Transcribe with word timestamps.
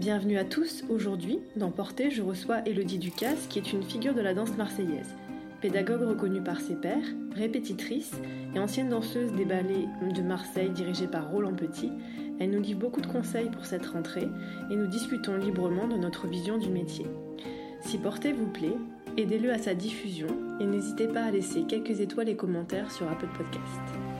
Bienvenue 0.00 0.38
à 0.38 0.46
tous. 0.46 0.82
Aujourd'hui, 0.88 1.40
dans 1.56 1.70
Portée, 1.70 2.10
je 2.10 2.22
reçois 2.22 2.66
Elodie 2.66 2.96
Ducasse, 2.96 3.46
qui 3.50 3.58
est 3.58 3.74
une 3.74 3.82
figure 3.82 4.14
de 4.14 4.22
la 4.22 4.32
danse 4.32 4.56
marseillaise. 4.56 5.14
Pédagogue 5.60 6.08
reconnue 6.08 6.40
par 6.40 6.58
ses 6.58 6.74
pairs, 6.74 7.04
répétitrice 7.36 8.12
et 8.54 8.58
ancienne 8.58 8.88
danseuse 8.88 9.30
des 9.32 9.44
ballets 9.44 9.88
de 10.00 10.22
Marseille 10.22 10.70
dirigée 10.70 11.06
par 11.06 11.30
Roland 11.30 11.52
Petit, 11.52 11.92
elle 12.38 12.48
nous 12.48 12.62
livre 12.62 12.80
beaucoup 12.80 13.02
de 13.02 13.08
conseils 13.08 13.50
pour 13.50 13.66
cette 13.66 13.84
rentrée 13.84 14.30
et 14.70 14.74
nous 14.74 14.86
discutons 14.86 15.36
librement 15.36 15.86
de 15.86 15.98
notre 15.98 16.26
vision 16.26 16.56
du 16.56 16.70
métier. 16.70 17.04
Si 17.82 17.98
Portée 17.98 18.32
vous 18.32 18.46
plaît, 18.46 18.78
aidez-le 19.18 19.52
à 19.52 19.58
sa 19.58 19.74
diffusion 19.74 20.28
et 20.60 20.64
n'hésitez 20.64 21.08
pas 21.08 21.24
à 21.24 21.30
laisser 21.30 21.64
quelques 21.68 22.00
étoiles 22.00 22.30
et 22.30 22.36
commentaires 22.36 22.90
sur 22.90 23.06
Apple 23.06 23.28
Podcast. 23.36 24.19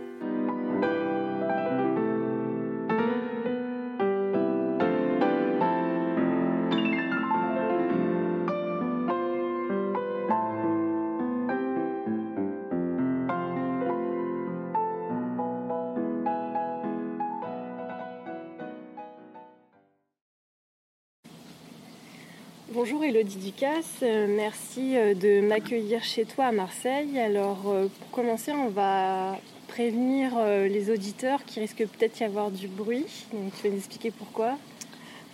Bonjour 23.01 23.17
Elodie 23.17 23.37
Ducasse, 23.37 23.85
euh, 24.03 24.27
merci 24.29 24.95
euh, 24.95 25.15
de 25.15 25.41
m'accueillir 25.41 26.03
chez 26.03 26.23
toi 26.23 26.45
à 26.45 26.51
Marseille. 26.51 27.17
Alors 27.17 27.63
euh, 27.65 27.87
pour 27.87 28.11
commencer, 28.11 28.51
on 28.51 28.69
va 28.69 29.39
prévenir 29.67 30.37
les 30.45 30.91
auditeurs 30.91 31.43
qui 31.43 31.61
risque 31.61 31.77
peut-être 31.77 32.19
y 32.19 32.23
avoir 32.23 32.51
du 32.51 32.67
bruit. 32.67 33.07
Donc 33.33 33.53
tu 33.55 33.63
vas 33.63 33.69
nous 33.69 33.79
expliquer 33.79 34.11
pourquoi 34.11 34.55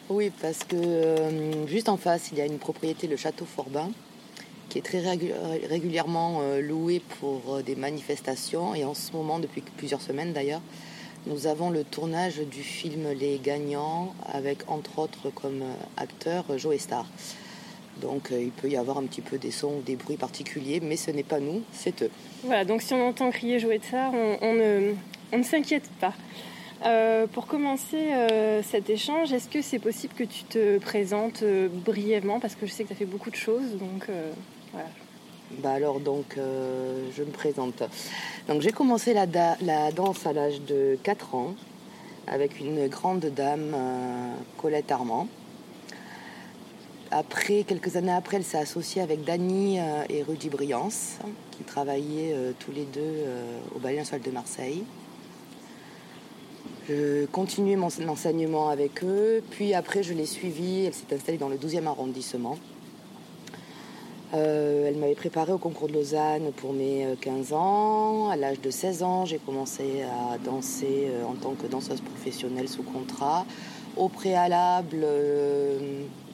Oui, 0.08 0.32
parce 0.42 0.64
que 0.64 1.66
juste 1.68 1.90
en 1.90 1.98
face, 1.98 2.30
il 2.32 2.38
y 2.38 2.42
a 2.42 2.46
une 2.46 2.58
propriété, 2.58 3.08
le 3.08 3.18
château 3.18 3.44
Forbin, 3.44 3.90
qui 4.70 4.78
est 4.78 4.82
très 4.82 5.02
régulièrement 5.02 6.42
loué 6.62 7.02
pour 7.20 7.62
des 7.66 7.76
manifestations. 7.76 8.76
Et 8.76 8.86
en 8.86 8.94
ce 8.94 9.12
moment, 9.12 9.40
depuis 9.40 9.62
plusieurs 9.76 10.02
semaines 10.02 10.32
d'ailleurs, 10.32 10.62
nous 11.26 11.48
avons 11.48 11.70
le 11.70 11.84
tournage 11.84 12.38
du 12.38 12.64
film 12.64 13.12
Les 13.20 13.40
Gagnants 13.44 14.14
avec 14.32 14.70
entre 14.70 15.00
autres 15.00 15.32
comme 15.32 15.64
acteur 15.98 16.46
Joe 16.58 16.78
Star. 16.78 17.06
Donc 18.02 18.32
euh, 18.32 18.42
il 18.42 18.52
peut 18.52 18.70
y 18.70 18.78
avoir 18.78 18.98
un 18.98 19.04
petit 19.04 19.22
peu 19.22 19.38
des 19.38 19.52
sons 19.52 19.76
ou 19.80 19.82
des 19.82 19.96
bruits 19.96 20.18
particuliers, 20.18 20.80
mais 20.82 20.98
ce 20.98 21.12
n'est 21.12 21.24
pas 21.24 21.40
nous, 21.40 21.62
c'est 21.72 22.04
eux. 22.04 22.12
Voilà, 22.44 22.66
donc 22.66 22.82
si 22.82 22.94
on 22.94 23.08
entend 23.08 23.30
crier 23.32 23.60
Joe 23.60 23.76
Star, 23.82 24.12
on, 24.14 24.54
ne, 24.54 25.44
s'inquiète 25.44 25.90
pas. 26.00 26.14
Euh, 26.86 27.26
pour 27.26 27.48
commencer 27.48 28.14
euh, 28.14 28.62
cet 28.62 28.90
échange, 28.90 29.34
est-ce 29.34 29.50
que 29.50 29.62
c'est 29.62 29.80
possible 29.80 30.14
que 30.14 30.24
tu 30.24 30.44
te 30.44 30.78
présentes 30.78 31.44
brièvement? 31.44 32.40
Parce 32.40 32.56
que 32.56 32.68
je 32.68 32.72
sais 32.72 32.84
que 32.84 32.90
tu 32.90 32.94
as 32.94 32.98
fait 32.98 33.06
beaucoup 33.06 33.32
de 33.32 33.36
choses, 33.36 33.78
donc 33.80 34.08
voilà. 34.72 34.90
Bah 35.64 35.72
alors 35.72 36.02
donc 36.02 36.36
je 36.36 37.24
me 37.24 37.32
présente. 37.32 37.82
Donc 38.48 38.62
j'ai 38.62 38.72
commencé 38.72 39.14
la, 39.14 39.26
danse 39.92 40.26
à 40.28 40.34
l'âge 40.34 40.62
de 40.62 40.98
4 41.04 41.36
ans 41.36 41.56
avec 42.28 42.60
une 42.60 42.88
grande 42.88 43.26
dame, 43.26 43.76
Colette 44.58 44.92
Armand. 44.92 45.28
Après, 47.12 47.64
quelques 47.64 47.96
années 47.96 48.12
après, 48.12 48.38
elle 48.38 48.44
s'est 48.44 48.58
associée 48.58 49.02
avec 49.02 49.24
Dany 49.24 49.80
euh, 49.80 50.04
et 50.10 50.24
Rudy 50.24 50.50
Briance, 50.50 51.18
qui 51.52 51.64
travaillaient 51.64 52.36
tous 52.60 52.72
les 52.72 52.84
deux 52.86 53.24
au 53.76 53.80
Ballet 53.80 53.98
National 53.98 54.22
de 54.22 54.32
Marseille. 54.32 54.84
Je 56.88 57.26
continuais 57.26 57.76
mon 57.76 57.90
enseignement 58.08 58.70
avec 58.70 59.04
eux, 59.04 59.44
puis 59.50 59.74
après 59.74 60.04
je 60.04 60.14
l'ai 60.14 60.26
suivie, 60.26 60.86
elle 60.86 60.94
s'est 60.94 61.14
installée 61.14 61.38
dans 61.38 61.50
le 61.50 61.58
12e 61.58 61.86
arrondissement. 61.86 62.58
Euh, 64.34 64.88
elle 64.88 64.98
m'avait 64.98 65.16
préparé 65.16 65.54
au 65.54 65.58
concours 65.58 65.88
de 65.88 65.94
Lausanne 65.94 66.52
pour 66.58 66.74
mes 66.74 67.08
15 67.22 67.52
euh, 67.52 67.56
ans. 67.56 68.30
À 68.30 68.36
l'âge 68.36 68.60
de 68.60 68.70
16 68.70 69.04
ans, 69.04 69.26
j'ai 69.26 69.38
commencé 69.38 70.04
à 70.04 70.38
danser 70.38 71.08
euh, 71.08 71.24
en 71.24 71.34
tant 71.34 71.54
que 71.54 71.66
danseuse 71.68 72.02
professionnelle 72.02 72.68
sous 72.68 72.84
contrat. 72.84 73.46
Au 73.96 74.10
préalable, 74.10 75.06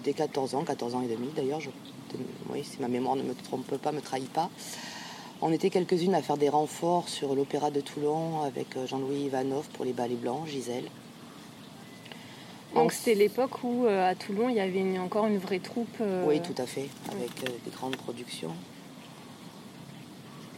dès 0.03 0.13
14 0.13 0.55
ans, 0.55 0.63
14 0.63 0.95
ans 0.95 1.01
et 1.01 1.07
demi 1.07 1.29
d'ailleurs, 1.35 1.59
oui, 2.51 2.63
si 2.63 2.81
ma 2.81 2.87
mémoire 2.87 3.15
ne 3.15 3.23
me 3.23 3.33
trompe 3.33 3.77
pas, 3.77 3.91
me 3.91 4.01
trahit 4.01 4.29
pas. 4.29 4.49
On 5.41 5.51
était 5.51 5.69
quelques-unes 5.69 6.15
à 6.15 6.21
faire 6.21 6.37
des 6.37 6.49
renforts 6.49 7.09
sur 7.09 7.35
l'Opéra 7.35 7.69
de 7.71 7.81
Toulon 7.81 8.41
avec 8.43 8.67
Jean-Louis 8.87 9.25
Ivanov 9.25 9.67
pour 9.73 9.83
les 9.83 9.93
ballets 9.93 10.15
blancs, 10.15 10.47
Gisèle. 10.47 10.89
Donc 12.75 12.91
c'était 12.91 13.13
l'époque 13.13 13.63
où 13.63 13.85
euh, 13.85 14.09
à 14.09 14.15
Toulon 14.15 14.49
il 14.49 14.55
y 14.55 14.59
avait 14.59 14.97
encore 14.97 15.27
une 15.27 15.37
vraie 15.37 15.59
troupe. 15.59 15.97
Euh, 16.01 16.25
oui, 16.27 16.41
tout 16.41 16.55
à 16.57 16.65
fait, 16.65 16.89
avec 17.11 17.31
euh, 17.43 17.51
des 17.65 17.71
grandes 17.71 17.97
productions. 17.97 18.53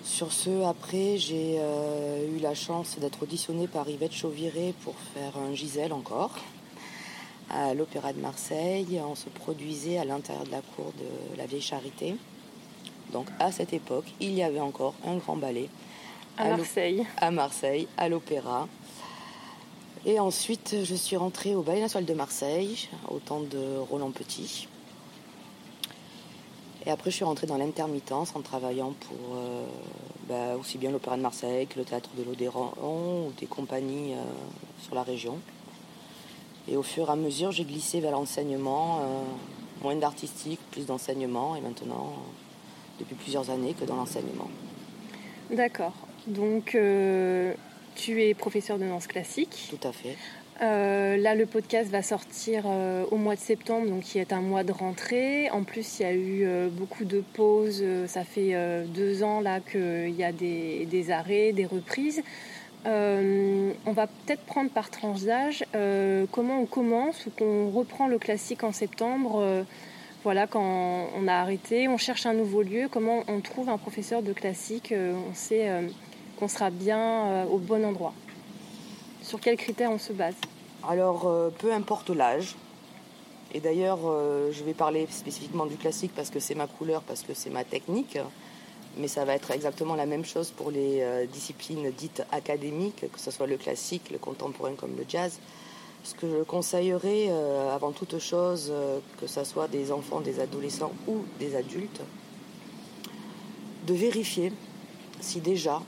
Sur 0.04 0.32
ce, 0.32 0.64
après, 0.64 1.18
j'ai 1.18 1.56
eu 1.56 2.40
la 2.40 2.54
chance 2.54 3.00
d'être 3.00 3.24
auditionnée 3.24 3.68
par 3.68 3.90
Yvette 3.90 4.14
Chauviré 4.14 4.76
pour 4.84 4.94
faire 5.16 5.36
un 5.36 5.56
Gisèle 5.56 5.94
encore 5.94 6.36
à 7.50 7.74
l'Opéra 7.74 8.14
de 8.14 8.20
Marseille. 8.20 9.02
On 9.06 9.16
se 9.16 9.30
produisait 9.30 9.98
à 9.98 10.06
l'intérieur 10.06 10.46
de 10.46 10.52
la 10.52 10.62
cour 10.62 10.94
de 10.98 11.38
la 11.38 11.46
Vieille 11.46 11.62
Charité. 11.62 12.16
Donc 13.12 13.28
à 13.40 13.52
cette 13.52 13.74
époque, 13.74 14.06
il 14.20 14.34
y 14.34 14.44
avait 14.44 14.60
encore 14.60 14.94
un 15.06 15.18
grand 15.18 15.36
ballet. 15.36 15.70
À 16.38 16.50
Marseille. 16.50 17.06
À 17.18 17.32
Marseille, 17.32 17.88
à 17.98 18.10
l'Opéra. 18.10 18.68
Et 20.06 20.20
ensuite, 20.20 20.76
je 20.84 20.96
suis 20.96 21.16
rentrée 21.16 21.56
au 21.56 21.64
Ballet 21.64 21.82
National 21.82 22.06
de 22.06 22.14
Marseille, 22.14 22.90
au 23.10 23.20
temps 23.20 23.40
de 23.40 23.78
Roland 23.90 24.12
Petit. 24.12 24.68
Et 26.86 26.92
après, 26.92 27.10
je 27.10 27.16
suis 27.16 27.26
rentrée 27.26 27.48
dans 27.48 27.58
l'intermittence 27.58 28.36
en 28.36 28.42
travaillant 28.42 28.94
pour 29.08 29.36
euh, 29.36 29.66
bah, 30.30 30.56
aussi 30.60 30.78
bien 30.78 30.92
l'Opéra 30.92 31.18
de 31.18 31.24
Marseille 31.24 31.66
que 31.66 31.80
le 31.80 31.86
Théâtre 31.86 32.12
de 32.16 32.24
l'Odéron 32.24 32.72
ou 32.84 33.32
des 33.40 33.48
compagnies 33.48 34.14
euh, 34.14 34.24
sur 34.84 34.94
la 34.94 35.02
région. 35.02 35.40
Et 36.68 36.78
au 36.78 36.84
fur 36.84 37.10
et 37.10 37.12
à 37.12 37.16
mesure, 37.16 37.52
j'ai 37.52 37.64
glissé 37.64 38.00
vers 38.00 38.12
l'enseignement, 38.12 39.00
euh, 39.00 39.24
moins 39.84 39.96
d'artistique, 39.96 40.60
plus 40.72 40.86
d'enseignement, 40.86 41.56
et 41.56 41.62
maintenant, 41.62 42.14
depuis 43.00 43.16
plusieurs 43.16 43.50
années, 43.50 43.74
que 43.80 43.86
dans 43.86 43.96
l'enseignement. 43.96 44.50
D'accord. 45.52 45.94
Donc, 46.28 46.76
tu 47.96 48.24
es 48.24 48.34
professeur 48.34 48.80
de 48.80 48.86
danse 48.86 49.08
classique. 49.08 49.68
Tout 49.70 49.88
à 49.88 49.92
fait. 49.92 50.16
Euh, 50.62 51.18
là, 51.18 51.36
le 51.36 51.46
podcast 51.46 51.90
va 51.92 52.02
sortir 52.02 52.64
euh, 52.66 53.04
au 53.12 53.18
mois 53.18 53.36
de 53.36 53.42
septembre, 53.42 53.90
donc 53.90 54.04
qui 54.04 54.20
est 54.20 54.32
un 54.32 54.40
mois 54.40 54.64
de 54.64 54.72
rentrée. 54.72 55.50
En 55.50 55.64
plus, 55.64 56.00
il 56.00 56.04
y 56.04 56.06
a 56.06 56.14
eu 56.14 56.46
euh, 56.46 56.70
beaucoup 56.70 57.04
de 57.04 57.22
pauses. 57.34 57.84
Ça 58.08 58.24
fait 58.24 58.56
deux 58.88 59.24
ans 59.24 59.42
là 59.42 59.60
qu'il 59.60 60.16
y 60.16 60.24
a 60.24 60.32
des, 60.32 61.12
arrêts, 61.12 61.52
des 61.52 61.66
reprises. 61.66 62.24
On 62.86 63.92
va 63.92 64.08
peut-être 64.08 64.44
prendre 64.46 64.70
par 64.70 64.90
tranche 64.90 65.22
d'âge 65.22 65.66
comment 66.32 66.62
on 66.62 66.66
commence 66.66 67.26
ou 67.26 67.32
qu'on 67.32 67.70
reprend 67.70 68.08
le 68.08 68.20
classique 68.20 68.64
en 68.64 68.72
septembre. 68.72 69.66
voilà, 70.24 70.48
quand 70.48 71.08
on 71.16 71.28
a 71.28 71.34
arrêté, 71.34 71.88
on 71.88 71.98
cherche 71.98 72.26
un 72.26 72.34
nouveau 72.34 72.62
lieu. 72.62 72.88
Comment 72.92 73.24
on 73.28 73.42
trouve 73.42 73.70
un 73.70 73.78
professeur 73.78 74.22
de 74.22 74.34
classique 74.34 74.94
On 74.94 75.34
sait 75.34 75.70
qu'on 76.38 76.48
sera 76.48 76.70
bien 76.70 77.00
euh, 77.00 77.46
au 77.46 77.58
bon 77.58 77.84
endroit 77.86 78.14
Sur 79.22 79.40
quels 79.40 79.58
critères 79.58 79.92
on 79.92 79.98
se 79.98 80.14
base? 80.14 80.36
Alors, 80.88 81.28
euh, 81.28 81.50
peu 81.50 81.74
importe 81.74 82.10
l'âge. 82.10 82.56
Et 83.54 83.60
d'ailleurs, 83.60 84.00
euh, 84.06 84.52
je 84.52 84.64
vais 84.64 84.74
parler 84.74 85.08
spécifiquement 85.10 85.66
du 85.66 85.78
classique 85.78 86.12
parce 86.16 86.30
que 86.30 86.40
c'est 86.40 86.56
ma 86.56 86.68
couleur, 86.68 87.02
parce 87.02 87.22
que 87.22 87.34
c'est 87.34 87.50
ma 87.50 87.64
technique. 87.64 88.18
Mais 88.98 89.08
ça 89.08 89.26
va 89.26 89.34
être 89.34 89.52
exactement 89.52 89.96
la 89.96 90.06
même 90.06 90.24
chose 90.24 90.52
pour 90.52 90.72
les 90.72 91.28
disciplines 91.32 91.92
dites 91.92 92.24
académiques, 92.32 93.06
que 93.12 93.20
ce 93.20 93.30
soit 93.30 93.48
le 93.48 93.58
classique, 93.58 94.10
le 94.10 94.18
contemporain 94.18 94.74
comme 94.76 94.96
le 94.96 95.06
jazz. 95.08 95.40
Ce 96.04 96.14
que 96.14 96.30
je 96.30 96.44
conseillerais 96.44 97.30
avant 97.74 97.92
toute 97.92 98.20
chose, 98.20 98.72
que 99.20 99.28
ce 99.28 99.44
soit 99.44 99.68
des 99.68 99.92
enfants, 99.92 100.22
des 100.22 100.40
adolescents 100.40 100.94
ou 101.08 101.26
des 101.40 101.56
adultes, 101.58 102.02
de 103.86 103.94
vérifier 103.94 104.52
si 105.20 105.42
déjà 105.42 105.82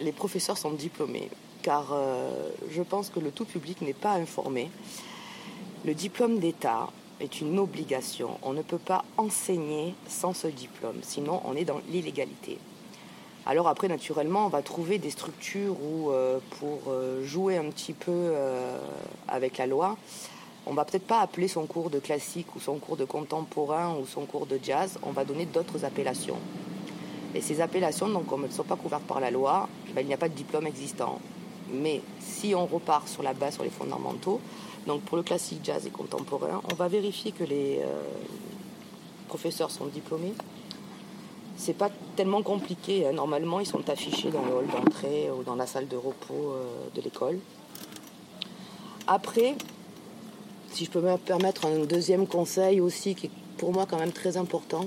les 0.00 0.12
professeurs 0.12 0.58
sont 0.58 0.72
diplômés, 0.72 1.30
car 1.62 1.92
euh, 1.92 2.50
je 2.70 2.82
pense 2.82 3.10
que 3.10 3.20
le 3.20 3.30
tout 3.30 3.44
public 3.44 3.80
n'est 3.80 3.92
pas 3.92 4.14
informé. 4.14 4.70
Le 5.84 5.94
diplôme 5.94 6.38
d'État 6.38 6.90
est 7.22 7.40
une 7.40 7.58
obligation. 7.58 8.38
On 8.42 8.52
ne 8.52 8.62
peut 8.62 8.78
pas 8.78 9.04
enseigner 9.16 9.94
sans 10.08 10.34
ce 10.34 10.48
diplôme, 10.48 10.98
sinon 11.02 11.40
on 11.44 11.54
est 11.54 11.64
dans 11.64 11.80
l'illégalité. 11.90 12.58
Alors 13.44 13.66
après, 13.66 13.88
naturellement, 13.88 14.46
on 14.46 14.48
va 14.48 14.62
trouver 14.62 14.98
des 14.98 15.10
structures 15.10 15.76
où, 15.82 16.10
euh, 16.10 16.38
pour 16.60 16.78
euh, 16.88 17.24
jouer 17.24 17.56
un 17.56 17.64
petit 17.64 17.92
peu 17.92 18.12
euh, 18.12 18.78
avec 19.26 19.58
la 19.58 19.66
loi, 19.66 19.96
on 20.64 20.74
va 20.74 20.84
peut-être 20.84 21.06
pas 21.06 21.20
appeler 21.20 21.48
son 21.48 21.66
cours 21.66 21.90
de 21.90 21.98
classique 21.98 22.54
ou 22.54 22.60
son 22.60 22.76
cours 22.76 22.96
de 22.96 23.04
contemporain 23.04 23.96
ou 23.96 24.06
son 24.06 24.26
cours 24.26 24.46
de 24.46 24.60
jazz, 24.62 24.98
on 25.02 25.10
va 25.10 25.24
donner 25.24 25.44
d'autres 25.44 25.84
appellations. 25.84 26.38
Et 27.34 27.40
ces 27.40 27.60
appellations, 27.60 28.08
donc, 28.08 28.26
elles 28.32 28.40
ne 28.42 28.48
sont 28.48 28.62
pas 28.62 28.76
couvertes 28.76 29.02
par 29.04 29.18
la 29.18 29.32
loi, 29.32 29.68
ben, 29.92 30.02
il 30.02 30.06
n'y 30.06 30.14
a 30.14 30.18
pas 30.18 30.28
de 30.28 30.34
diplôme 30.34 30.68
existant. 30.68 31.18
Mais 31.72 32.00
si 32.20 32.54
on 32.54 32.66
repart 32.66 33.08
sur 33.08 33.24
la 33.24 33.32
base, 33.32 33.54
sur 33.54 33.64
les 33.64 33.70
fondamentaux, 33.70 34.40
donc 34.86 35.02
pour 35.02 35.16
le 35.16 35.22
classique, 35.22 35.60
jazz 35.62 35.86
et 35.86 35.90
contemporain, 35.90 36.60
on 36.70 36.74
va 36.74 36.88
vérifier 36.88 37.32
que 37.32 37.44
les 37.44 37.80
professeurs 39.28 39.70
sont 39.70 39.86
diplômés, 39.86 40.34
c'est 41.62 41.76
pas 41.76 41.90
tellement 42.16 42.42
compliqué. 42.42 43.06
Hein. 43.06 43.12
Normalement, 43.12 43.60
ils 43.60 43.66
sont 43.66 43.88
affichés 43.88 44.30
dans 44.30 44.44
le 44.44 44.52
hall 44.52 44.66
d'entrée 44.66 45.30
ou 45.30 45.42
dans 45.42 45.54
la 45.54 45.66
salle 45.66 45.88
de 45.88 45.96
repos 45.96 46.52
euh, 46.52 46.64
de 46.94 47.00
l'école. 47.00 47.38
Après, 49.06 49.54
si 50.72 50.84
je 50.84 50.90
peux 50.90 51.00
me 51.00 51.16
permettre 51.16 51.66
un 51.66 51.84
deuxième 51.84 52.26
conseil 52.26 52.80
aussi, 52.80 53.14
qui 53.14 53.26
est 53.26 53.30
pour 53.58 53.72
moi 53.72 53.86
quand 53.88 53.98
même 53.98 54.12
très 54.12 54.36
important, 54.36 54.86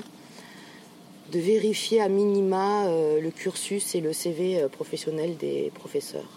de 1.31 1.39
vérifier 1.39 2.01
à 2.01 2.09
minima 2.09 2.85
euh, 2.85 3.21
le 3.21 3.31
cursus 3.31 3.95
et 3.95 4.01
le 4.01 4.13
CV 4.13 4.61
euh, 4.61 4.67
professionnel 4.67 5.37
des 5.37 5.71
professeurs. 5.73 6.29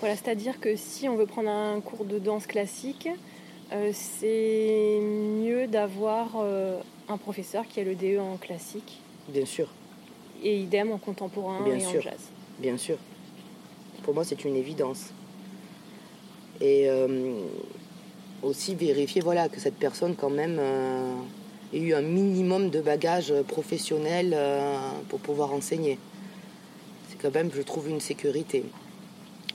Voilà, 0.00 0.16
c'est-à-dire 0.16 0.60
que 0.60 0.76
si 0.76 1.08
on 1.08 1.16
veut 1.16 1.26
prendre 1.26 1.50
un 1.50 1.80
cours 1.80 2.04
de 2.04 2.18
danse 2.18 2.46
classique, 2.46 3.08
c'est 3.92 4.98
mieux 5.00 5.66
d'avoir 5.66 6.36
un 7.08 7.16
professeur 7.18 7.66
qui 7.68 7.80
a 7.80 7.84
le 7.84 7.94
DE 7.94 8.18
en 8.18 8.36
classique. 8.36 9.00
Bien 9.28 9.44
sûr. 9.44 9.68
Et 10.42 10.58
idem 10.58 10.90
en 10.92 10.98
contemporain 10.98 11.64
et 11.66 11.86
en 11.86 12.00
jazz. 12.00 12.30
Bien 12.58 12.76
sûr. 12.76 12.96
Pour 14.02 14.14
moi, 14.14 14.24
c'est 14.24 14.44
une 14.44 14.56
évidence. 14.56 15.10
Et 16.60 16.88
euh, 16.88 17.34
aussi 18.42 18.74
vérifier 18.74 19.20
voilà, 19.20 19.48
que 19.48 19.60
cette 19.60 19.76
personne, 19.76 20.14
quand 20.14 20.30
même, 20.30 20.56
euh, 20.58 21.14
ait 21.72 21.80
eu 21.80 21.94
un 21.94 22.02
minimum 22.02 22.70
de 22.70 22.80
bagages 22.80 23.34
professionnels 23.48 24.32
euh, 24.34 24.76
pour 25.08 25.20
pouvoir 25.20 25.52
enseigner. 25.52 25.98
C'est 27.08 27.20
quand 27.20 27.34
même, 27.34 27.50
je 27.54 27.62
trouve, 27.62 27.88
une 27.88 28.00
sécurité. 28.00 28.64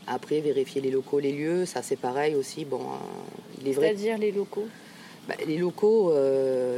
Après, 0.08 0.40
vérifier 0.40 0.82
les 0.82 0.92
locaux, 0.92 1.20
les 1.20 1.32
lieux, 1.32 1.66
ça 1.66 1.82
c'est 1.82 1.96
pareil 1.96 2.36
aussi. 2.36 2.66
Bon, 2.66 2.82
C'est-à-dire 3.64 4.18
les 4.18 4.32
locaux 4.32 4.68
bah, 5.28 5.36
Les 5.48 5.58
locaux, 5.58 6.14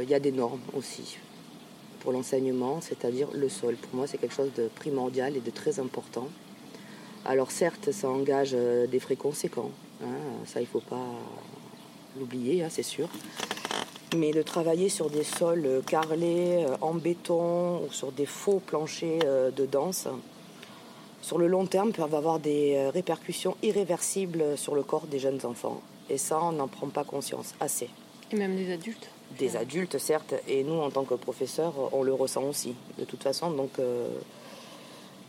il 0.02 0.08
y 0.08 0.14
a 0.14 0.20
des 0.20 0.32
normes 0.32 0.62
aussi 0.76 1.18
pour 2.00 2.12
l'enseignement, 2.12 2.80
c'est-à-dire 2.80 3.28
le 3.34 3.48
sol. 3.48 3.76
Pour 3.76 3.94
moi, 3.94 4.06
c'est 4.06 4.18
quelque 4.18 4.34
chose 4.34 4.52
de 4.56 4.68
primordial 4.68 5.36
et 5.36 5.40
de 5.40 5.50
très 5.50 5.78
important. 5.78 6.28
Alors 7.24 7.50
certes, 7.50 7.92
ça 7.92 8.08
engage 8.08 8.52
euh, 8.54 8.86
des 8.86 9.00
frais 9.00 9.16
conséquents, 9.16 9.70
hein, 10.02 10.06
ça 10.46 10.60
il 10.60 10.64
ne 10.64 10.68
faut 10.68 10.80
pas 10.80 11.04
l'oublier, 12.18 12.62
hein, 12.62 12.68
c'est 12.70 12.82
sûr. 12.82 13.08
Mais 14.16 14.30
de 14.30 14.40
travailler 14.40 14.88
sur 14.88 15.10
des 15.10 15.24
sols 15.24 15.66
euh, 15.66 15.82
carrelés, 15.82 16.64
euh, 16.66 16.76
en 16.80 16.94
béton 16.94 17.82
ou 17.84 17.92
sur 17.92 18.12
des 18.12 18.24
faux 18.24 18.62
planchers 18.64 19.52
de 19.54 19.66
danse, 19.66 20.08
sur 21.28 21.38
le 21.38 21.46
long 21.46 21.66
terme, 21.66 21.92
peuvent 21.92 22.14
avoir 22.14 22.38
des 22.38 22.88
répercussions 22.88 23.56
irréversibles 23.62 24.56
sur 24.56 24.74
le 24.74 24.82
corps 24.82 25.06
des 25.06 25.18
jeunes 25.18 25.40
enfants. 25.44 25.80
Et 26.08 26.18
ça, 26.18 26.40
on 26.42 26.52
n'en 26.52 26.68
prend 26.68 26.88
pas 26.88 27.04
conscience 27.04 27.54
assez. 27.60 27.90
Et 28.32 28.36
même 28.36 28.56
des 28.56 28.72
adultes 28.72 29.10
des 29.36 29.56
adultes, 29.56 29.98
certes, 29.98 30.34
et 30.46 30.64
nous, 30.64 30.80
en 30.80 30.90
tant 30.90 31.04
que 31.04 31.14
professeurs, 31.14 31.74
on 31.92 32.02
le 32.02 32.12
ressent 32.12 32.44
aussi, 32.44 32.74
de 32.98 33.04
toute 33.04 33.22
façon. 33.22 33.50
Donc, 33.50 33.78
euh, 33.78 34.08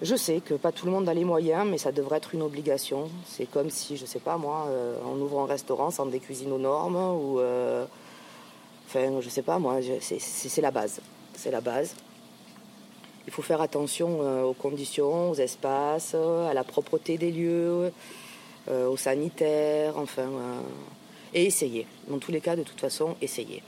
je 0.01 0.15
sais 0.15 0.39
que 0.39 0.53
pas 0.53 0.71
tout 0.71 0.85
le 0.85 0.91
monde 0.91 1.09
a 1.09 1.13
les 1.13 1.25
moyens, 1.25 1.67
mais 1.69 1.77
ça 1.77 1.91
devrait 1.91 2.17
être 2.17 2.33
une 2.33 2.41
obligation. 2.41 3.09
C'est 3.25 3.45
comme 3.45 3.69
si, 3.69 3.97
je 3.97 4.05
sais 4.05 4.19
pas 4.19 4.37
moi, 4.37 4.67
euh, 4.69 4.95
on 5.05 5.19
ouvre 5.19 5.41
un 5.41 5.45
restaurant 5.45 5.91
sans 5.91 6.05
des 6.05 6.19
cuisines 6.19 6.51
aux 6.51 6.59
normes, 6.59 6.95
ou. 6.95 7.39
Euh, 7.39 7.85
enfin, 8.87 9.19
je 9.19 9.29
sais 9.29 9.41
pas 9.41 9.59
moi, 9.59 9.79
c'est 9.99 10.61
la 10.61 10.71
base. 10.71 11.01
C'est 11.35 11.51
la 11.51 11.61
base. 11.61 11.95
Il 13.29 13.31
faut 13.31 13.43
faire 13.43 13.61
attention 13.61 14.21
aux 14.43 14.53
conditions, 14.53 15.29
aux 15.29 15.35
espaces, 15.35 16.15
à 16.15 16.51
la 16.51 16.63
propreté 16.63 17.19
des 17.19 17.31
lieux, 17.31 17.91
aux 18.67 18.97
sanitaires, 18.97 19.93
enfin. 19.97 20.29
et 21.35 21.45
essayer. 21.45 21.85
Dans 22.07 22.17
tous 22.17 22.31
les 22.31 22.41
cas, 22.41 22.55
de 22.55 22.63
toute 22.63 22.81
façon, 22.81 23.15
essayer. 23.21 23.61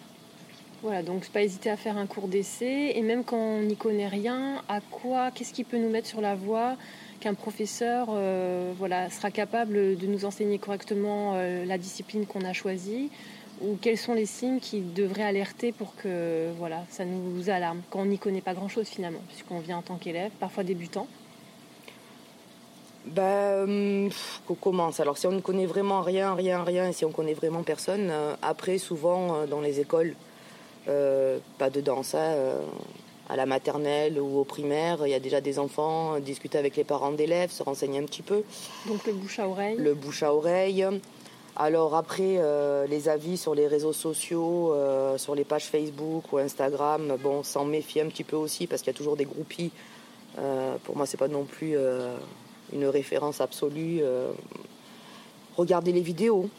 Voilà, 0.81 1.03
donc 1.03 1.29
pas 1.29 1.43
hésiter 1.43 1.69
à 1.69 1.77
faire 1.77 1.95
un 1.95 2.07
cours 2.07 2.27
d'essai 2.27 2.93
et 2.95 3.01
même 3.03 3.23
quand 3.23 3.37
on 3.37 3.61
n'y 3.61 3.75
connaît 3.75 4.07
rien, 4.07 4.63
à 4.67 4.81
quoi, 4.81 5.29
qu'est-ce 5.29 5.53
qui 5.53 5.63
peut 5.63 5.77
nous 5.77 5.91
mettre 5.91 6.07
sur 6.07 6.21
la 6.21 6.33
voie 6.33 6.75
qu'un 7.19 7.35
professeur 7.35 8.07
euh, 8.09 8.73
voilà, 8.79 9.11
sera 9.11 9.29
capable 9.29 9.95
de 9.95 10.07
nous 10.07 10.25
enseigner 10.25 10.57
correctement 10.57 11.33
euh, 11.35 11.65
la 11.65 11.77
discipline 11.77 12.25
qu'on 12.25 12.43
a 12.45 12.53
choisie? 12.53 13.11
Ou 13.61 13.77
quels 13.81 13.97
sont 13.97 14.13
les 14.13 14.25
signes 14.25 14.59
qui 14.59 14.81
devraient 14.81 15.23
alerter 15.23 15.71
pour 15.71 15.95
que 15.95 16.51
voilà, 16.57 16.83
ça 16.89 17.05
nous 17.05 17.49
alarme 17.49 17.81
quand 17.89 17.99
on 17.99 18.05
n'y 18.05 18.17
connaît 18.17 18.41
pas 18.41 18.53
grand-chose 18.53 18.87
finalement, 18.87 19.21
puisqu'on 19.27 19.59
vient 19.59 19.77
en 19.77 19.81
tant 19.81 19.97
qu'élève, 19.97 20.31
parfois 20.39 20.63
débutant? 20.63 21.07
Ben, 23.05 24.09
qu'on 24.45 24.55
commence. 24.55 24.99
Alors 24.99 25.17
si 25.17 25.25
on 25.27 25.31
ne 25.31 25.39
connaît 25.39 25.65
vraiment 25.65 26.01
rien, 26.01 26.35
rien, 26.35 26.63
rien, 26.63 26.89
et 26.89 26.93
si 26.93 27.03
on 27.03 27.11
connaît 27.11 27.33
vraiment 27.33 27.63
personne, 27.63 28.09
euh, 28.11 28.35
après 28.41 28.77
souvent 28.77 29.45
dans 29.47 29.61
les 29.61 29.79
écoles, 29.79 30.15
euh, 30.87 31.39
pas 31.57 31.69
de 31.69 31.81
danse. 31.81 32.15
Hein, 32.15 32.19
euh, 32.19 32.61
à 33.29 33.37
la 33.37 33.45
maternelle 33.45 34.19
ou 34.19 34.39
au 34.39 34.43
primaire, 34.43 35.07
il 35.07 35.09
y 35.09 35.13
a 35.13 35.19
déjà 35.19 35.39
des 35.39 35.57
enfants, 35.57 36.19
discuter 36.19 36.57
avec 36.57 36.75
les 36.75 36.83
parents 36.83 37.11
d'élèves, 37.11 37.49
se 37.49 37.63
renseigner 37.63 37.99
un 37.99 38.03
petit 38.03 38.23
peu. 38.23 38.43
Donc 38.87 39.05
le 39.07 39.13
bouche 39.13 39.39
à 39.39 39.47
oreille 39.47 39.77
Le 39.77 39.93
bouche 39.93 40.21
à 40.21 40.33
oreille. 40.33 40.85
Alors 41.63 41.95
après, 41.95 42.37
euh, 42.37 42.87
les 42.87 43.07
avis 43.07 43.37
sur 43.37 43.53
les 43.53 43.67
réseaux 43.67 43.93
sociaux, 43.93 44.73
sur 45.17 45.35
les 45.35 45.43
pages 45.43 45.65
Facebook 45.65 46.33
ou 46.33 46.37
Instagram, 46.39 47.17
bon, 47.21 47.43
s'en 47.43 47.65
méfier 47.65 48.01
un 48.01 48.07
petit 48.07 48.23
peu 48.23 48.35
aussi 48.35 48.65
parce 48.65 48.81
qu'il 48.81 48.91
y 48.91 48.95
a 48.95 48.97
toujours 48.97 49.17
des 49.17 49.25
groupies. 49.25 49.71
pour 50.83 50.97
moi, 50.97 51.05
c'est 51.05 51.17
pas 51.17 51.27
non 51.27 51.43
plus 51.43 51.75
une 52.73 52.85
référence 52.85 53.41
absolue. 53.41 54.01
regardez 55.55 55.91
les 55.91 56.01
vidéos, 56.01 56.49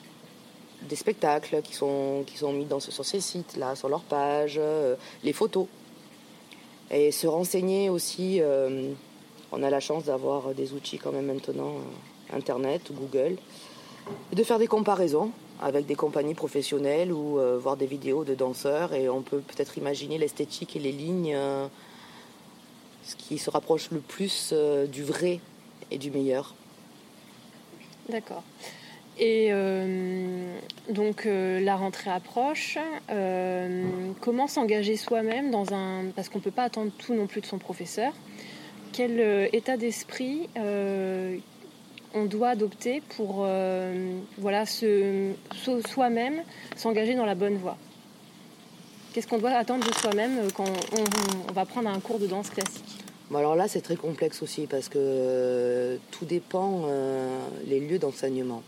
des 0.88 0.96
spectacles 0.96 1.62
qui 1.62 1.74
sont, 1.74 2.24
qui 2.26 2.36
sont 2.36 2.52
mis 2.52 2.66
sur 2.78 3.04
ces 3.04 3.20
sites-là, 3.20 3.76
sur 3.76 3.88
leur 3.88 4.02
page, 4.02 4.56
euh, 4.58 4.96
les 5.22 5.32
photos. 5.32 5.66
Et 6.90 7.10
se 7.10 7.26
renseigner 7.26 7.88
aussi, 7.88 8.40
euh, 8.40 8.92
on 9.50 9.62
a 9.62 9.70
la 9.70 9.80
chance 9.80 10.04
d'avoir 10.04 10.54
des 10.54 10.72
outils 10.72 10.98
quand 10.98 11.12
même 11.12 11.26
maintenant, 11.26 11.76
euh, 11.76 12.36
Internet 12.36 12.92
Google, 12.92 13.36
de 14.32 14.44
faire 14.44 14.58
des 14.58 14.66
comparaisons 14.66 15.30
avec 15.60 15.86
des 15.86 15.94
compagnies 15.94 16.34
professionnelles 16.34 17.12
ou 17.12 17.38
voir 17.60 17.76
des 17.76 17.86
vidéos 17.86 18.24
de 18.24 18.34
danseurs 18.34 18.94
et 18.94 19.08
on 19.08 19.22
peut 19.22 19.38
peut-être 19.38 19.78
imaginer 19.78 20.18
l'esthétique 20.18 20.74
et 20.74 20.80
les 20.80 20.90
lignes, 20.90 21.36
ce 23.04 23.14
qui 23.16 23.38
se 23.38 23.48
rapproche 23.48 23.90
le 23.92 24.00
plus 24.00 24.52
du 24.90 25.04
vrai 25.04 25.38
et 25.92 25.98
du 25.98 26.10
meilleur. 26.10 26.54
D'accord. 28.08 28.42
Et 29.18 29.48
euh, 29.50 30.56
donc 30.88 31.26
euh, 31.26 31.60
la 31.60 31.76
rentrée 31.76 32.10
approche. 32.10 32.78
Euh, 33.10 33.84
comment 34.20 34.46
s'engager 34.46 34.96
soi-même 34.96 35.50
dans 35.50 35.74
un... 35.74 36.06
Parce 36.16 36.28
qu'on 36.28 36.38
ne 36.38 36.44
peut 36.44 36.50
pas 36.50 36.64
attendre 36.64 36.90
tout 36.98 37.14
non 37.14 37.26
plus 37.26 37.40
de 37.40 37.46
son 37.46 37.58
professeur. 37.58 38.12
Quel 38.92 39.48
état 39.54 39.78
d'esprit 39.78 40.50
on 42.14 42.24
doit 42.24 42.50
adopter 42.50 43.02
pour 43.16 43.46
voilà, 44.38 44.64
soi-même 44.66 46.42
s'engager 46.76 47.14
dans 47.14 47.26
la 47.26 47.34
bonne 47.34 47.56
voie 47.56 47.76
Qu'est-ce 49.12 49.26
qu'on 49.26 49.38
doit 49.38 49.50
attendre 49.50 49.86
de 49.86 49.94
soi-même 49.94 50.50
quand 50.54 50.64
on, 50.92 51.52
va 51.52 51.66
prendre 51.66 51.90
un 51.90 52.00
cours 52.00 52.18
de 52.18 52.26
danse 52.26 52.48
classique? 52.48 53.04
Alors 53.34 53.56
là, 53.56 53.68
c'est 53.68 53.82
très 53.82 53.96
complexe 53.96 54.42
aussi 54.42 54.66
parce 54.66 54.88
que 54.88 55.98
tout 56.10 56.24
dépend 56.24 56.86
les 57.66 57.80
lieux 57.80 57.98
d'enseignement 57.98 58.62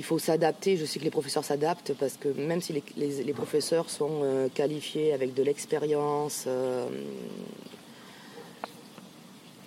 il 0.00 0.04
faut 0.04 0.18
s'adapter. 0.18 0.78
Je 0.78 0.86
sais 0.86 0.98
que 0.98 1.04
les 1.04 1.10
professeurs 1.10 1.44
s'adaptent 1.44 1.92
parce 1.92 2.16
que 2.16 2.28
même 2.28 2.62
si 2.62 2.72
les, 2.96 3.32
professeurs 3.34 3.90
sont 3.90 4.22
euh, 4.22 4.48
qualifiés 4.48 5.12
avec 5.12 5.34
de 5.34 5.42
l'expérience, 5.42 6.44
euh, 6.46 6.88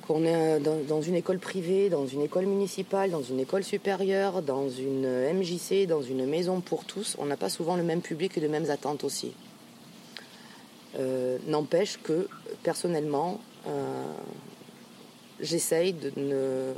qu'on 0.08 0.26
est 0.26 0.60
dans, 0.60 1.02
une 1.02 1.16
école 1.16 1.40
privée, 1.40 1.90
dans 1.90 2.06
une 2.06 2.22
école 2.22 2.46
municipale, 2.46 3.12
dans 3.12 3.24
une 3.24 3.40
école 3.40 3.64
supérieure, 3.64 4.42
dans 4.42 4.70
une 4.70 5.08
MJC, 5.34 5.88
dans 5.88 6.02
une 6.02 6.26
maison 6.26 6.60
pour 6.60 6.84
tous, 6.84 7.16
on 7.20 7.26
n'a 7.26 7.38
pas 7.38 7.50
souvent 7.50 7.76
le 7.76 7.84
même 7.84 8.02
public 8.02 8.38
et 8.38 8.42
les 8.42 8.50
mêmes 8.50 8.70
attentes 8.70 9.04
aussi. 9.04 9.34
Euh, 11.00 11.38
n'empêche 11.48 12.00
que 12.04 12.28
personnellement, 12.64 13.40
j'essaye 15.40 15.94
de 15.94 16.74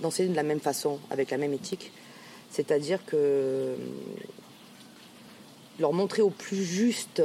d'enseigner 0.00 0.30
de 0.30 0.36
la 0.36 0.42
même 0.42 0.60
façon, 0.60 0.98
avec 1.10 1.30
la 1.30 1.36
même 1.36 1.52
éthique. 1.52 1.92
C'est-à-dire 2.50 3.04
que 3.04 3.76
leur 5.78 5.92
montrer 5.92 6.22
au 6.22 6.30
plus 6.30 6.64
juste 6.64 7.22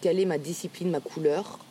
quelle 0.00 0.20
est 0.20 0.24
ma 0.24 0.38
discipline, 0.38 0.90
ma 0.90 1.00
couleur, 1.00 1.63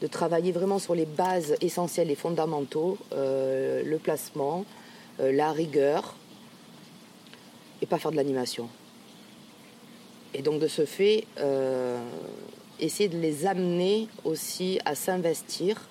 de 0.00 0.06
travailler 0.06 0.52
vraiment 0.52 0.78
sur 0.78 0.94
les 0.94 1.06
bases 1.06 1.56
essentielles 1.60 2.10
et 2.10 2.14
fondamentaux, 2.14 2.98
euh, 3.12 3.82
le 3.82 3.98
placement, 3.98 4.64
euh, 5.20 5.32
la 5.32 5.52
rigueur, 5.52 6.14
et 7.80 7.86
pas 7.86 7.98
faire 7.98 8.10
de 8.10 8.16
l'animation. 8.16 8.68
Et 10.34 10.42
donc 10.42 10.60
de 10.60 10.68
ce 10.68 10.84
fait, 10.84 11.24
euh, 11.38 11.98
essayer 12.78 13.08
de 13.08 13.18
les 13.18 13.46
amener 13.46 14.08
aussi 14.24 14.78
à 14.84 14.94
s'investir, 14.94 15.88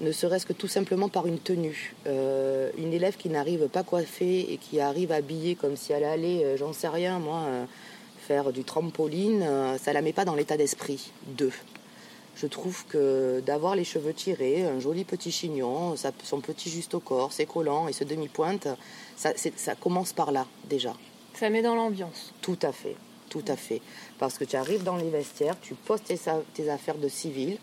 ne 0.00 0.12
serait-ce 0.12 0.46
que 0.46 0.52
tout 0.52 0.68
simplement 0.68 1.08
par 1.08 1.26
une 1.26 1.38
tenue. 1.38 1.94
une 2.06 2.92
élève 2.92 3.16
qui 3.16 3.28
n'arrive 3.28 3.68
pas 3.68 3.84
coiffée 3.84 4.52
et 4.52 4.56
qui 4.56 4.80
arrive 4.80 5.12
habillée 5.12 5.54
comme 5.54 5.76
si 5.76 5.92
elle 5.92 6.02
allait, 6.02 6.56
j'en 6.56 6.72
sais 6.72 6.88
rien 6.88 7.20
moi, 7.20 7.44
faire 8.18 8.52
du 8.52 8.64
trampoline, 8.64 9.46
ça 9.78 9.92
la 9.92 10.02
met 10.02 10.12
pas 10.12 10.24
dans 10.24 10.34
l'état 10.34 10.56
d'esprit 10.56 11.12
d'eux 11.36 11.52
je 12.36 12.46
trouve 12.46 12.84
que 12.86 13.40
d'avoir 13.44 13.76
les 13.76 13.84
cheveux 13.84 14.14
tirés, 14.14 14.64
un 14.64 14.80
joli 14.80 15.04
petit 15.04 15.30
chignon, 15.30 15.94
son 16.22 16.40
petit 16.40 16.70
juste 16.70 16.94
au 16.94 17.00
corps, 17.00 17.32
ses 17.32 17.46
collants 17.46 17.88
et 17.88 17.92
ce 17.92 18.04
demi-pointe, 18.04 18.68
ça, 19.16 19.32
ça 19.36 19.74
commence 19.74 20.12
par 20.12 20.32
là 20.32 20.46
déjà. 20.68 20.94
Ça 21.34 21.50
met 21.50 21.62
dans 21.62 21.74
l'ambiance. 21.74 22.32
Tout 22.40 22.58
à 22.62 22.72
fait, 22.72 22.96
tout 23.28 23.44
à 23.48 23.56
fait. 23.56 23.80
Parce 24.18 24.38
que 24.38 24.44
tu 24.44 24.56
arrives 24.56 24.82
dans 24.82 24.96
les 24.96 25.10
vestiaires, 25.10 25.56
tu 25.60 25.74
poses 25.74 26.02
tes, 26.02 26.70
affaires 26.70 26.98
de 26.98 27.08
civil 27.08 27.58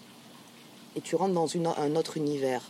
et 0.96 1.02
tu 1.02 1.16
rentres 1.16 1.34
dans 1.34 1.48
un 1.78 1.96
autre 1.96 2.18
univers. 2.18 2.62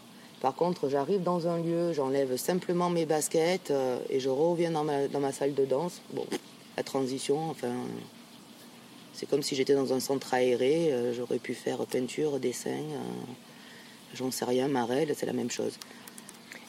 Par 0.42 0.56
contre, 0.56 0.88
j'arrive 0.88 1.22
dans 1.22 1.48
un 1.48 1.58
lieu, 1.58 1.92
j'enlève 1.92 2.38
simplement 2.38 2.90
mes 2.90 3.06
baskets 3.06 3.72
euh, 3.72 4.00
et 4.10 4.22
je 4.22 4.30
reviens 4.30 4.72
dans 4.72 4.86
ma, 4.86 5.10
dans 5.10 5.20
ma 5.20 5.34
salle 5.34 5.54
de 5.54 5.66
danse. 5.66 6.02
Bon, 6.14 6.26
la 6.78 6.84
transition, 6.84 7.50
enfin, 7.50 7.74
c'est 9.20 9.26
comme 9.26 9.44
si 9.44 9.54
j'étais 9.54 9.74
dans 9.74 9.92
un 9.92 10.00
centre 10.00 10.34
aéré, 10.34 10.94
euh, 10.94 11.14
j'aurais 11.14 11.40
pu 11.40 11.54
faire 11.54 11.86
peinture, 11.86 12.40
dessin, 12.40 12.70
euh, 12.70 13.02
j'en 14.14 14.32
sais 14.32 14.46
rien, 14.46 14.70
marelle, 14.70 15.14
c'est 15.14 15.26
la 15.26 15.34
même 15.34 15.52
chose. 15.52 15.78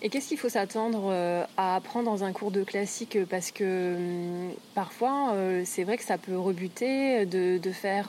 Et 0.02 0.09
qu'est-ce 0.09 0.26
qu'il 0.26 0.38
faut 0.38 0.49
s'attendre 0.49 1.11
euh, 1.12 1.45
à 1.57 1.76
apprendre 1.76 2.11
dans 2.11 2.25
un 2.25 2.33
cours 2.33 2.50
de 2.50 2.64
classique? 2.64 3.19
Parce 3.28 3.52
que 3.52 3.95
hum, 3.95 4.52
parfois, 4.75 5.33
c'est 5.64 5.85
vrai 5.85 5.97
que 5.97 6.02
ça 6.02 6.19
peut 6.19 6.37
rebuter 6.37 7.25
de, 7.25 7.61
faire 7.71 8.09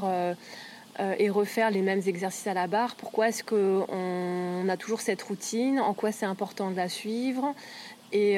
et 1.20 1.30
refaire 1.30 1.70
les 1.70 1.82
mêmes 1.82 2.02
exercices 2.08 2.48
à 2.48 2.56
la 2.56 2.66
barre. 2.66 2.96
Pourquoi 2.96 3.30
est-ce 3.30 3.44
qu'on 3.44 4.68
a 4.68 4.78
toujours 4.78 5.02
cette 5.02 5.22
routine? 5.22 5.80
En 5.80 5.94
quoi 5.94 6.12
c'est 6.12 6.26
important 6.26 6.72
de 6.72 6.78
la 6.78 6.90
suivre? 6.90 7.54
Et 8.12 8.38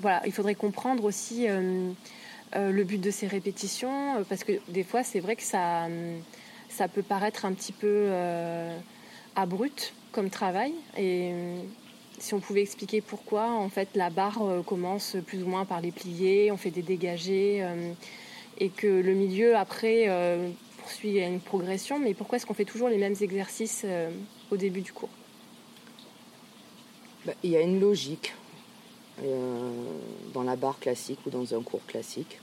voilà, 0.00 0.20
il 0.26 0.32
faudrait 0.32 0.56
comprendre 0.56 1.04
aussi 1.04 1.46
euh, 1.48 1.90
le 2.54 2.84
but 2.84 3.00
de 3.00 3.10
ces 3.10 3.26
répétitions, 3.26 4.16
euh, 4.16 4.22
parce 4.28 4.44
que 4.44 4.52
des 4.68 4.84
fois 4.84 5.02
c'est 5.02 5.20
vrai 5.20 5.36
que 5.36 5.42
ça, 5.42 5.86
hum, 5.86 6.20
ça 6.68 6.88
peut 6.88 7.02
paraître 7.02 7.44
un 7.44 7.52
petit 7.52 7.72
peu 7.72 7.86
euh, 7.88 8.78
abrupt 9.36 9.92
comme 10.12 10.30
travail. 10.30 10.72
Et 10.96 11.32
hum, 11.32 11.62
si 12.18 12.32
on 12.32 12.40
pouvait 12.40 12.62
expliquer 12.62 13.00
pourquoi 13.00 13.50
en 13.50 13.68
fait 13.68 13.88
la 13.96 14.08
barre 14.08 14.40
commence 14.66 15.16
plus 15.26 15.42
ou 15.42 15.46
moins 15.46 15.64
par 15.64 15.80
les 15.80 15.90
pliés, 15.90 16.52
on 16.52 16.56
fait 16.56 16.70
des 16.70 16.82
dégagés, 16.82 17.64
hum, 17.64 17.94
et 18.58 18.68
que 18.68 18.86
le 18.86 19.14
milieu 19.14 19.56
après 19.56 20.06
poursuit 20.78 21.18
une 21.18 21.40
progression, 21.40 21.98
mais 21.98 22.14
pourquoi 22.14 22.36
est-ce 22.36 22.46
qu'on 22.46 22.54
fait 22.54 22.64
toujours 22.64 22.88
les 22.88 22.98
mêmes 22.98 23.16
exercices 23.20 23.84
au 24.52 24.56
début 24.56 24.80
du 24.80 24.92
cours? 24.92 25.08
Bah, 27.26 27.32
Il 27.42 27.50
y 27.50 27.56
a 27.56 27.62
une 27.62 27.80
logique 27.80 28.32
dans 30.32 30.44
la 30.44 30.54
barre 30.54 30.78
classique 30.78 31.18
ou 31.26 31.30
dans 31.30 31.52
un 31.52 31.62
cours 31.62 31.84
classique 31.86 32.38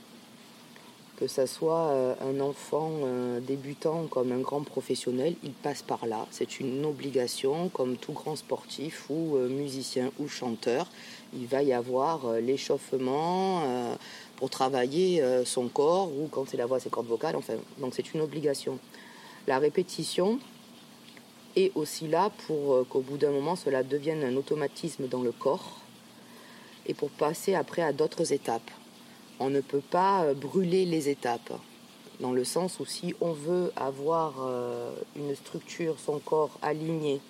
que 1.22 1.28
ce 1.28 1.46
soit 1.46 1.90
euh, 1.90 2.14
un 2.20 2.40
enfant 2.40 2.90
euh, 3.04 3.38
débutant 3.38 4.08
comme 4.08 4.32
un 4.32 4.40
grand 4.40 4.62
professionnel, 4.62 5.36
il 5.44 5.52
passe 5.52 5.80
par 5.80 6.04
là. 6.04 6.26
C'est 6.32 6.58
une 6.58 6.84
obligation, 6.84 7.68
comme 7.68 7.96
tout 7.96 8.10
grand 8.10 8.34
sportif 8.34 9.04
ou 9.08 9.36
euh, 9.36 9.48
musicien 9.48 10.10
ou 10.18 10.26
chanteur. 10.26 10.88
Il 11.32 11.46
va 11.46 11.62
y 11.62 11.72
avoir 11.72 12.32
l'échauffement 12.40 13.62
pour 14.36 14.50
travailler 14.50 15.24
son 15.46 15.68
corps 15.68 16.08
ou 16.08 16.28
quand 16.30 16.46
c'est 16.46 16.58
la 16.58 16.66
voix, 16.66 16.78
ses 16.78 16.90
cordes 16.90 17.06
vocales. 17.06 17.34
Donc 17.78 17.94
c'est 17.94 18.12
une 18.12 18.20
obligation. 18.20 18.78
La 19.46 19.58
répétition 19.58 20.38
est 21.56 21.72
aussi 21.74 22.06
là 22.06 22.30
pour 22.46 22.86
qu'au 22.88 23.00
bout 23.00 23.16
d'un 23.16 23.30
moment, 23.30 23.56
cela 23.56 23.82
devienne 23.82 24.22
un 24.24 24.36
automatisme 24.36 25.08
dans 25.08 25.22
le 25.22 25.32
corps 25.32 25.80
et 26.84 26.92
pour 26.92 27.08
passer 27.08 27.54
après 27.54 27.80
à 27.80 27.94
d'autres 27.94 28.34
étapes 28.34 28.70
on 29.42 29.50
ne 29.50 29.60
peut 29.60 29.80
pas 29.80 30.22
euh, 30.22 30.34
brûler 30.34 30.84
les 30.84 31.08
étapes. 31.08 31.52
Dans 32.20 32.32
le 32.32 32.44
sens 32.44 32.78
où 32.78 32.84
si 32.84 33.14
on 33.20 33.32
veut 33.32 33.72
avoir 33.74 34.34
euh, 34.40 34.92
une 35.16 35.34
structure, 35.34 35.96
son 35.98 36.20
corps 36.20 36.56
aligné, 36.62 37.20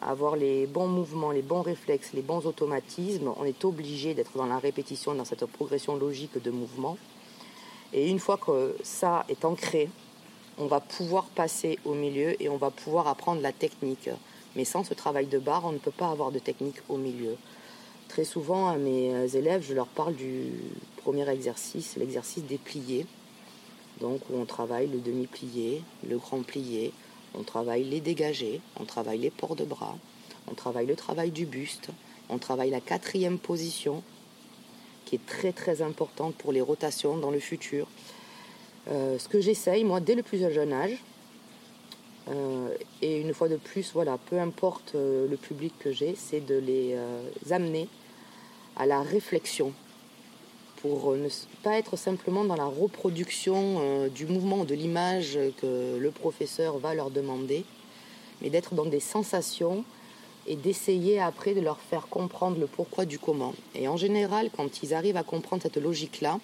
avoir 0.00 0.36
les 0.36 0.66
bons 0.66 0.86
mouvements, 0.86 1.32
les 1.32 1.42
bons 1.42 1.62
réflexes, 1.62 2.12
les 2.12 2.22
bons 2.22 2.46
automatismes, 2.46 3.32
on 3.36 3.44
est 3.44 3.64
obligé 3.64 4.14
d'être 4.14 4.36
dans 4.36 4.46
la 4.46 4.60
répétition, 4.60 5.14
dans 5.14 5.24
cette 5.24 5.44
progression 5.46 5.96
logique 5.96 6.40
de 6.40 6.50
mouvement. 6.52 6.96
Et 7.92 8.08
une 8.08 8.20
fois 8.20 8.36
que 8.36 8.76
ça 8.84 9.24
est 9.28 9.44
ancré, 9.44 9.88
on 10.58 10.66
va 10.66 10.78
pouvoir 10.80 11.24
passer 11.24 11.80
au 11.84 11.94
milieu 11.94 12.40
et 12.40 12.48
on 12.48 12.58
va 12.58 12.70
pouvoir 12.70 13.08
apprendre 13.08 13.40
la 13.40 13.52
technique. 13.52 14.10
Mais 14.54 14.64
sans 14.64 14.84
ce 14.84 14.94
travail 14.94 15.26
de 15.26 15.38
barre, 15.40 15.64
on 15.64 15.72
ne 15.72 15.78
peut 15.78 15.90
pas 15.90 16.10
avoir 16.10 16.30
de 16.30 16.38
technique 16.38 16.80
au 16.88 16.96
milieu. 16.96 17.36
Très 18.08 18.24
souvent, 18.24 18.68
à 18.68 18.76
mes 18.76 19.14
euh, 19.14 19.28
élèves, 19.28 19.64
je 19.66 19.74
leur 19.74 19.88
parle 19.88 20.14
du 20.14 20.52
premier 20.96 21.28
exercice, 21.28 21.96
l'exercice 21.96 22.44
des 22.44 22.58
pliés. 22.58 23.06
Donc, 24.00 24.20
où 24.30 24.38
on 24.38 24.44
travaille 24.44 24.86
le 24.88 24.98
demi-plié, 24.98 25.82
le 26.08 26.18
grand 26.18 26.42
plié, 26.42 26.92
on 27.34 27.42
travaille 27.42 27.84
les 27.84 28.00
dégagés, 28.00 28.60
on 28.78 28.84
travaille 28.84 29.18
les 29.18 29.30
ports 29.30 29.56
de 29.56 29.64
bras, 29.64 29.96
on 30.50 30.54
travaille 30.54 30.86
le 30.86 30.96
travail 30.96 31.30
du 31.30 31.46
buste, 31.46 31.88
on 32.28 32.38
travaille 32.38 32.70
la 32.70 32.80
quatrième 32.80 33.38
position, 33.38 34.02
qui 35.04 35.14
est 35.16 35.26
très 35.26 35.52
très 35.52 35.82
importante 35.82 36.34
pour 36.34 36.52
les 36.52 36.60
rotations 36.60 37.16
dans 37.16 37.30
le 37.30 37.38
futur. 37.38 37.86
Euh, 38.88 39.18
ce 39.18 39.28
que 39.28 39.40
j'essaye, 39.40 39.84
moi, 39.84 40.00
dès 40.00 40.14
le 40.14 40.22
plus 40.22 40.38
jeune 40.38 40.72
âge, 40.72 40.98
et 43.02 43.20
une 43.20 43.32
fois 43.32 43.48
de 43.48 43.56
plus, 43.56 43.92
voilà, 43.92 44.18
peu 44.28 44.38
importe 44.40 44.94
le 44.94 45.36
public 45.36 45.72
que 45.78 45.92
j'ai, 45.92 46.14
c'est 46.16 46.44
de 46.44 46.56
les 46.56 46.96
amener 47.50 47.88
à 48.76 48.86
la 48.86 49.02
réflexion 49.02 49.72
pour 50.76 51.16
ne 51.16 51.28
pas 51.62 51.78
être 51.78 51.96
simplement 51.96 52.44
dans 52.44 52.56
la 52.56 52.66
reproduction 52.66 53.78
euh, 53.80 54.08
du 54.08 54.26
mouvement, 54.26 54.64
de 54.64 54.74
l'image 54.74 55.38
que 55.60 55.96
le 55.98 56.10
professeur 56.10 56.78
va 56.78 56.94
leur 56.94 57.10
demander, 57.10 57.64
mais 58.40 58.50
d'être 58.50 58.74
dans 58.74 58.84
des 58.84 59.00
sensations 59.00 59.84
et 60.46 60.54
d'essayer 60.54 61.18
après 61.20 61.54
de 61.54 61.60
leur 61.60 61.80
faire 61.80 62.06
comprendre 62.08 62.60
le 62.60 62.66
pourquoi 62.66 63.04
du 63.04 63.18
comment. 63.18 63.54
Et 63.74 63.88
en 63.88 63.96
général, 63.96 64.50
quand 64.56 64.82
ils 64.82 64.94
arrivent 64.94 65.16
à 65.16 65.24
comprendre 65.24 65.62
cette 65.62 65.76
logique-là, 65.76 66.38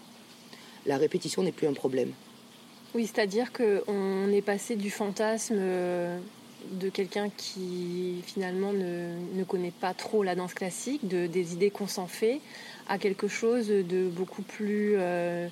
la 0.86 0.96
répétition 0.96 1.42
n'est 1.42 1.52
plus 1.52 1.68
un 1.68 1.74
problème. 1.74 2.12
Oui, 2.94 3.06
c'est-à-dire 3.06 3.52
qu'on 3.52 4.30
est 4.30 4.42
passé 4.42 4.76
du 4.76 4.90
fantasme 4.90 5.56
euh, 5.58 6.18
de 6.72 6.90
quelqu'un 6.90 7.30
qui 7.34 8.22
finalement 8.26 8.72
ne, 8.74 9.44
connaît 9.44 9.72
pas 9.72 9.94
trop 9.94 10.22
la 10.22 10.34
danse 10.34 10.52
classique, 10.52 11.08
de, 11.08 11.26
des 11.26 11.54
idées 11.54 11.70
qu'on 11.70 11.86
s'en 11.86 12.06
fait, 12.06 12.40
à 12.88 12.98
quelque 12.98 13.28
chose 13.28 13.68
de 13.68 14.08
beaucoup 14.08 14.42
plus 14.42 14.96
euh, 14.96 15.48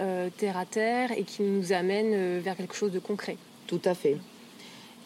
euh, 0.00 0.28
terre 0.36 0.56
à 0.56 0.66
terre 0.66 1.12
et 1.16 1.22
qui 1.22 1.42
nous 1.42 1.72
amène 1.72 2.40
vers 2.40 2.56
quelque 2.56 2.74
chose 2.74 2.90
de 2.90 2.98
concret. 2.98 3.36
Tout 3.68 3.82
à 3.84 3.94
fait. 3.94 4.16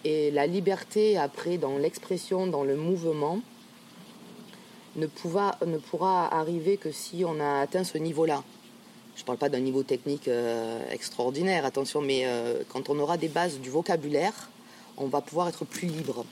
Et 0.04 0.30
la 0.30 0.46
liberté 0.46 1.18
après 1.18 1.58
dans 1.58 1.76
l'expression, 1.76 2.46
dans 2.46 2.64
le 2.64 2.76
mouvement, 2.76 3.40
ne, 4.96 5.06
ne 5.66 5.78
pourra 5.78 6.34
arriver 6.34 6.78
que 6.78 6.90
si 6.90 7.22
on 7.26 7.38
a 7.38 7.60
atteint 7.60 7.84
ce 7.84 7.98
niveau-là. 7.98 8.42
Je 9.16 9.22
ne 9.22 9.26
parle 9.26 9.38
pas 9.38 9.48
d'un 9.48 9.60
niveau 9.60 9.82
technique 9.82 10.30
extraordinaire, 10.90 11.64
attention, 11.64 12.00
mais 12.00 12.26
quand 12.68 12.90
on 12.90 12.98
aura 12.98 13.16
des 13.16 13.28
bases 13.28 13.58
du 13.58 13.70
vocabulaire, 13.70 14.50
on 14.98 15.06
va 15.06 15.20
pouvoir 15.20 15.48
être 15.48 15.64
plus 15.64 15.88
libre. 15.88 16.24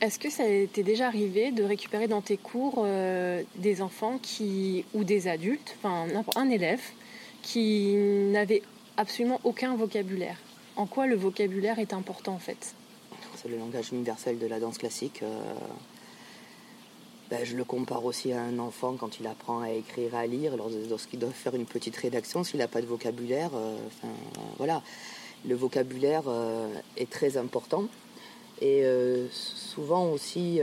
Est-ce 0.00 0.18
que 0.18 0.28
ça 0.28 0.44
t'est 0.72 0.82
déjà 0.82 1.06
arrivé 1.06 1.52
de 1.52 1.62
récupérer 1.62 2.06
dans 2.06 2.20
tes 2.20 2.36
cours 2.36 2.82
euh, 2.84 3.42
des 3.56 3.80
enfants 3.80 4.18
qui, 4.20 4.84
ou 4.92 5.04
des 5.04 5.26
adultes, 5.26 5.74
enfin 5.78 6.06
un 6.36 6.50
élève, 6.50 6.82
qui 7.42 7.94
n'avait 7.94 8.62
absolument 8.98 9.40
aucun 9.44 9.74
vocabulaire? 9.74 10.36
En 10.76 10.86
quoi 10.86 11.06
le 11.06 11.16
vocabulaire 11.16 11.78
est 11.78 11.94
important 11.94 12.34
en 12.34 12.38
fait? 12.38 12.74
C'est 13.36 13.48
le 13.48 13.56
langage 13.56 13.90
universel 13.90 14.38
de 14.38 14.46
la 14.46 14.60
danse 14.60 14.76
classique. 14.76 15.22
Euh, 15.22 15.54
ben, 17.28 17.44
je 17.44 17.56
le 17.56 17.64
compare 17.64 18.04
aussi 18.04 18.32
à 18.32 18.40
un 18.40 18.60
enfant 18.60 18.94
quand 18.94 19.18
il 19.18 19.26
apprend 19.26 19.60
à 19.60 19.70
écrire, 19.70 20.14
à 20.14 20.26
lire, 20.26 20.52
lorsqu'il 20.88 21.18
doit 21.18 21.30
faire 21.30 21.56
une 21.56 21.66
petite 21.66 21.96
rédaction, 21.96 22.44
s'il 22.44 22.60
n'a 22.60 22.68
pas 22.68 22.80
de 22.80 22.86
vocabulaire, 22.86 23.50
euh, 23.54 23.76
voilà 24.58 24.82
le 25.44 25.54
vocabulaire 25.54 26.22
euh, 26.28 26.72
est 26.96 27.10
très 27.10 27.36
important. 27.36 27.86
Et 28.60 28.84
euh, 28.84 29.26
souvent 29.30 30.10
aussi 30.10 30.60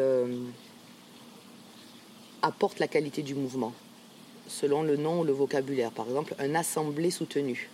apporte 2.42 2.80
la 2.80 2.88
qualité 2.88 3.24
du 3.24 3.36
mouvement, 3.36 3.74
selon 4.48 4.84
le 4.84 4.96
nom 4.96 5.22
ou 5.22 5.24
le 5.26 5.34
vocabulaire. 5.34 5.92
Par 5.92 6.08
exemple, 6.08 6.34
un 6.40 6.56
assemblé 6.56 7.12
soutenu. 7.12 7.70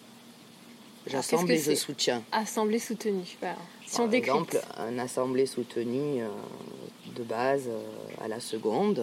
J'assemble 1.08 1.52
et 1.52 1.58
je 1.58 1.76
soutiens. 1.76 2.24
Assemblée 2.32 2.80
soutenue. 2.80 3.26
Si 3.86 3.98
Par 3.98 4.14
exemple, 4.14 4.62
un 4.78 5.00
assemblée 5.00 5.46
soutenue 5.46 6.22
de 7.16 7.24
base 7.24 7.70
à 8.22 8.28
la 8.28 8.40
seconde, 8.40 9.02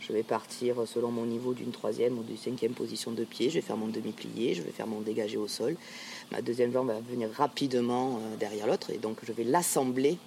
je 0.00 0.12
vais 0.12 0.22
partir 0.22 0.76
selon 0.86 1.10
mon 1.10 1.26
niveau 1.26 1.54
d'une 1.54 1.70
troisième 1.70 2.18
ou 2.18 2.22
d'une 2.22 2.36
cinquième 2.36 2.72
position 2.72 3.10
de 3.10 3.24
pied. 3.24 3.50
Je 3.50 3.56
vais 3.56 3.60
faire 3.60 3.76
mon 3.76 3.88
demi-plié, 3.88 4.54
je 4.54 4.62
vais 4.62 4.70
faire 4.70 4.86
mon 4.86 5.00
dégagé 5.00 5.36
au 5.36 5.48
sol. 5.48 5.76
Ma 6.30 6.42
deuxième 6.42 6.72
jambe 6.72 6.88
va 6.88 7.00
venir 7.00 7.30
rapidement 7.32 8.16
euh, 8.16 8.36
derrière 8.36 8.66
l'autre 8.66 8.90
et 8.90 8.98
donc 8.98 9.18
je 9.22 9.32
vais 9.32 9.44
l'assembler 9.44 10.18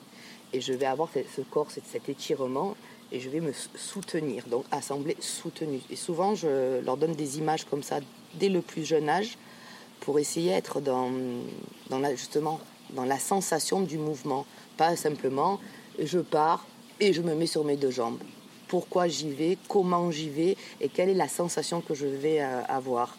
et 0.54 0.60
je 0.60 0.74
vais 0.74 0.86
avoir 0.86 1.10
ce 1.14 1.42
corps, 1.42 1.68
cet 1.72 2.10
étirement 2.10 2.76
et 3.12 3.20
je 3.20 3.30
vais 3.30 3.40
me 3.40 3.54
soutenir. 3.76 4.46
Donc 4.48 4.66
assembler 4.72 5.16
soutenu. 5.20 5.80
Et 5.90 5.96
souvent, 5.96 6.36
je 6.36 6.82
leur 6.84 6.98
donne 6.98 7.14
des 7.14 7.38
images 7.38 7.66
comme 7.66 7.84
ça 7.84 8.00
dès 8.36 8.50
le 8.50 8.62
plus 8.62 8.86
jeune 8.86 9.10
âge 9.10 9.38
pour 10.02 10.20
essayer 10.20 10.52
d'être 10.52 10.82
dans, 10.82 11.10
la, 11.90 12.14
justement 12.16 12.60
dans 12.92 13.06
la 13.06 13.20
sensation 13.20 13.82
du 13.82 13.98
mouvement. 13.98 14.46
Pas 14.78 14.96
simplement 14.96 15.60
je 16.00 16.20
pars 16.20 16.66
et 17.00 17.14
je 17.14 17.22
me 17.22 17.34
mets 17.36 17.48
sur 17.48 17.64
mes 17.64 17.78
deux 17.78 17.92
jambes 17.92 18.20
pourquoi 18.72 19.10
j'y 19.10 19.30
vais, 19.30 19.58
comment 19.68 20.12
j'y 20.12 20.30
vais? 20.30 20.56
Et 20.80 20.88
quelle 20.88 21.10
est 21.10 21.14
la 21.14 21.28
sensation 21.28 21.82
que 21.82 21.94
je 21.94 22.08
vais 22.08 22.42
euh, 22.42 22.64
avoir? 22.70 23.18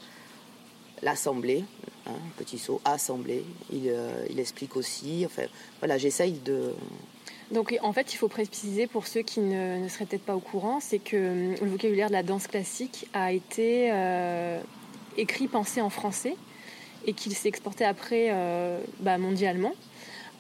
L'assemblée, 1.03 1.65
hein, 2.07 2.15
petit 2.39 2.59
saut, 2.59 2.81
assemblée, 2.87 3.45
il, 3.71 3.89
euh, 3.89 4.25
il, 4.31 4.41
explique 4.41 4.77
aussi. 4.77 5.25
Enfin, 5.27 5.43
voilà, 5.81 5.99
j'essaye 5.99 6.33
de. 6.33 6.73
Donc 7.51 7.77
en 7.83 7.93
fait, 7.93 8.15
il 8.15 8.17
faut 8.17 8.29
préciser 8.29 8.87
pour 8.87 9.07
ceux 9.07 9.21
qui 9.21 9.41
ne, 9.41 9.87
seraient 9.89 10.07
peut-être 10.07 10.25
pas 10.25 10.37
au 10.37 10.41
courant, 10.41 10.81
c'est 10.81 11.01
que 11.01 11.17
hum, 11.17 11.55
le 11.61 11.71
vocabulaire 11.71 12.09
de 12.09 12.15
la 12.15 12.23
danse 12.23 12.47
classique 12.47 13.09
a 13.13 13.33
été 13.33 13.91
euh, 13.93 14.59
écrit, 15.19 15.49
pensé 15.49 15.83
en 15.83 15.91
français 15.91 16.37
et 17.07 17.13
qu'il 17.13 17.35
s'est 17.35 17.49
exporté 17.49 17.85
après 17.85 18.33
bah, 19.01 19.19
mondialement. 19.19 19.73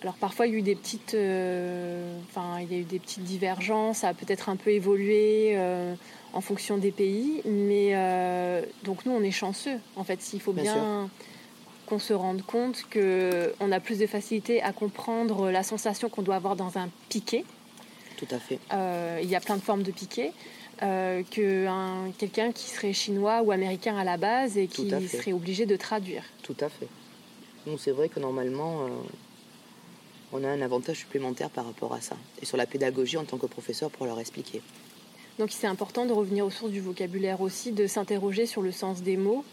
Alors 0.02 0.14
parfois 0.14 0.48
il 0.48 0.52
y 0.52 0.56
a 0.56 0.58
eu 0.58 0.62
des 0.62 0.74
petites, 0.74 1.14
euh, 1.14 2.18
enfin 2.28 2.58
il 2.60 2.72
y 2.72 2.76
a 2.76 2.78
eu 2.80 2.84
des 2.84 2.98
petites 2.98 3.22
divergences, 3.22 3.98
ça 3.98 4.08
a 4.08 4.14
peut-être 4.14 4.48
un 4.48 4.56
peu 4.56 4.70
évolué 4.70 5.52
euh, 5.54 5.94
en 6.32 6.40
fonction 6.40 6.76
des 6.76 6.90
pays, 6.90 7.40
mais 7.44 7.90
euh, 7.92 8.62
donc 8.82 9.06
nous 9.06 9.12
on 9.12 9.22
est 9.22 9.30
chanceux. 9.30 9.78
En 9.94 10.02
fait, 10.02 10.32
il 10.32 10.40
faut 10.40 10.52
bien, 10.52 11.08
qu'on 11.86 12.00
se 12.00 12.12
rende 12.12 12.42
compte 12.42 12.84
que 12.90 13.54
on 13.60 13.70
a 13.70 13.78
plus 13.78 13.98
de 14.00 14.08
facilité 14.08 14.60
à 14.60 14.72
comprendre 14.72 15.52
la 15.52 15.62
sensation 15.62 16.08
qu'on 16.08 16.22
doit 16.22 16.36
avoir 16.36 16.56
dans 16.56 16.78
un 16.78 16.88
piqué. 17.08 17.44
Tout 18.16 18.26
à 18.30 18.38
fait. 18.38 18.58
il 19.22 19.28
y 19.28 19.36
a 19.36 19.40
plein 19.40 19.56
de 19.56 19.62
formes 19.62 19.82
de 19.84 19.92
piqué. 20.82 21.24
que 21.30 22.10
quelqu'un 22.18 22.52
qui 22.52 22.68
serait 22.68 22.92
chinois 22.92 23.42
ou 23.42 23.52
américain 23.52 23.96
à 23.96 24.04
la 24.04 24.16
base 24.16 24.58
et 24.58 24.66
qui 24.66 24.90
serait 25.08 25.32
obligé 25.32 25.66
de 25.66 25.76
traduire. 25.76 26.24
Tout 26.42 26.56
à 26.60 26.68
fait. 26.68 26.88
Donc 27.66 27.78
c'est 27.80 27.92
vrai 27.92 28.08
que 28.08 28.20
normalement, 28.20 28.88
on 30.32 30.44
a 30.44 30.48
un 30.48 30.60
avantage 30.62 30.98
supplémentaire 30.98 31.50
par 31.50 31.66
rapport 31.66 31.92
à 31.92 32.00
ça. 32.00 32.16
Et 32.40 32.46
sur 32.46 32.56
la 32.56 32.66
pédagogie 32.66 33.16
en 33.16 33.24
tant 33.24 33.38
que 33.38 33.46
professeur 33.46 33.90
pour 33.90 34.06
leur 34.06 34.18
expliquer. 34.18 34.62
Donc 35.38 35.50
c'est 35.50 35.66
important 35.66 36.06
de 36.06 36.12
revenir 36.12 36.44
aux 36.46 36.50
sources 36.50 36.72
du 36.72 36.80
vocabulaire 36.80 37.40
aussi, 37.40 37.72
de 37.72 37.86
s'interroger 37.86 38.46
sur 38.46 38.62
le 38.62 38.72
sens 38.72 39.02
des 39.02 39.16
mots. 39.16 39.44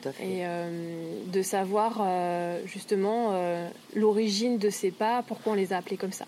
Tout 0.00 0.08
à 0.08 0.12
fait. 0.12 0.24
Et 0.24 0.46
euh, 0.46 1.22
de 1.26 1.42
savoir 1.42 1.98
euh, 2.00 2.60
justement 2.66 3.30
euh, 3.32 3.68
l'origine 3.94 4.58
de 4.58 4.70
ces 4.70 4.90
pas, 4.90 5.22
pourquoi 5.22 5.52
on 5.52 5.56
les 5.56 5.72
a 5.72 5.78
appelés 5.78 5.96
comme 5.96 6.12
ça, 6.12 6.26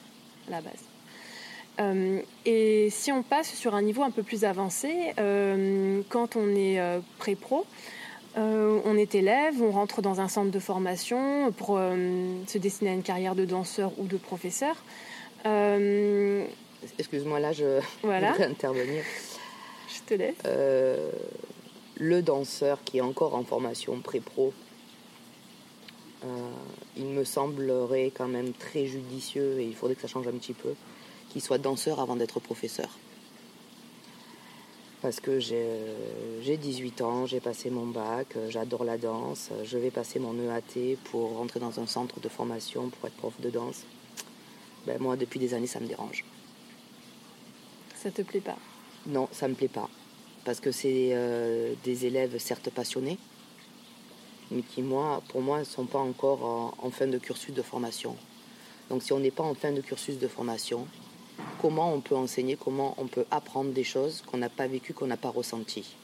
à 0.49 0.51
la 0.51 0.61
base. 0.61 0.73
Et 1.79 2.89
si 2.91 3.11
on 3.13 3.23
passe 3.23 3.53
sur 3.55 3.75
un 3.75 3.83
niveau 3.83 4.03
un 4.03 4.11
peu 4.11 4.23
plus 4.23 4.45
avancé, 4.45 5.13
quand 6.09 6.37
on 6.37 6.55
est 6.55 6.81
pré-pro, 7.19 7.67
euh, 8.37 8.81
on 8.85 8.97
est 8.97 9.15
élève, 9.15 9.63
on 9.63 9.71
rentre 9.71 10.03
dans 10.03 10.21
un 10.21 10.29
centre 10.29 10.51
de 10.51 10.59
formation 10.59 11.53
pour 11.53 11.77
euh, 11.79 11.97
se 12.49 12.59
destiner 12.59 12.91
à 12.91 12.95
une 12.95 13.03
carrière 13.03 13.37
de 13.37 13.45
danseur 13.45 13.93
ou 13.99 14.07
de 14.07 14.17
professeur. 14.17 14.75
Euh, 15.47 16.45
Excuse-moi, 16.99 17.39
là, 17.39 17.53
je 17.53 17.81
voilà. 18.03 18.33
voudrais 18.33 18.47
intervenir. 18.47 19.05
Je 19.89 20.01
te 20.03 20.15
laisse. 20.15 20.35
le 21.97 22.23
danseur 22.23 22.83
qui 22.85 22.99
est 22.99 23.03
encore 23.03 23.37
en 23.37 23.45
formation 23.45 24.01
pré-pro, 24.01 24.53
il 26.97 27.07
me 27.07 27.23
semblerait 27.23 28.11
quand 28.13 28.27
même 28.27 28.53
très 28.53 28.87
judicieux, 28.87 29.61
et 29.61 29.65
il 29.65 29.75
faudrait 29.75 29.95
que 29.95 30.01
ça 30.01 30.09
change 30.09 30.27
un 30.27 30.33
petit 30.33 30.55
peu, 30.55 30.75
qu'il 31.35 31.43
soit 31.43 31.59
danseur 31.59 31.99
avant 31.99 32.15
d'être 32.15 32.39
professeur 32.39 32.89
parce 35.05 35.21
que 35.21 35.39
j'ai 35.39 36.57
18 36.57 37.03
ans, 37.03 37.27
j'ai 37.27 37.39
passé 37.39 37.69
mon 37.69 37.85
bac, 37.85 38.27
euh, 38.37 38.49
j'adore 38.49 38.85
la 38.85 38.97
danse, 38.97 39.51
je 39.63 39.77
vais 39.77 39.91
passer 39.91 40.19
mon 40.19 40.33
EAT 40.33 40.97
pour 41.11 41.37
rentrer 41.37 41.61
dans 41.61 41.79
un 41.79 41.87
centre 41.87 42.21
de 42.21 42.29
formation 42.31 42.89
pour 42.89 43.07
être 43.07 43.17
prof 43.17 43.39
de 43.39 43.51
danse. 43.51 43.83
Ben, 44.87 44.99
moi, 44.99 45.17
depuis 45.17 45.39
des 45.39 45.53
années, 45.53 45.67
ça 45.67 45.79
me 45.79 45.87
dérange. 45.87 46.25
Ça 47.97 48.11
te 48.11 48.23
plaît 48.23 48.41
pas? 48.41 48.57
Non, 49.07 49.29
ça 49.31 49.47
me 49.47 49.55
plaît 49.55 49.69
pas. 49.69 49.91
Parce 50.47 50.59
que 50.59 50.73
c'est 50.73 51.11
euh, 51.13 51.75
des 51.85 52.07
élèves 52.07 52.39
certes 52.39 52.71
passionnés, 52.71 53.19
mais 54.51 54.63
qui, 54.63 54.81
moi, 54.81 55.23
pour 55.29 55.43
moi, 55.43 55.59
ne 55.59 55.65
sont 55.65 55.85
pas 55.85 55.99
encore 55.99 56.75
en 56.79 56.91
fin 56.91 57.09
de 57.09 57.19
cursus 57.19 57.53
de 57.53 57.61
formation. 57.61 58.17
Donc 58.89 59.03
si 59.03 59.13
on 59.13 59.19
n'est 59.19 59.31
pas 59.31 59.45
en 59.45 59.55
fin 59.55 59.73
de 59.73 59.83
cursus 59.83 60.19
de 60.19 60.29
formation, 60.29 60.87
comment 61.61 61.93
on 61.93 62.01
peut 62.01 62.17
enseigner, 62.17 62.57
comment 62.57 62.95
on 62.99 63.07
peut 63.07 63.25
apprendre 63.31 63.73
des 63.73 63.85
choses 63.85 64.23
qu'on 64.27 64.39
n'a 64.39 64.49
pas 64.49 64.67
vécues, 64.67 64.95
qu'on 64.95 65.07
n'a 65.07 65.17
pas 65.17 65.31
ressenties. 65.31 65.97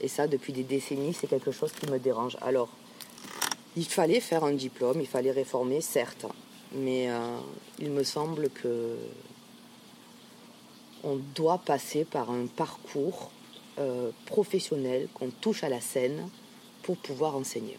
Et 0.00 0.08
ça, 0.08 0.26
depuis 0.26 0.52
des 0.52 0.62
décennies, 0.62 1.14
c'est 1.14 1.26
quelque 1.26 1.50
chose 1.50 1.72
qui 1.72 1.90
me 1.90 1.98
dérange. 1.98 2.36
Alors, 2.40 2.68
il 3.76 3.84
fallait 3.84 4.20
faire 4.20 4.44
un 4.44 4.52
diplôme, 4.52 5.00
il 5.00 5.06
fallait 5.06 5.30
réformer, 5.30 5.80
certes, 5.80 6.26
mais 6.72 7.10
euh, 7.10 7.38
il 7.78 7.90
me 7.90 8.02
semble 8.02 8.50
que 8.50 8.96
on 11.04 11.16
doit 11.34 11.58
passer 11.58 12.04
par 12.04 12.30
un 12.30 12.46
parcours 12.46 13.30
euh, 13.78 14.10
professionnel, 14.26 15.08
qu'on 15.14 15.30
touche 15.30 15.62
à 15.62 15.68
la 15.68 15.80
scène 15.80 16.28
pour 16.82 16.96
pouvoir 16.96 17.36
enseigner. 17.36 17.78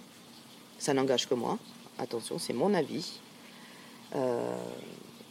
Ça 0.77 0.93
n'engage 0.93 1.27
que 1.27 1.33
moi. 1.33 1.57
Attention, 1.97 2.39
c'est 2.39 2.53
mon 2.53 2.73
avis. 2.73 3.19
Euh, 4.15 4.55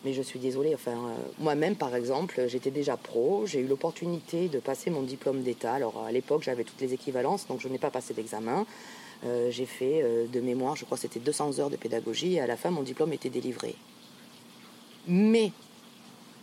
mais 0.05 0.13
je 0.13 0.23
suis 0.23 0.39
désolée, 0.39 0.75
enfin, 0.75 0.93
euh, 0.93 1.17
moi-même, 1.39 1.75
par 1.75 1.95
exemple, 1.95 2.45
j'étais 2.47 2.71
déjà 2.71 2.97
pro, 2.97 3.47
j'ai 3.47 3.61
eu 3.61 3.67
l'opportunité 3.67 4.49
de 4.49 4.61
passer 4.61 4.91
mon 4.91 5.03
diplôme 5.03 5.43
d'État. 5.43 5.75
Alors, 5.75 6.05
à 6.05 6.13
l'époque, 6.13 6.43
j'avais 6.43 6.65
toutes 6.65 6.81
les 6.81 6.95
équivalences, 6.95 7.47
donc 7.49 7.61
je 7.61 7.69
n'ai 7.69 7.79
pas 7.79 7.91
passé 7.91 8.15
d'examen. 8.15 8.65
Euh, 9.25 9.51
j'ai 9.51 9.67
fait 9.67 10.01
euh, 10.03 10.27
de 10.29 10.41
mémoire, 10.41 10.77
je 10.77 10.85
crois 10.85 10.97
que 10.97 11.03
c'était 11.03 11.19
200 11.19 11.59
heures 11.59 11.71
de 11.71 11.77
pédagogie, 11.77 12.35
et 12.35 12.41
à 12.41 12.47
la 12.47 12.57
fin, 12.57 12.71
mon 12.71 12.83
diplôme 12.83 13.13
était 13.13 13.31
délivré. 13.31 13.75
Mais 15.09 15.51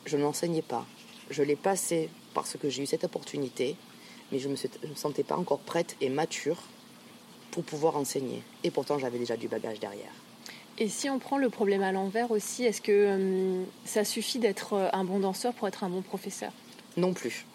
je 0.06 0.18
n'enseignais 0.18 0.62
pas. 0.62 0.86
Je 1.30 1.42
l'ai 1.42 1.56
passé 1.56 2.10
parce 2.34 2.58
que 2.58 2.70
j'ai 2.70 2.84
eu 2.84 2.86
cette 2.86 3.06
opportunité, 3.06 3.78
mais 4.32 4.40
je 4.40 4.50
ne 4.50 4.54
me, 4.54 4.90
me 4.90 4.96
sentais 4.96 5.24
pas 5.24 5.38
encore 5.38 5.60
prête 5.60 5.96
et 6.02 6.10
mature 6.10 6.58
pour 7.52 7.64
pouvoir 7.64 7.96
enseigner. 7.96 8.44
Et 8.66 8.72
pourtant, 8.72 9.00
j'avais 9.00 9.18
déjà 9.18 9.38
du 9.38 9.48
bagage 9.48 9.80
derrière. 9.80 10.12
Et 10.78 10.90
si 10.90 11.10
on 11.10 11.20
prend 11.20 11.38
le 11.38 11.50
problème 11.50 11.84
à 11.84 11.92
l'envers 11.94 12.32
aussi, 12.32 12.66
est-ce 12.66 12.82
que 12.82 12.92
euh, 12.92 13.64
ça 13.86 14.04
suffit 14.04 14.40
d'être 14.40 14.74
euh, 14.74 14.90
un 14.92 15.06
bon 15.06 15.20
danseur 15.20 15.54
pour 15.54 15.68
être 15.70 15.86
un 15.86 15.90
bon 15.90 16.02
professeur? 16.02 16.52
Non 16.98 17.14
plus. 17.14 17.46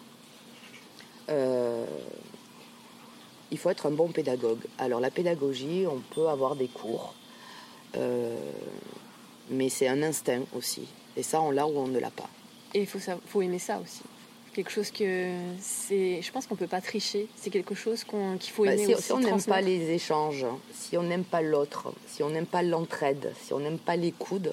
Euh, 1.29 1.85
il 3.51 3.59
faut 3.59 3.69
être 3.69 3.85
un 3.85 3.91
bon 3.91 4.07
pédagogue. 4.07 4.61
Alors 4.79 4.99
la 4.99 5.11
pédagogie, 5.11 5.85
on 5.87 6.01
peut 6.15 6.29
avoir 6.29 6.55
des 6.55 6.67
cours, 6.67 7.13
mais 9.49 9.69
c'est 9.69 9.87
un 9.87 10.01
instinct 10.01 10.43
aussi. 10.55 10.87
Et 11.17 11.23
ça, 11.23 11.41
on 11.41 11.51
l'a 11.51 11.67
ou 11.67 11.77
on 11.77 11.87
ne 11.87 11.99
l'a 11.99 12.11
pas. 12.11 12.29
Et 12.73 12.81
il 12.81 12.87
faut, 12.87 12.99
faut 13.27 13.41
aimer 13.41 13.59
ça 13.59 13.79
aussi 13.79 14.01
quelque 14.53 14.71
chose 14.71 14.91
que 14.91 15.31
c'est. 15.59 16.21
Je 16.21 16.31
pense 16.31 16.47
qu'on 16.47 16.55
peut 16.55 16.67
pas 16.67 16.81
tricher. 16.81 17.27
C'est 17.35 17.49
quelque 17.49 17.75
chose 17.75 18.03
qu'il 18.03 18.51
faut 18.51 18.65
bah, 18.65 18.75
aimer 18.75 18.95
si, 18.97 19.11
on 19.11 19.19
n'aime 19.19 19.41
pas 19.41 19.61
les 19.61 19.91
échanges, 19.91 20.45
si 20.73 20.97
on 20.97 21.03
n'aime 21.03 21.23
pas 21.23 21.41
l'autre, 21.41 21.93
si 22.07 22.23
on 22.23 22.29
n'aime 22.29 22.45
pas 22.45 22.63
l'entraide, 22.63 23.33
si 23.41 23.53
on 23.53 23.59
n'aime 23.59 23.77
pas 23.77 23.95
l'écoute, 23.95 24.49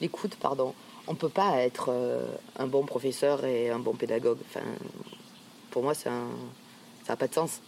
l'écoute, 0.00 0.36
pardon, 0.36 0.74
on 1.06 1.14
peut 1.14 1.28
pas 1.28 1.58
être 1.58 1.86
euh, 1.88 2.24
un 2.58 2.66
bon 2.66 2.84
professeur 2.84 3.44
et 3.44 3.70
un 3.70 3.78
bon 3.78 3.94
pédagogue. 3.94 4.38
Enfin, 4.48 4.64
pour 5.70 5.82
moi, 5.82 5.94
ça 5.94 6.10
n'a 7.08 7.16
pas 7.16 7.28
de 7.28 7.34
sens. 7.34 7.60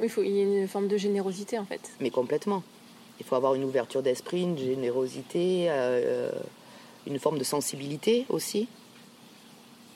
Oui, 0.00 0.06
il 0.06 0.10
faut 0.10 0.22
il 0.22 0.32
y 0.32 0.40
a 0.40 0.42
une 0.42 0.68
forme 0.68 0.88
de 0.88 0.96
générosité 0.96 1.58
en 1.58 1.64
fait. 1.64 1.92
Mais 2.00 2.10
complètement. 2.10 2.62
Il 3.20 3.26
faut 3.26 3.36
avoir 3.36 3.54
une 3.54 3.62
ouverture 3.62 4.02
d'esprit, 4.02 4.42
une 4.42 4.58
générosité, 4.58 5.66
euh, 5.68 6.32
une 7.06 7.20
forme 7.20 7.38
de 7.38 7.44
sensibilité 7.44 8.26
aussi 8.28 8.68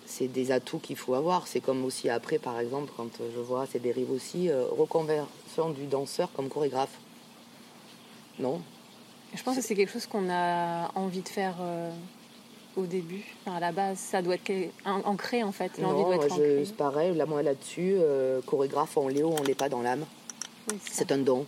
c'est 0.08 0.26
des 0.26 0.50
atouts 0.50 0.78
qu'il 0.78 0.96
faut 0.96 1.14
avoir. 1.14 1.46
C'est 1.46 1.60
comme 1.60 1.84
aussi 1.84 2.08
après, 2.08 2.38
par 2.38 2.58
exemple, 2.58 2.90
quand 2.96 3.10
je 3.18 3.40
vois 3.40 3.66
ces 3.66 3.78
dérives 3.78 4.10
aussi, 4.10 4.48
euh, 4.48 4.64
reconversion 4.70 5.70
du 5.70 5.84
danseur 5.86 6.32
comme 6.32 6.48
chorégraphe. 6.48 6.98
Non? 8.38 8.60
Je 9.34 9.42
pense 9.42 9.56
que 9.56 9.62
c'est 9.62 9.74
quelque 9.74 9.92
chose 9.92 10.06
qu'on 10.06 10.30
a 10.30 10.90
envie 10.94 11.20
de 11.20 11.28
faire 11.28 11.56
euh, 11.60 11.90
au 12.76 12.86
début, 12.86 13.24
à 13.46 13.60
la 13.60 13.70
base. 13.70 13.98
Ça 13.98 14.22
doit 14.22 14.36
être 14.36 14.50
ancré 14.86 15.42
en 15.42 15.52
fait. 15.52 15.78
Non, 15.78 16.10
c'est 16.34 16.74
pareil, 16.74 17.14
là, 17.14 17.26
moi 17.26 17.42
là-dessus, 17.42 17.96
euh, 17.98 18.40
chorégraphe, 18.46 18.96
on 18.96 19.08
l'est 19.08 19.22
ou 19.22 19.34
on 19.38 19.42
l'est 19.42 19.54
pas 19.54 19.68
dans 19.68 19.82
l'âme. 19.82 20.06
c'est 20.90 21.12
un 21.12 21.18
don. 21.18 21.44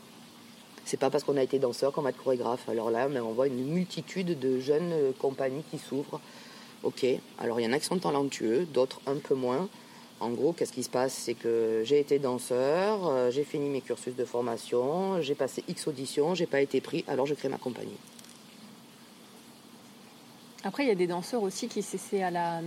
C'est 0.84 0.98
pas 0.98 1.08
parce 1.08 1.24
qu'on 1.24 1.36
a 1.36 1.42
été 1.42 1.58
danseur 1.58 1.92
qu'on 1.92 2.02
va 2.02 2.10
être 2.10 2.22
chorégraphe. 2.22 2.68
Alors 2.68 2.90
là, 2.90 3.08
on 3.24 3.32
voit 3.32 3.46
une 3.46 3.64
multitude 3.72 4.38
de 4.38 4.60
jeunes 4.60 4.92
compagnies 5.18 5.62
qui 5.70 5.78
s'ouvrent. 5.78 6.20
Ok, 6.82 7.04
alors 7.38 7.60
il 7.60 7.64
y 7.64 7.66
en 7.66 7.72
a 7.72 7.78
qui 7.78 7.84
sont 7.84 7.98
talentueux, 7.98 8.66
d'autres 8.72 9.00
un 9.06 9.16
peu 9.16 9.34
moins. 9.34 9.68
En 10.18 10.30
gros, 10.30 10.52
qu'est-ce 10.52 10.72
qui 10.72 10.82
se 10.82 10.90
passe? 10.90 11.14
C'est 11.14 11.34
que 11.34 11.82
j'ai 11.84 11.98
été 11.98 12.18
danseur, 12.18 13.06
euh, 13.06 13.30
j'ai 13.30 13.44
fini 13.44 13.68
mes 13.68 13.80
cursus 13.80 14.14
de 14.14 14.24
formation, 14.24 15.20
j'ai 15.22 15.34
passé 15.34 15.64
X 15.68 15.86
auditions, 15.86 16.34
j'ai 16.34 16.46
pas 16.46 16.60
été 16.60 16.80
pris, 16.80 17.04
alors 17.08 17.26
je 17.26 17.34
crée 17.34 17.48
ma 17.48 17.58
compagnie. 17.58 17.96
Après, 20.62 20.84
il 20.84 20.88
y 20.88 20.92
a 20.92 20.94
des 20.94 21.06
danseurs 21.06 21.42
aussi 21.42 21.68
qui 21.68 21.82
s'essaient 21.82 22.22
à 22.22 22.30
la, 22.30 22.60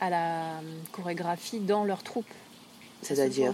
à 0.00 0.08
la 0.08 0.60
chorégraphie 0.92 1.60
dans 1.60 1.84
leur 1.84 2.02
troupe. 2.02 2.24
C'est-à-dire? 3.02 3.52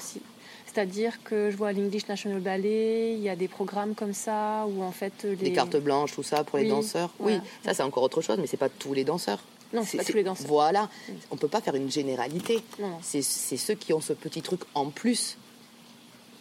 C'est-à-dire 0.67 1.23
que 1.25 1.51
je 1.51 1.57
vois 1.57 1.69
à 1.69 1.73
l'English 1.73 2.07
National 2.07 2.41
Ballet, 2.41 3.15
il 3.15 3.21
y 3.21 3.29
a 3.29 3.35
des 3.35 3.49
programmes 3.49 3.95
comme 3.95 4.13
ça 4.13 4.67
où 4.69 4.83
en 4.83 4.93
fait 4.93 5.25
les... 5.25 5.37
Des 5.37 5.53
cartes 5.53 5.77
blanches, 5.79 6.13
tout 6.13 6.23
ça 6.23 6.45
pour 6.45 6.59
les 6.59 6.69
danseurs? 6.69 7.11
Oui, 7.19 7.39
ça 7.65 7.75
c'est 7.75 7.83
encore 7.83 8.03
autre 8.05 8.21
chose, 8.21 8.37
mais 8.39 8.47
c'est 8.47 8.57
pas 8.57 8.69
tous 8.69 8.93
les 8.93 9.03
danseurs. 9.05 9.43
Non, 9.73 9.83
c'est 9.85 9.99
pas 9.99 10.05
tous 10.05 10.17
les 10.17 10.23
danseurs. 10.23 10.47
Voilà, 10.47 10.85
mm. 10.85 11.13
on 11.31 11.37
peut 11.37 11.49
pas 11.49 11.61
faire 11.61 11.75
une 11.75 11.91
généralité. 11.91 12.63
C'est 13.03 13.23
ceux 13.23 13.75
qui 13.75 13.93
ont 13.93 14.01
ce 14.01 14.13
petit 14.13 14.43
truc 14.43 14.61
en 14.75 14.91
plus. 14.91 15.37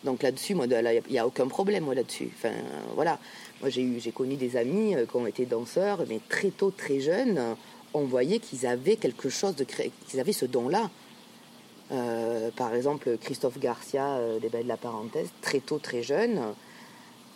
Donc 0.04 0.22
là-dessus, 0.22 0.54
moi, 0.54 0.68
il 0.68 1.02
n'y 1.10 1.18
a 1.18 1.26
aucun 1.26 1.48
problème 1.48 1.86
moi 1.86 1.96
là-dessus. 1.96 2.30
Enfin, 2.36 2.54
voilà. 2.94 3.18
Moi, 3.62 3.70
j'ai 3.70 3.82
eu, 3.82 4.00
j'ai 4.00 4.12
connu 4.12 4.36
des 4.36 4.58
amis 4.58 4.96
euh, 4.96 5.06
qui 5.06 5.16
ont 5.16 5.26
été 5.26 5.46
danseurs, 5.46 6.04
mais 6.08 6.20
très 6.30 6.52
tôt, 6.52 6.72
très 6.72 7.00
jeunes, 7.00 7.56
on 7.94 8.04
voyait 8.04 8.40
qu'ils 8.40 8.68
avaient 8.68 8.98
quelque 8.98 9.30
chose 9.30 9.56
de 9.56 9.64
qu'ils 9.64 10.20
avaient 10.20 10.34
ce 10.34 10.46
don-là. 10.46 10.92
Euh, 11.92 12.52
par 12.56 12.74
exemple, 12.76 13.18
Christophe 13.18 13.60
Garcia, 13.60 14.18
euh, 14.18 14.40
des 14.40 14.50
Belles 14.50 14.64
de 14.64 14.68
la 14.68 14.78
Parenthèse, 14.78 15.30
très 15.42 15.60
tôt, 15.60 15.80
très 15.80 16.04
jeune, 16.04 16.42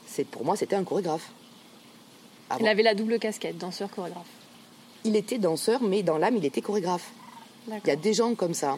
c'est 0.05 0.25
pour 0.25 0.43
moi, 0.43 0.55
c'était 0.55 0.75
un 0.75 0.83
chorégraphe. 0.83 1.31
Il 2.59 2.67
avait 2.67 2.83
la 2.83 2.95
double 2.95 3.19
casquette, 3.19 3.57
danseur-chorégraphe 3.57 4.38
il 5.03 5.15
était 5.15 5.37
danseur, 5.37 5.81
mais 5.81 6.03
dans 6.03 6.17
l'âme, 6.17 6.37
il 6.37 6.45
était 6.45 6.61
chorégraphe. 6.61 7.11
Il 7.67 7.87
y 7.87 7.91
a 7.91 7.95
des 7.95 8.13
gens 8.13 8.35
comme 8.35 8.53
ça. 8.53 8.77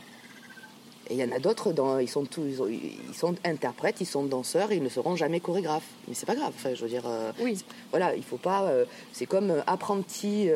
Et 1.10 1.16
il 1.16 1.20
y 1.20 1.24
en 1.24 1.32
a 1.36 1.40
d'autres, 1.40 1.74
ils, 2.00 2.08
sont 2.08 2.24
tous, 2.24 2.42
ils 2.70 3.14
sont 3.14 3.36
interprètes, 3.44 3.98
ils 4.00 4.06
sont 4.06 4.24
danseurs 4.24 4.72
et 4.72 4.78
ils 4.78 4.84
ne 4.84 4.90
seront 4.90 5.18
jamais 5.18 5.42
chorégraphes. 5.42 5.90
Mais 6.08 6.14
c'est 6.14 6.26
pas 6.26 6.36
grave, 6.36 6.54
enfin, 6.56 6.74
je 6.74 6.82
veux 6.82 6.88
dire. 6.88 7.04
Euh, 7.06 7.34
oui. 7.42 7.60
Voilà, 7.90 8.16
il 8.16 8.24
faut 8.24 8.38
pas. 8.38 8.64
Euh, 8.64 8.86
c'est 9.12 9.26
comme 9.26 9.52
euh, 9.52 9.62
apprenti, 9.68 10.48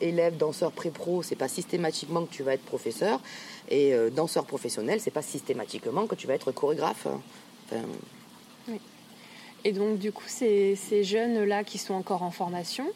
élève, 0.00 0.36
danseur 0.38 0.72
pré-pro, 0.72 1.22
c'est 1.22 1.36
pas 1.36 1.48
systématiquement 1.48 2.24
que 2.24 2.32
tu 2.32 2.42
vas 2.42 2.54
être 2.54 2.64
professeur. 2.64 3.20
Et 3.68 3.94
danseur 4.12 4.46
professionnel, 4.46 5.00
c'est 5.00 5.10
pas 5.10 5.22
systématiquement 5.22 6.06
que 6.06 6.14
tu 6.14 6.26
vas 6.26 6.34
être 6.34 6.52
chorégraphe. 6.52 7.08
oui. 7.72 8.80
Et 9.64 9.72
donc, 9.72 9.98
du 9.98 10.12
coup, 10.12 10.24
ces, 10.28 10.76
ces 10.76 11.02
jeunes-là 11.02 11.64
qui 11.64 11.78
sont 11.78 11.94
encore 11.94 12.22
en 12.22 12.30
formation, 12.30 12.86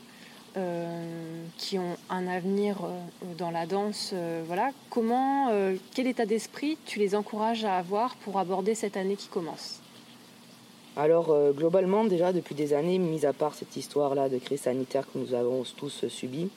qui 1.57 1.79
ont 1.79 1.97
un 2.09 2.27
avenir 2.27 2.79
euh, 2.83 2.99
dans 3.39 3.51
la 3.51 3.67
danse, 3.67 4.11
euh, 4.13 4.43
voilà. 4.47 4.71
Comment, 4.89 5.51
quel 5.95 6.07
état 6.07 6.27
d'esprit 6.27 6.79
tu 6.87 6.99
les 6.99 7.15
encourages 7.15 7.65
à 7.65 7.77
avoir 7.77 8.17
pour 8.17 8.39
aborder 8.39 8.75
cette 8.75 8.97
année 8.97 9.17
qui 9.17 9.29
commence? 9.29 9.81
Alors 10.97 11.35
globalement, 11.53 12.05
déjà 12.05 12.33
depuis 12.33 12.55
des 12.55 12.75
années, 12.75 12.99
mis 12.99 13.25
à 13.25 13.33
part 13.33 13.55
cette 13.55 13.77
histoire-là 13.77 14.29
de 14.29 14.39
crise 14.39 14.63
sanitaire 14.63 15.07
que 15.11 15.19
nous 15.19 15.35
avons 15.35 15.63
tous 15.77 16.09
subi, 16.09 16.51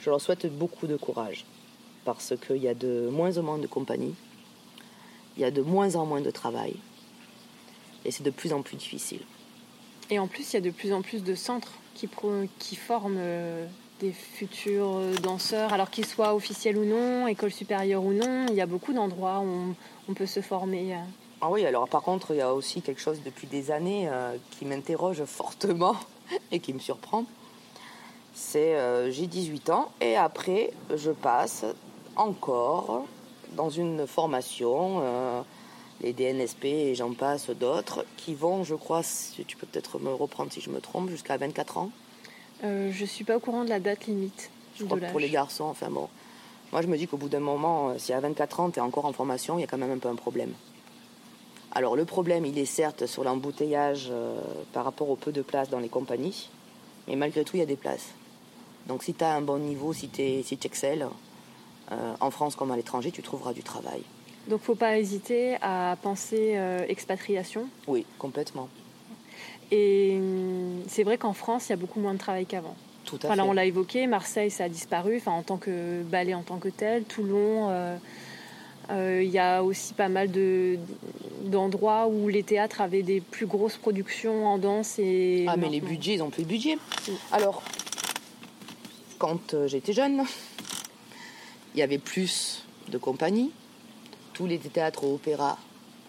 je 0.00 0.10
leur 0.10 0.20
souhaite 0.20 0.46
beaucoup 0.46 0.86
de 0.86 0.96
courage 0.96 1.44
parce 2.04 2.34
qu'il 2.36 2.58
y 2.58 2.68
a 2.68 2.74
de 2.74 3.08
moins 3.10 3.38
en 3.38 3.42
moins 3.42 3.58
de 3.58 3.66
compagnies, 3.66 4.14
il 5.36 5.42
y 5.42 5.44
a 5.44 5.50
de 5.50 5.62
moins 5.62 5.94
en 5.94 6.04
moins 6.04 6.20
de 6.20 6.30
travail 6.30 6.74
et 8.04 8.10
c'est 8.10 8.22
de 8.22 8.30
plus 8.30 8.52
en 8.52 8.62
plus 8.62 8.76
difficile. 8.76 9.22
Et 10.10 10.18
en 10.18 10.28
plus, 10.28 10.52
il 10.52 10.54
y 10.54 10.56
a 10.58 10.60
de 10.60 10.70
plus 10.70 10.92
en 10.92 11.02
plus 11.02 11.22
de 11.22 11.34
centres 11.34 11.72
qui, 11.96 12.08
qui 12.58 12.76
forment 12.76 13.16
euh, 13.18 13.66
des 14.00 14.12
futurs 14.12 14.98
euh, 14.98 15.14
danseurs, 15.14 15.72
alors 15.72 15.90
qu'ils 15.90 16.06
soient 16.06 16.34
officiels 16.34 16.76
ou 16.76 16.84
non, 16.84 17.26
école 17.26 17.50
supérieure 17.50 18.04
ou 18.04 18.12
non. 18.12 18.46
Il 18.50 18.54
y 18.54 18.60
a 18.60 18.66
beaucoup 18.66 18.92
d'endroits 18.92 19.40
où 19.40 19.74
on, 20.08 20.14
peut 20.14 20.26
se 20.26 20.40
former. 20.40 20.94
Euh. 20.94 20.98
Ah 21.40 21.50
oui, 21.50 21.64
alors 21.64 21.88
par 21.88 22.02
contre, 22.02 22.32
il 22.32 22.36
y 22.36 22.42
a 22.42 22.52
aussi 22.52 22.82
quelque 22.82 23.00
chose 23.00 23.20
depuis 23.24 23.46
des 23.46 23.70
années 23.70 24.08
qui 24.52 24.64
m'interroge 24.64 25.24
fortement 25.24 25.96
et 26.52 26.60
qui 26.60 26.72
me 26.72 26.78
surprend. 26.78 27.24
C'est 28.34 28.76
j'ai 29.10 29.26
18 29.26 29.70
ans 29.70 29.90
et 30.00 30.16
après 30.16 30.72
je 30.94 31.10
passe 31.10 31.64
encore 32.16 33.06
dans 33.52 33.70
une 33.70 34.06
formation 34.06 35.02
les 36.00 36.12
DNSP 36.12 36.64
et 36.64 36.94
j'en 36.94 37.12
passe 37.12 37.50
d'autres, 37.50 38.04
qui 38.16 38.34
vont, 38.34 38.64
je 38.64 38.74
crois, 38.74 39.02
tu 39.46 39.56
peux 39.56 39.66
peut-être 39.66 39.98
me 39.98 40.12
reprendre 40.12 40.52
si 40.52 40.60
je 40.60 40.70
me 40.70 40.80
trompe, 40.80 41.10
jusqu'à 41.10 41.36
24 41.36 41.78
ans. 41.78 41.90
Euh, 42.64 42.90
je 42.92 43.02
ne 43.02 43.06
suis 43.06 43.24
pas 43.24 43.36
au 43.36 43.40
courant 43.40 43.64
de 43.64 43.68
la 43.68 43.80
date 43.80 44.06
limite. 44.06 44.50
Je 44.78 44.84
crois 44.84 44.98
pour 44.98 45.20
les 45.20 45.30
garçons, 45.30 45.64
enfin 45.64 45.90
bon. 45.90 46.08
Moi, 46.72 46.82
je 46.82 46.86
me 46.86 46.96
dis 46.96 47.06
qu'au 47.06 47.16
bout 47.16 47.28
d'un 47.28 47.40
moment, 47.40 47.90
euh, 47.90 47.94
si 47.98 48.12
à 48.12 48.20
24 48.20 48.60
ans, 48.60 48.70
tu 48.70 48.78
es 48.78 48.82
encore 48.82 49.04
en 49.04 49.12
formation, 49.12 49.58
il 49.58 49.62
y 49.62 49.64
a 49.64 49.66
quand 49.66 49.78
même 49.78 49.92
un 49.92 49.98
peu 49.98 50.08
un 50.08 50.16
problème. 50.16 50.52
Alors, 51.72 51.96
le 51.96 52.04
problème, 52.04 52.44
il 52.44 52.58
est 52.58 52.66
certes 52.66 53.06
sur 53.06 53.24
l'embouteillage 53.24 54.08
euh, 54.10 54.38
par 54.72 54.84
rapport 54.84 55.08
au 55.10 55.16
peu 55.16 55.32
de 55.32 55.42
places 55.42 55.70
dans 55.70 55.78
les 55.78 55.88
compagnies, 55.88 56.50
mais 57.06 57.16
malgré 57.16 57.44
tout, 57.44 57.56
il 57.56 57.60
y 57.60 57.62
a 57.62 57.66
des 57.66 57.76
places. 57.76 58.08
Donc, 58.86 59.02
si 59.02 59.14
tu 59.14 59.24
as 59.24 59.34
un 59.34 59.42
bon 59.42 59.58
niveau, 59.58 59.92
si 59.92 60.08
tu 60.08 60.42
si 60.42 60.58
excelles, 60.64 61.08
en 62.20 62.30
France 62.32 62.56
comme 62.56 62.72
à 62.72 62.76
l'étranger, 62.76 63.12
tu 63.12 63.22
trouveras 63.22 63.52
du 63.52 63.62
travail. 63.62 64.02
Donc, 64.48 64.60
faut 64.60 64.74
pas 64.74 64.98
hésiter 64.98 65.56
à 65.60 65.96
penser 66.00 66.52
euh, 66.54 66.84
expatriation. 66.88 67.68
Oui, 67.86 68.06
complètement. 68.18 68.68
Et 69.70 70.16
hum, 70.18 70.82
c'est 70.88 71.02
vrai 71.02 71.18
qu'en 71.18 71.32
France, 71.32 71.68
il 71.68 71.70
y 71.70 71.72
a 71.72 71.76
beaucoup 71.76 72.00
moins 72.00 72.14
de 72.14 72.18
travail 72.18 72.46
qu'avant. 72.46 72.76
Tout 73.04 73.18
à 73.22 73.34
fait. 73.34 73.40
on 73.40 73.52
l'a 73.52 73.64
évoqué, 73.64 74.06
Marseille, 74.06 74.50
ça 74.50 74.64
a 74.64 74.68
disparu, 74.68 75.16
enfin, 75.18 75.32
en 75.32 75.42
tant 75.42 75.56
que 75.56 76.02
ballet 76.02 76.34
en 76.34 76.42
tant 76.42 76.58
que 76.58 76.68
tel. 76.68 77.04
Toulon, 77.04 77.68
euh, 77.70 77.96
euh, 78.90 79.22
il 79.22 79.30
y 79.30 79.38
a 79.38 79.62
aussi 79.62 79.94
pas 79.94 80.08
mal 80.08 80.30
de, 80.30 80.78
d'endroits 81.44 82.08
où 82.08 82.28
les 82.28 82.42
théâtres 82.42 82.80
avaient 82.80 83.04
des 83.04 83.20
plus 83.20 83.46
grosses 83.46 83.76
productions 83.76 84.46
en 84.46 84.58
danse. 84.58 84.98
Et 84.98 85.46
ah, 85.48 85.56
mais 85.56 85.68
les 85.68 85.80
budgets, 85.80 86.14
ils 86.14 86.22
ont 86.22 86.30
plus 86.30 86.42
de 86.42 86.48
budget. 86.48 86.78
Alors, 87.30 87.62
quand 89.18 89.54
j'étais 89.66 89.92
jeune, 89.92 90.24
il 91.74 91.80
y 91.80 91.82
avait 91.82 91.98
plus 91.98 92.64
de 92.88 92.98
compagnies 92.98 93.52
tous 94.36 94.46
les 94.46 94.58
théâtres 94.58 95.04
opéra 95.04 95.56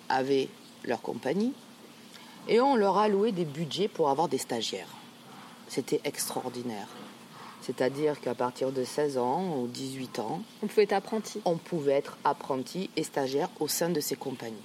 avaient 0.09 0.49
leur 0.83 1.01
compagnie 1.01 1.53
et 2.49 2.59
on 2.59 2.75
leur 2.75 2.97
a 2.97 3.07
loué 3.07 3.31
des 3.31 3.45
budgets 3.45 3.87
pour 3.87 4.09
avoir 4.09 4.27
des 4.27 4.37
stagiaires. 4.37 4.89
C'était 5.69 6.01
extraordinaire. 6.03 6.89
C'est-à-dire 7.61 8.19
qu'à 8.19 8.35
partir 8.35 8.73
de 8.73 8.83
16 8.83 9.17
ans 9.17 9.57
ou 9.57 9.67
18 9.67 10.19
ans, 10.19 10.41
on 10.61 10.67
pouvait 10.67 10.83
être 10.83 10.93
apprenti. 10.93 11.39
On 11.45 11.55
pouvait 11.55 11.93
être 11.93 12.17
apprenti 12.25 12.89
et 12.97 13.03
stagiaire 13.03 13.49
au 13.61 13.69
sein 13.69 13.89
de 13.89 14.01
ces 14.01 14.17
compagnies. 14.17 14.55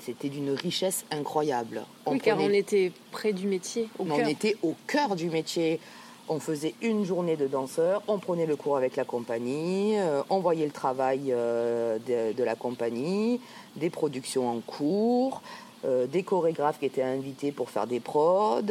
C'était 0.00 0.28
d'une 0.28 0.50
richesse 0.50 1.06
incroyable. 1.10 1.82
oui, 2.06 2.20
car 2.20 2.38
on 2.38 2.50
était 2.50 2.92
près 3.10 3.32
du 3.32 3.46
métier. 3.46 3.88
on 3.98 4.26
était 4.26 4.58
au 4.62 4.74
cœur 4.86 5.16
du 5.16 5.30
métier 5.30 5.80
on 6.28 6.40
faisait 6.40 6.74
une 6.82 7.04
journée 7.04 7.36
de 7.36 7.46
danseurs, 7.46 8.02
on 8.08 8.18
prenait 8.18 8.46
le 8.46 8.56
cours 8.56 8.76
avec 8.76 8.96
la 8.96 9.04
compagnie, 9.04 9.98
euh, 9.98 10.22
on 10.30 10.40
voyait 10.40 10.66
le 10.66 10.72
travail 10.72 11.26
euh, 11.30 11.98
de, 11.98 12.42
la 12.42 12.54
compagnie, 12.54 13.40
des 13.76 13.90
productions 13.90 14.48
en 14.48 14.60
cours, 14.60 15.42
euh, 15.84 16.06
des 16.06 16.22
chorégraphes 16.22 16.78
qui 16.78 16.86
étaient 16.86 17.02
invités 17.02 17.52
pour 17.52 17.70
faire 17.70 17.86
des 17.86 18.00
prods. 18.00 18.62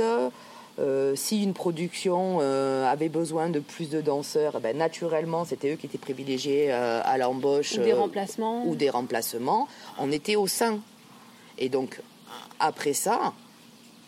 si 1.15 1.43
une 1.43 1.53
production 1.53 2.39
avait 2.39 3.09
besoin 3.09 3.49
de 3.49 3.59
plus 3.59 3.89
de 3.89 4.01
danseurs, 4.01 4.53
eh 4.57 4.59
ben, 4.59 4.75
naturellement, 4.75 5.45
c'était 5.45 5.73
eux 5.73 5.75
qui 5.75 5.85
étaient 5.85 5.99
privilégiés 5.99 6.71
à 6.71 7.17
l'embauche. 7.19 7.77
Ou 7.77 7.83
des 7.83 7.93
remplacements. 7.93 8.65
Ou 8.65 8.75
des 8.75 8.89
remplacements. 8.89 9.67
On 9.99 10.11
était 10.11 10.35
au 10.35 10.47
sein. 10.47 10.79
Et 11.59 11.69
donc, 11.69 12.01
après 12.59 12.93
ça, 12.93 13.33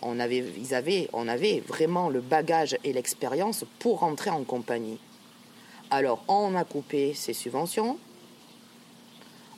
on 0.01 0.19
avait, 0.19 0.43
ils 0.57 0.73
avaient, 0.73 1.09
on 1.13 1.27
avait 1.27 1.61
vraiment 1.65 2.09
le 2.09 2.21
bagage 2.21 2.77
et 2.83 2.93
l'expérience 2.93 3.65
pour 3.79 3.99
rentrer 3.99 4.29
en 4.29 4.43
compagnie. 4.43 4.99
Alors, 5.91 6.23
on 6.27 6.55
a 6.55 6.63
coupé 6.63 7.13
ces 7.13 7.33
subventions, 7.33 7.97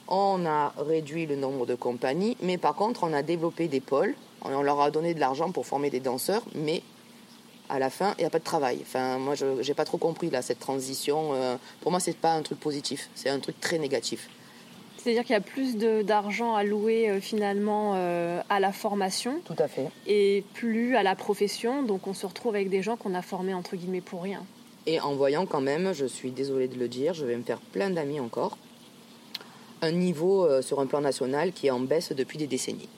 on 0.08 0.46
a 0.46 0.74
réduit 0.78 1.26
le 1.26 1.36
nombre 1.36 1.66
de 1.66 1.76
compagnies, 1.76 2.38
mais 2.42 2.58
par 2.58 2.76
contre, 2.76 3.04
on 3.04 3.14
a 3.14 3.22
développé 3.22 3.68
des 3.68 3.80
pôles, 3.80 4.16
on 4.42 4.62
leur 4.62 4.80
a 4.82 4.92
donné 4.92 5.14
de 5.14 5.20
l'argent 5.20 5.52
pour 5.52 5.66
former 5.66 5.90
des 5.90 6.00
danseurs, 6.00 6.44
mais 6.56 6.82
à 7.70 7.80
la 7.80 7.90
fin, 7.90 8.14
il 8.18 8.22
n'y 8.22 8.28
a 8.28 8.30
pas 8.30 8.40
de 8.40 8.44
travail. 8.44 8.80
Enfin, 8.82 9.18
moi, 9.18 9.36
je 9.36 9.46
n'ai 9.62 9.74
pas 9.74 9.86
trop 9.86 9.98
compris 9.98 10.30
là, 10.30 10.42
cette 10.42 10.60
transition. 10.60 11.34
Euh, 11.34 11.58
pour 11.82 11.92
moi, 11.92 12.00
ce 12.00 12.10
n'est 12.10 12.16
pas 12.16 12.34
un 12.34 12.42
truc 12.42 12.60
positif, 12.60 13.10
c'est 13.16 13.30
un 13.30 13.40
truc 13.40 13.60
très 13.60 13.78
négatif. 13.78 14.30
C'est-à-dire 14.98 15.24
qu'il 15.24 15.34
y 15.34 15.38
a 15.38 15.42
plus 15.42 15.78
d'argent 15.78 16.62
louer 16.64 17.10
euh, 17.10 17.20
finalement 17.22 17.94
euh, 17.96 18.42
à 18.50 18.60
la 18.60 18.72
formation. 18.72 19.40
Tout 19.46 19.56
à 19.60 19.68
fait. 19.68 19.88
Et 20.08 20.44
plus 20.54 20.96
à 20.96 21.04
la 21.04 21.16
profession. 21.16 21.84
Donc 21.84 22.08
on 22.08 22.14
se 22.14 22.26
retrouve 22.26 22.56
avec 22.56 22.70
des 22.70 22.82
gens 22.82 22.98
qu'on 22.98 23.14
a 23.14 23.22
formés 23.22 23.54
entre 23.54 23.76
guillemets 23.76 24.02
pour 24.02 24.24
rien. 24.24 24.44
Et 24.86 25.00
en 25.00 25.16
voyant 25.16 25.46
quand 25.46 25.62
même, 25.62 25.94
je 25.94 26.06
suis 26.06 26.32
désolée 26.32 26.68
de 26.68 26.76
le 26.80 26.88
dire, 26.88 27.14
je 27.14 27.26
vais 27.26 27.36
me 27.36 27.44
faire 27.44 27.60
plein 27.60 27.90
d'amis 27.90 28.20
encore, 28.20 28.58
un 29.82 29.92
niveau 29.92 30.46
euh, 30.46 30.62
sur 30.62 30.80
un 30.80 30.86
plan 30.88 31.02
national 31.02 31.52
qui 31.52 31.68
est 31.68 31.72
en 31.72 31.80
baisse 31.82 32.12
depuis 32.14 32.38
des 32.38 32.48
décennies. 32.48 32.90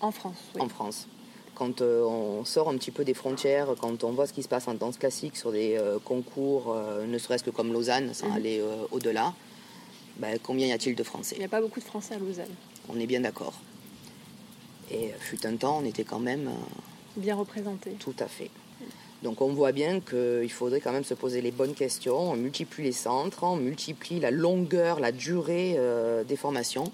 En 0.00 0.10
France, 0.10 0.36
oui. 0.54 0.60
En 0.60 0.68
France. 0.68 1.08
Quand 1.54 1.80
on 1.82 2.44
sort 2.44 2.68
un 2.68 2.76
petit 2.76 2.92
peu 2.92 3.04
des 3.04 3.14
frontières, 3.14 3.68
quand 3.80 4.04
on 4.04 4.12
voit 4.12 4.28
ce 4.28 4.32
qui 4.32 4.44
se 4.44 4.48
passe 4.48 4.68
en 4.68 4.74
danse 4.74 4.96
classique 4.96 5.36
sur 5.36 5.50
des 5.50 5.76
concours, 6.04 6.76
ne 7.04 7.18
serait-ce 7.18 7.42
que 7.42 7.50
comme 7.50 7.72
Lausanne, 7.72 8.14
sans 8.14 8.28
Mhm. 8.28 8.36
aller 8.36 8.62
au-delà, 8.92 9.34
ben, 10.18 10.38
combien 10.42 10.66
y 10.66 10.72
a-t-il 10.72 10.96
de 10.96 11.02
Il 11.02 11.06
Français 11.06 11.38
n'y 11.38 11.44
a 11.44 11.48
pas 11.48 11.60
beaucoup 11.60 11.80
de 11.80 11.84
Français 11.84 12.14
à 12.14 12.18
Lausanne. 12.18 12.54
On 12.88 12.98
est 12.98 13.06
bien 13.06 13.20
d'accord. 13.20 13.54
Et 14.90 15.12
euh, 15.12 15.16
fut 15.18 15.46
un 15.46 15.56
temps, 15.56 15.78
on 15.82 15.84
était 15.84 16.04
quand 16.04 16.18
même 16.18 16.48
euh, 16.48 17.20
Bien 17.20 17.36
représentés. 17.36 17.92
tout 17.98 18.16
à 18.18 18.26
fait. 18.26 18.50
Donc 19.22 19.40
on 19.40 19.52
voit 19.52 19.72
bien 19.72 20.00
qu'il 20.00 20.50
faudrait 20.50 20.80
quand 20.80 20.92
même 20.92 21.04
se 21.04 21.14
poser 21.14 21.40
les 21.40 21.50
bonnes 21.50 21.74
questions. 21.74 22.32
On 22.32 22.36
multiplie 22.36 22.84
les 22.84 22.92
centres, 22.92 23.42
on 23.42 23.56
multiplie 23.56 24.20
la 24.20 24.30
longueur, 24.30 25.00
la 25.00 25.10
durée 25.10 25.74
euh, 25.76 26.22
des 26.22 26.36
formations, 26.36 26.92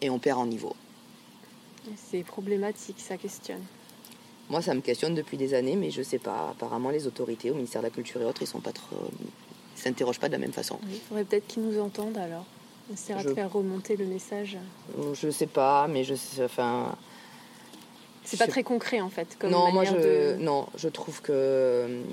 et 0.00 0.10
on 0.10 0.18
perd 0.18 0.40
en 0.40 0.46
niveau. 0.46 0.74
C'est 2.10 2.24
problématique, 2.24 2.96
ça 2.98 3.16
questionne. 3.16 3.62
Moi, 4.50 4.60
ça 4.60 4.74
me 4.74 4.80
questionne 4.80 5.14
depuis 5.14 5.36
des 5.36 5.54
années, 5.54 5.76
mais 5.76 5.90
je 5.90 6.02
sais 6.02 6.18
pas. 6.18 6.50
Apparemment, 6.50 6.90
les 6.90 7.06
autorités 7.06 7.50
au 7.50 7.54
ministère 7.54 7.82
de 7.82 7.86
la 7.86 7.90
Culture 7.90 8.20
et 8.20 8.24
autres, 8.24 8.42
ils 8.42 8.46
sont 8.46 8.60
pas 8.60 8.72
trop, 8.72 8.96
ils 9.78 9.82
s'interrogent 9.82 10.18
pas 10.18 10.28
de 10.28 10.32
la 10.32 10.38
même 10.38 10.52
façon. 10.52 10.78
Il 10.90 10.98
faudrait 11.00 11.24
peut-être 11.24 11.46
qu'ils 11.46 11.62
nous 11.62 11.80
entendent 11.80 12.18
alors. 12.18 12.44
On 12.90 12.94
essaiera 12.94 13.22
Je- 13.22 13.28
de 13.28 13.34
faire 13.34 13.52
remonter 13.52 13.96
le 13.96 14.06
message. 14.06 14.56
Je 15.14 15.30
sais 15.30 15.46
pas, 15.46 15.86
mais 15.88 16.04
je 16.04 16.14
sais, 16.14 16.42
enfin. 16.44 16.96
C'est 18.24 18.36
pas 18.38 18.44
sais- 18.46 18.50
très 18.50 18.62
concret 18.62 19.00
en 19.00 19.08
fait. 19.08 19.36
Comme 19.38 19.50
non, 19.50 19.70
moi 19.72 19.84
je, 19.84 19.92
de- 19.92 20.36
non, 20.40 20.66
je 20.76 20.88
trouve 20.88 21.22
que 21.22 21.84
hum, 21.86 22.04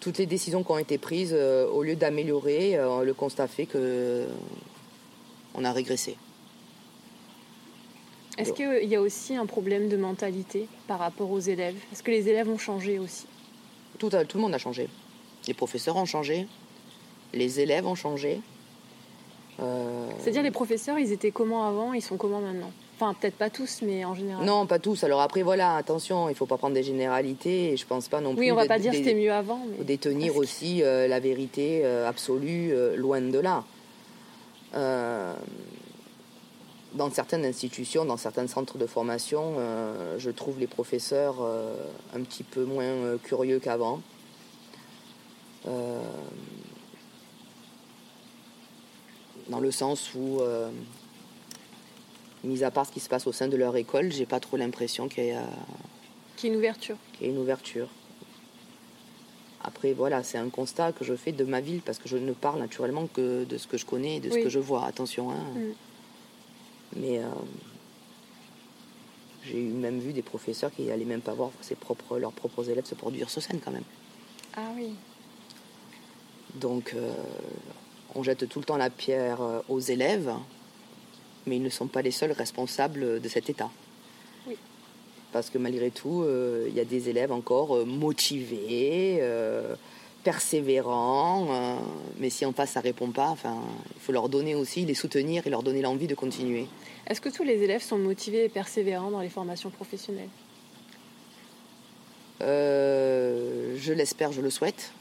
toutes 0.00 0.18
les 0.18 0.26
décisions 0.26 0.62
qui 0.62 0.70
ont 0.70 0.78
été 0.78 0.96
prises, 0.98 1.32
euh, 1.34 1.66
au 1.68 1.82
lieu 1.82 1.96
d'améliorer, 1.96 2.76
euh, 2.76 3.02
le 3.02 3.14
constat 3.14 3.48
fait 3.48 3.66
que 3.66 4.26
on 5.54 5.64
a 5.64 5.72
régressé. 5.72 6.16
Est-ce 8.38 8.52
qu'il 8.52 8.84
y 8.88 8.94
a 8.94 9.00
aussi 9.00 9.34
un 9.34 9.46
problème 9.46 9.88
de 9.88 9.96
mentalité 9.96 10.68
par 10.86 11.00
rapport 11.00 11.30
aux 11.30 11.40
élèves? 11.40 11.74
Est-ce 11.92 12.02
que 12.04 12.12
les 12.12 12.28
élèves 12.28 12.48
ont 12.48 12.58
changé 12.58 12.98
aussi? 13.00 13.26
Tout, 13.98 14.10
a- 14.12 14.24
tout 14.24 14.36
le 14.38 14.42
monde 14.42 14.54
a 14.54 14.58
changé. 14.58 14.88
Les 15.48 15.54
professeurs 15.54 15.96
ont 15.96 16.04
changé, 16.04 16.46
les 17.32 17.58
élèves 17.58 17.86
ont 17.86 17.94
changé. 17.94 18.40
Euh, 19.60 20.08
C'est-à-dire 20.20 20.42
les 20.42 20.50
professeurs, 20.50 20.98
ils 20.98 21.10
étaient 21.10 21.30
comment 21.30 21.66
avant, 21.66 21.94
ils 21.94 22.02
sont 22.02 22.16
comment 22.16 22.40
maintenant? 22.40 22.70
Enfin, 23.00 23.14
peut-être 23.14 23.36
pas 23.36 23.48
tous, 23.48 23.80
mais 23.82 24.04
en 24.04 24.14
général. 24.14 24.44
Non, 24.44 24.66
pas 24.66 24.78
tous. 24.78 25.04
Alors 25.04 25.20
après, 25.20 25.42
voilà, 25.42 25.76
attention, 25.76 26.28
il 26.28 26.34
faut 26.34 26.46
pas 26.46 26.58
prendre 26.58 26.74
des 26.74 26.82
généralités. 26.82 27.72
Et 27.72 27.76
je 27.76 27.86
pense 27.86 28.08
pas 28.08 28.20
non 28.20 28.34
plus. 28.34 28.40
Oui, 28.40 28.52
on 28.52 28.56
va 28.56 28.66
pas 28.66 28.78
dire 28.78 28.92
c'était 28.92 29.14
mieux 29.14 29.32
avant. 29.32 29.60
Mais... 29.70 29.84
Détenir 29.84 30.36
aussi 30.36 30.82
euh, 30.82 31.08
la 31.08 31.20
vérité 31.20 31.82
euh, 31.84 32.08
absolue, 32.08 32.72
euh, 32.72 32.96
loin 32.96 33.20
de 33.20 33.38
là. 33.38 33.64
Dans 36.94 37.10
certaines 37.10 37.44
institutions, 37.44 38.04
dans 38.04 38.16
certains 38.16 38.48
centres 38.48 38.78
de 38.78 38.86
formation, 38.86 39.54
je 40.18 40.30
trouve 40.30 40.58
les 40.58 40.66
professeurs 40.66 41.36
un 42.14 42.20
petit 42.20 42.42
peu 42.42 42.64
moins 42.64 43.18
curieux 43.22 43.60
qu'avant. 43.60 44.00
Euh, 45.68 46.02
dans 49.48 49.60
le 49.60 49.70
sens 49.70 50.14
où, 50.14 50.40
euh, 50.40 50.70
mis 52.44 52.64
à 52.64 52.70
part 52.70 52.86
ce 52.86 52.92
qui 52.92 53.00
se 53.00 53.08
passe 53.08 53.26
au 53.26 53.32
sein 53.32 53.48
de 53.48 53.56
leur 53.56 53.76
école, 53.76 54.12
j'ai 54.12 54.26
pas 54.26 54.40
trop 54.40 54.56
l'impression 54.56 55.08
qu'il 55.08 55.26
y 55.26 55.32
a 55.32 55.46
une 56.44 56.56
ouverture. 56.56 56.96
qu'il 57.12 57.26
y 57.26 57.30
ait 57.30 57.32
une 57.32 57.38
ouverture. 57.38 57.88
Après, 59.64 59.92
voilà, 59.92 60.22
c'est 60.22 60.38
un 60.38 60.50
constat 60.50 60.92
que 60.92 61.04
je 61.04 61.14
fais 61.14 61.32
de 61.32 61.44
ma 61.44 61.60
ville 61.60 61.82
parce 61.82 61.98
que 61.98 62.08
je 62.08 62.16
ne 62.16 62.32
parle 62.32 62.60
naturellement 62.60 63.06
que 63.06 63.44
de 63.44 63.58
ce 63.58 63.66
que 63.66 63.76
je 63.76 63.84
connais 63.84 64.16
et 64.16 64.20
de 64.20 64.30
ce 64.30 64.38
que 64.38 64.48
je 64.48 64.58
vois. 64.58 64.84
Attention, 64.84 65.30
hein. 65.30 65.44
Mm. 65.54 65.72
Mais 66.96 67.18
euh, 67.18 67.28
j'ai 69.44 69.60
même 69.60 69.98
vu 69.98 70.12
des 70.12 70.22
professeurs 70.22 70.72
qui 70.72 70.82
n'allaient 70.82 71.04
même 71.04 71.20
pas 71.20 71.34
voir 71.34 71.50
ses 71.60 71.74
propres, 71.74 72.18
leurs 72.18 72.32
propres 72.32 72.70
élèves 72.70 72.86
se 72.86 72.94
produire 72.94 73.28
sur 73.28 73.42
scène 73.42 73.60
quand 73.62 73.70
même. 73.70 73.84
Ah 74.56 74.70
oui. 74.76 74.94
Donc, 76.54 76.94
euh, 76.94 77.12
on 78.14 78.22
jette 78.22 78.48
tout 78.48 78.58
le 78.58 78.64
temps 78.64 78.76
la 78.76 78.90
pierre 78.90 79.42
euh, 79.42 79.60
aux 79.68 79.80
élèves, 79.80 80.32
mais 81.46 81.56
ils 81.56 81.62
ne 81.62 81.68
sont 81.68 81.86
pas 81.86 82.02
les 82.02 82.10
seuls 82.10 82.32
responsables 82.32 83.20
de 83.20 83.28
cet 83.28 83.50
état. 83.50 83.70
Oui. 84.46 84.56
Parce 85.32 85.50
que 85.50 85.58
malgré 85.58 85.90
tout, 85.90 86.22
euh, 86.22 86.66
il 86.68 86.74
y 86.74 86.80
a 86.80 86.84
des 86.84 87.08
élèves 87.08 87.32
encore 87.32 87.86
motivés, 87.86 89.20
persévérants, 90.24 91.46
euh, 91.50 91.76
mais 92.18 92.30
si 92.30 92.44
en 92.44 92.52
face 92.52 92.72
ça 92.72 92.80
répond 92.80 93.10
pas, 93.10 93.28
enfin, 93.28 93.56
il 93.94 94.00
faut 94.00 94.12
leur 94.12 94.28
donner 94.28 94.54
aussi, 94.54 94.84
les 94.84 94.94
soutenir 94.94 95.46
et 95.46 95.50
leur 95.50 95.62
donner 95.62 95.80
l'envie 95.80 96.06
de 96.06 96.14
continuer. 96.14 96.66
Est-ce 97.06 97.20
que 97.20 97.28
tous 97.28 97.44
les 97.44 97.62
élèves 97.62 97.82
sont 97.82 97.98
motivés 97.98 98.44
et 98.44 98.48
persévérants 98.48 99.10
dans 99.10 99.20
les 99.20 99.28
formations 99.28 99.70
professionnelles? 99.70 100.28
Euh, 102.42 103.74
je 103.78 103.92
l'espère, 103.92 104.32
je 104.32 104.40
le 104.40 104.50
souhaite. 104.50 104.92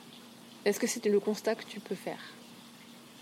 Est-ce 0.67 0.81
que 0.81 0.87
c'était 0.87 1.09
le 1.09 1.21
constat 1.21 1.55
que 1.55 1.63
tu 1.63 1.79
peux 1.79 1.95
faire? 1.95 2.19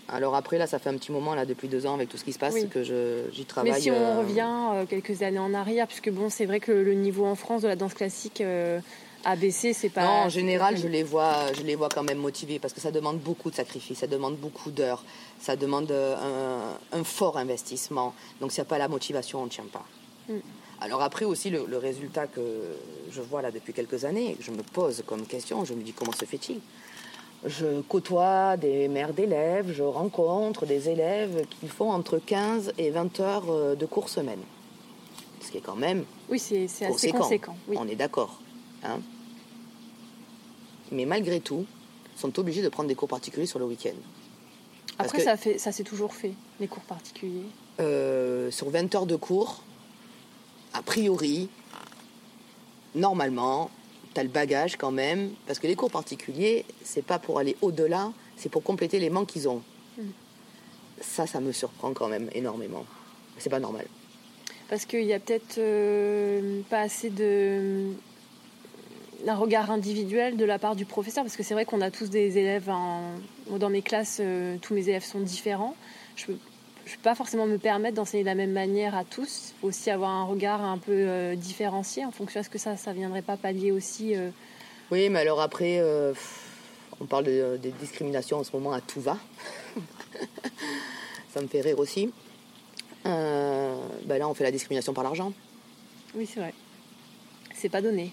Alors 0.08 0.34
après, 0.34 0.58
là, 0.58 0.66
ça 0.66 0.80
fait 0.80 0.88
un 0.90 0.96
petit 0.98 1.12
moment, 1.12 1.32
là, 1.36 1.46
depuis 1.46 1.68
deux 1.68 1.86
ans, 1.86 1.94
avec 1.94 2.08
tout 2.08 2.16
ce 2.16 2.24
qui 2.24 2.32
se 2.32 2.40
passe, 2.40 2.54
Oui. 2.54 2.68
que 2.68 2.82
je- 2.82 3.22
j'y 3.32 3.44
travaille. 3.44 3.70
Mais 3.72 3.80
si 3.80 3.90
on 3.92 3.94
euh, 3.94 4.18
revient 4.18 4.54
euh, 4.74 4.84
quelques 4.84 5.22
années 5.22 5.38
en 5.38 5.54
arrière, 5.54 5.86
puisque 5.86 6.10
bon, 6.10 6.28
c'est 6.28 6.44
vrai 6.46 6.58
que 6.58 6.72
le 6.72 6.94
niveau 6.94 7.24
en 7.24 7.36
France 7.36 7.62
de 7.62 7.68
la 7.68 7.76
danse 7.76 7.94
classique 7.94 8.40
euh, 8.40 8.80
a 9.24 9.36
baissé, 9.36 9.72
c'est 9.72 9.90
pas. 9.90 10.02
Non, 10.02 10.10
en 10.24 10.28
général, 10.28 10.76
je 10.76 10.88
les 10.88 11.04
vois, 11.04 11.52
je 11.52 11.62
les 11.62 11.76
vois 11.76 11.88
quand 11.88 12.02
même 12.02 12.18
motivés 12.18 12.58
parce 12.58 12.74
que 12.74 12.80
ça 12.80 12.90
demande 12.90 13.18
beaucoup 13.20 13.50
de 13.50 13.54
sacrifices, 13.56 13.98
ça 13.98 14.08
demande 14.08 14.36
beaucoup 14.36 14.72
d'heures, 14.72 15.04
ça 15.40 15.54
demande 15.54 15.92
un, 15.92 16.98
un 16.98 17.04
fort 17.04 17.36
investissement. 17.38 18.12
Donc, 18.40 18.50
s'il 18.50 18.60
n'y 18.60 18.66
a 18.66 18.70
pas 18.70 18.78
la 18.78 18.88
motivation, 18.88 19.40
on 19.42 19.44
ne 19.44 19.50
tient 19.50 19.66
pas. 19.72 19.84
Mm. 20.28 20.38
Alors 20.80 21.00
après 21.00 21.24
aussi, 21.24 21.50
le, 21.50 21.64
le 21.66 21.78
résultat 21.78 22.26
que 22.26 22.40
je 23.10 23.22
vois 23.22 23.40
là 23.40 23.50
depuis 23.52 23.72
quelques 23.72 24.04
années, 24.04 24.36
je 24.40 24.50
me 24.50 24.62
pose 24.62 25.02
comme 25.06 25.26
question, 25.26 25.64
je 25.64 25.74
me 25.74 25.82
dis 25.82 25.92
comment 25.92 26.12
se 26.12 26.24
fait-il? 26.26 26.60
Je 27.44 27.80
côtoie 27.82 28.56
des 28.56 28.88
mères 28.88 29.12
d'élèves, 29.12 29.72
je 29.72 29.82
rencontre 29.82 30.66
des 30.66 30.88
élèves 30.88 31.46
qui 31.60 31.68
font 31.68 31.90
entre 31.92 32.18
15 32.18 32.72
et 32.78 32.90
20 32.90 33.20
heures 33.20 33.44
euh, 33.50 33.74
de 33.76 33.86
cours 33.86 34.08
semaine. 34.08 34.40
Ce 35.42 35.50
qui 35.52 35.58
est 35.58 35.60
quand 35.60 35.76
même 35.76 36.04
Oui, 36.28 36.38
c'est 36.40 36.64
assez 36.64 36.86
conséquent. 36.88 37.18
conséquent. 37.18 37.56
oui. 37.68 37.76
On 37.78 37.86
est 37.86 37.94
d'accord. 37.94 38.40
hein. 38.82 38.98
Mais 40.90 41.04
malgré 41.04 41.40
tout, 41.40 41.66
sont 42.16 42.36
obligés 42.38 42.62
de 42.62 42.68
prendre 42.68 42.88
des 42.88 42.94
cours 42.94 43.08
particuliers 43.08 43.46
sur 43.46 43.58
le 43.58 43.66
week-end. 43.66 43.94
Après, 44.98 45.18
que- 45.18 45.24
ça, 45.24 45.36
fait, 45.36 45.58
ça 45.58 45.70
s'est 45.72 45.84
toujours 45.84 46.14
fait, 46.14 46.32
les 46.58 46.66
cours 46.68 46.82
particuliers. 46.84 47.42
Euh, 47.80 48.50
sur 48.50 48.70
20 48.70 48.92
heures 48.94 49.06
de 49.06 49.16
cours, 49.16 49.62
a 50.72 50.82
priori, 50.82 51.48
normalement, 52.94 53.70
tu 54.16 54.20
as 54.20 54.22
le 54.22 54.30
bagage 54.30 54.76
quand 54.76 54.90
même, 54.92 55.30
parce 55.46 55.58
que 55.58 55.66
les 55.66 55.76
cours 55.76 55.90
particuliers, 55.90 56.64
c'est 56.82 57.04
pas 57.04 57.18
pour 57.18 57.38
aller 57.38 57.54
au-delà, 57.60 58.12
c'est 58.38 58.48
pour 58.48 58.62
compléter 58.62 58.98
les 58.98 59.10
manques 59.10 59.28
qu'ils 59.28 59.46
ont. 59.46 59.62
Mm. 59.98 60.02
Ça, 61.02 61.26
ça 61.26 61.38
me 61.40 61.52
surprend 61.52 61.92
quand 61.92 62.08
même 62.08 62.30
énormément. 62.32 62.86
C'est 63.36 63.50
pas 63.50 63.60
normal. 63.60 63.86
Parce 64.70 64.86
qu'il 64.86 65.02
y 65.04 65.12
a 65.12 65.20
peut-être 65.20 65.58
euh, 65.58 66.62
pas 66.70 66.80
assez 66.80 67.10
de 67.10 67.92
d'un 69.26 69.34
regard 69.34 69.70
individuel 69.70 70.36
de 70.36 70.44
la 70.44 70.58
part 70.58 70.76
du 70.76 70.86
professeur, 70.86 71.24
parce 71.24 71.36
que 71.36 71.42
c'est 71.42 71.54
vrai 71.54 71.64
qu'on 71.66 71.80
a 71.82 71.90
tous 71.90 72.08
des 72.10 72.38
élèves, 72.38 72.70
en- 72.70 73.12
dans 73.58 73.70
mes 73.70 73.82
classes, 73.82 74.18
euh, 74.20 74.56
tous 74.62 74.72
mes 74.72 74.88
élèves 74.88 75.04
sont 75.04 75.20
différents. 75.20 75.74
Je 76.16 76.26
peux, 76.26 76.36
je 76.86 76.94
peux 76.94 77.02
pas 77.02 77.16
forcément 77.16 77.46
me 77.46 77.58
permettre 77.58 77.96
d'enseigner 77.96 78.22
de 78.22 78.28
la 78.28 78.36
même 78.36 78.52
manière 78.52 78.94
à 78.94 79.04
tous. 79.04 79.50
Il 79.50 79.60
faut 79.60 79.66
aussi 79.66 79.90
avoir 79.90 80.10
un 80.10 80.24
regard 80.24 80.62
un 80.62 80.78
peu 80.78 80.92
euh, 80.92 81.34
différencié 81.34 82.04
en 82.04 82.12
fonction. 82.12 82.40
Est-ce 82.40 82.50
que 82.50 82.58
ça, 82.58 82.76
ça 82.76 82.92
viendrait 82.92 83.22
pas 83.22 83.36
pallier 83.36 83.72
aussi 83.72 84.14
euh, 84.14 84.30
Oui, 84.92 85.08
mais 85.10 85.18
alors 85.18 85.40
après, 85.40 85.78
euh, 85.80 86.14
on 87.00 87.06
parle 87.06 87.24
de, 87.24 87.58
des 87.60 87.72
discriminations 87.72 88.38
en 88.38 88.44
ce 88.44 88.52
moment 88.52 88.72
à 88.72 88.80
tout 88.80 89.00
va. 89.00 89.18
ça 91.34 91.42
me 91.42 91.48
fait 91.48 91.60
rire 91.60 91.78
aussi. 91.78 92.12
Ben 93.04 94.18
là, 94.18 94.28
on 94.28 94.34
fait 94.34 94.44
la 94.44 94.50
discrimination 94.50 94.92
par 94.92 95.04
l'argent. 95.04 95.32
Oui, 96.14 96.26
c'est 96.26 96.40
vrai. 96.40 96.54
C'est 97.54 97.68
pas 97.68 97.82
donné. 97.82 98.12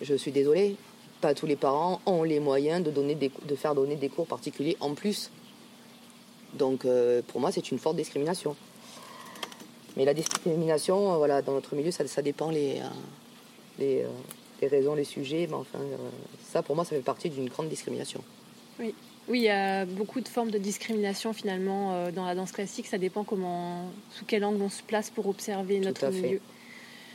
Je 0.00 0.14
suis 0.14 0.30
désolée, 0.30 0.76
pas 1.20 1.34
tous 1.34 1.46
les 1.46 1.56
parents 1.56 2.00
ont 2.06 2.22
les 2.22 2.38
moyens 2.38 2.82
de, 2.82 2.90
donner 2.90 3.14
des, 3.14 3.30
de 3.44 3.56
faire 3.56 3.74
donner 3.74 3.96
des 3.96 4.08
cours 4.08 4.26
particuliers 4.26 4.76
en 4.80 4.94
plus. 4.94 5.30
Donc 6.54 6.84
euh, 6.84 7.22
pour 7.26 7.40
moi, 7.40 7.52
c'est 7.52 7.70
une 7.70 7.78
forte 7.78 7.96
discrimination. 7.96 8.56
Mais 9.96 10.04
la 10.04 10.14
discrimination, 10.14 11.12
euh, 11.12 11.16
voilà, 11.16 11.42
dans 11.42 11.52
notre 11.52 11.74
milieu, 11.74 11.90
ça, 11.90 12.06
ça 12.06 12.22
dépend 12.22 12.50
les, 12.50 12.80
euh, 12.80 12.84
les, 13.78 14.04
les 14.60 14.68
raisons, 14.68 14.94
les 14.94 15.04
sujets. 15.04 15.46
Mais 15.48 15.54
enfin, 15.54 15.80
ça, 16.44 16.62
pour 16.62 16.76
moi, 16.76 16.84
ça 16.84 16.96
fait 16.96 17.02
partie 17.02 17.30
d'une 17.30 17.48
grande 17.48 17.68
discrimination. 17.68 18.22
Oui, 18.78 18.94
il 19.28 19.42
y 19.42 19.48
a 19.48 19.84
beaucoup 19.84 20.20
de 20.20 20.28
formes 20.28 20.50
de 20.50 20.58
discrimination 20.58 21.32
finalement 21.32 22.10
dans 22.10 22.24
la 22.24 22.34
danse 22.34 22.52
classique. 22.52 22.86
Ça 22.86 22.98
dépend 22.98 23.24
comment, 23.24 23.90
sous 24.10 24.24
quel 24.24 24.44
angle 24.44 24.62
on 24.62 24.70
se 24.70 24.82
place 24.82 25.10
pour 25.10 25.26
observer 25.28 25.78
notre 25.80 26.04
à 26.04 26.10
milieu. 26.10 26.40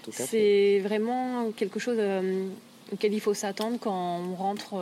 Tout 0.03 0.11
à 0.11 0.13
fait. 0.13 0.23
C'est 0.25 0.79
vraiment 0.87 1.51
quelque 1.51 1.79
chose 1.79 1.99
auquel 2.93 3.13
il 3.13 3.19
faut 3.19 3.33
s'attendre 3.33 3.79
quand 3.81 4.19
on 4.19 4.35
rentre 4.35 4.75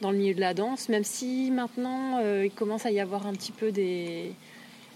dans 0.00 0.10
le 0.10 0.18
milieu 0.18 0.34
de 0.34 0.40
la 0.40 0.54
danse, 0.54 0.88
même 0.88 1.04
si 1.04 1.50
maintenant 1.50 2.18
euh, 2.20 2.46
il 2.46 2.50
commence 2.50 2.86
à 2.86 2.90
y 2.90 3.00
avoir 3.00 3.26
un 3.26 3.32
petit 3.32 3.52
peu 3.52 3.72
des, 3.72 4.32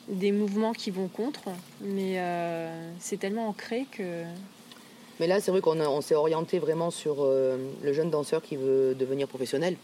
des 0.09 0.33
mouvements 0.33 0.73
qui 0.73 0.91
vont 0.91 1.09
contre, 1.09 1.49
mais 1.81 2.21
c'est 2.99 3.19
tellement 3.19 3.49
ancré 3.49 3.87
que. 3.91 4.25
Mais 5.19 5.27
là, 5.27 5.41
c'est 5.41 5.51
vrai 5.51 5.61
qu'on 5.61 6.01
s'est 6.01 6.15
orienté 6.15 6.59
vraiment 6.59 6.91
sur 6.91 7.25
le 7.25 7.93
jeune 7.93 8.11
danseur 8.11 8.43
qui 8.43 8.57
veut 8.57 8.95
devenir 8.95 9.29
professionnel. 9.29 9.77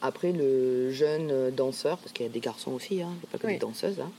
après, 0.00 0.32
le 0.32 0.90
jeune 0.90 1.50
danseur, 1.50 1.98
parce 1.98 2.12
qu'il 2.12 2.26
y 2.26 2.28
a 2.28 2.32
des 2.32 2.40
garçons 2.40 2.72
aussi, 2.72 3.02
hein, 3.02 3.10
il 3.14 3.18
n'y 3.18 3.24
a 3.24 3.32
pas 3.32 3.38
que 3.38 3.46
des 3.46 3.58
danseuses. 3.58 4.00
Hein. 4.00 4.10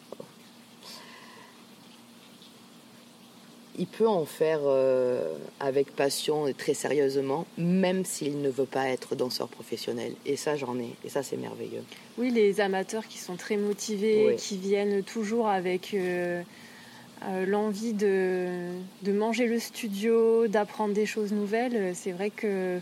Il 3.80 3.88
peut 3.88 4.08
en 4.08 4.26
faire 4.26 4.60
euh, 4.66 5.24
avec 5.62 5.96
passion 5.96 6.48
et 6.48 6.54
très 6.54 6.74
sérieusement, 6.74 7.46
même 7.58 8.04
s'il 8.04 8.42
ne 8.42 8.50
veut 8.50 8.66
pas 8.66 8.90
être 8.90 9.16
danseur 9.16 9.48
professionnel. 9.48 10.14
Et 10.26 10.36
ça, 10.36 10.58
j'en 10.58 10.78
ai. 10.78 10.90
Et 11.06 11.10
ça, 11.10 11.24
c'est 11.24 11.38
merveilleux. 11.38 11.84
Oui, 12.18 12.30
les 12.30 12.60
amateurs 12.60 13.08
qui 13.08 13.18
sont 13.18 13.38
très 13.38 13.56
motivés, 13.56 14.36
qui 14.38 14.58
viennent 14.58 15.02
toujours 15.02 15.48
avec 15.48 15.94
euh, 15.94 16.44
euh, 17.24 17.46
l'envie 17.46 17.94
de, 17.94 18.48
de, 19.04 19.14
manger 19.14 19.48
le 19.48 19.60
studio, 19.60 20.48
d'apprendre 20.48 20.94
des 20.94 21.06
choses 21.06 21.32
nouvelles. 21.32 21.96
C'est 21.96 22.12
vrai 22.12 22.32
que 22.32 22.80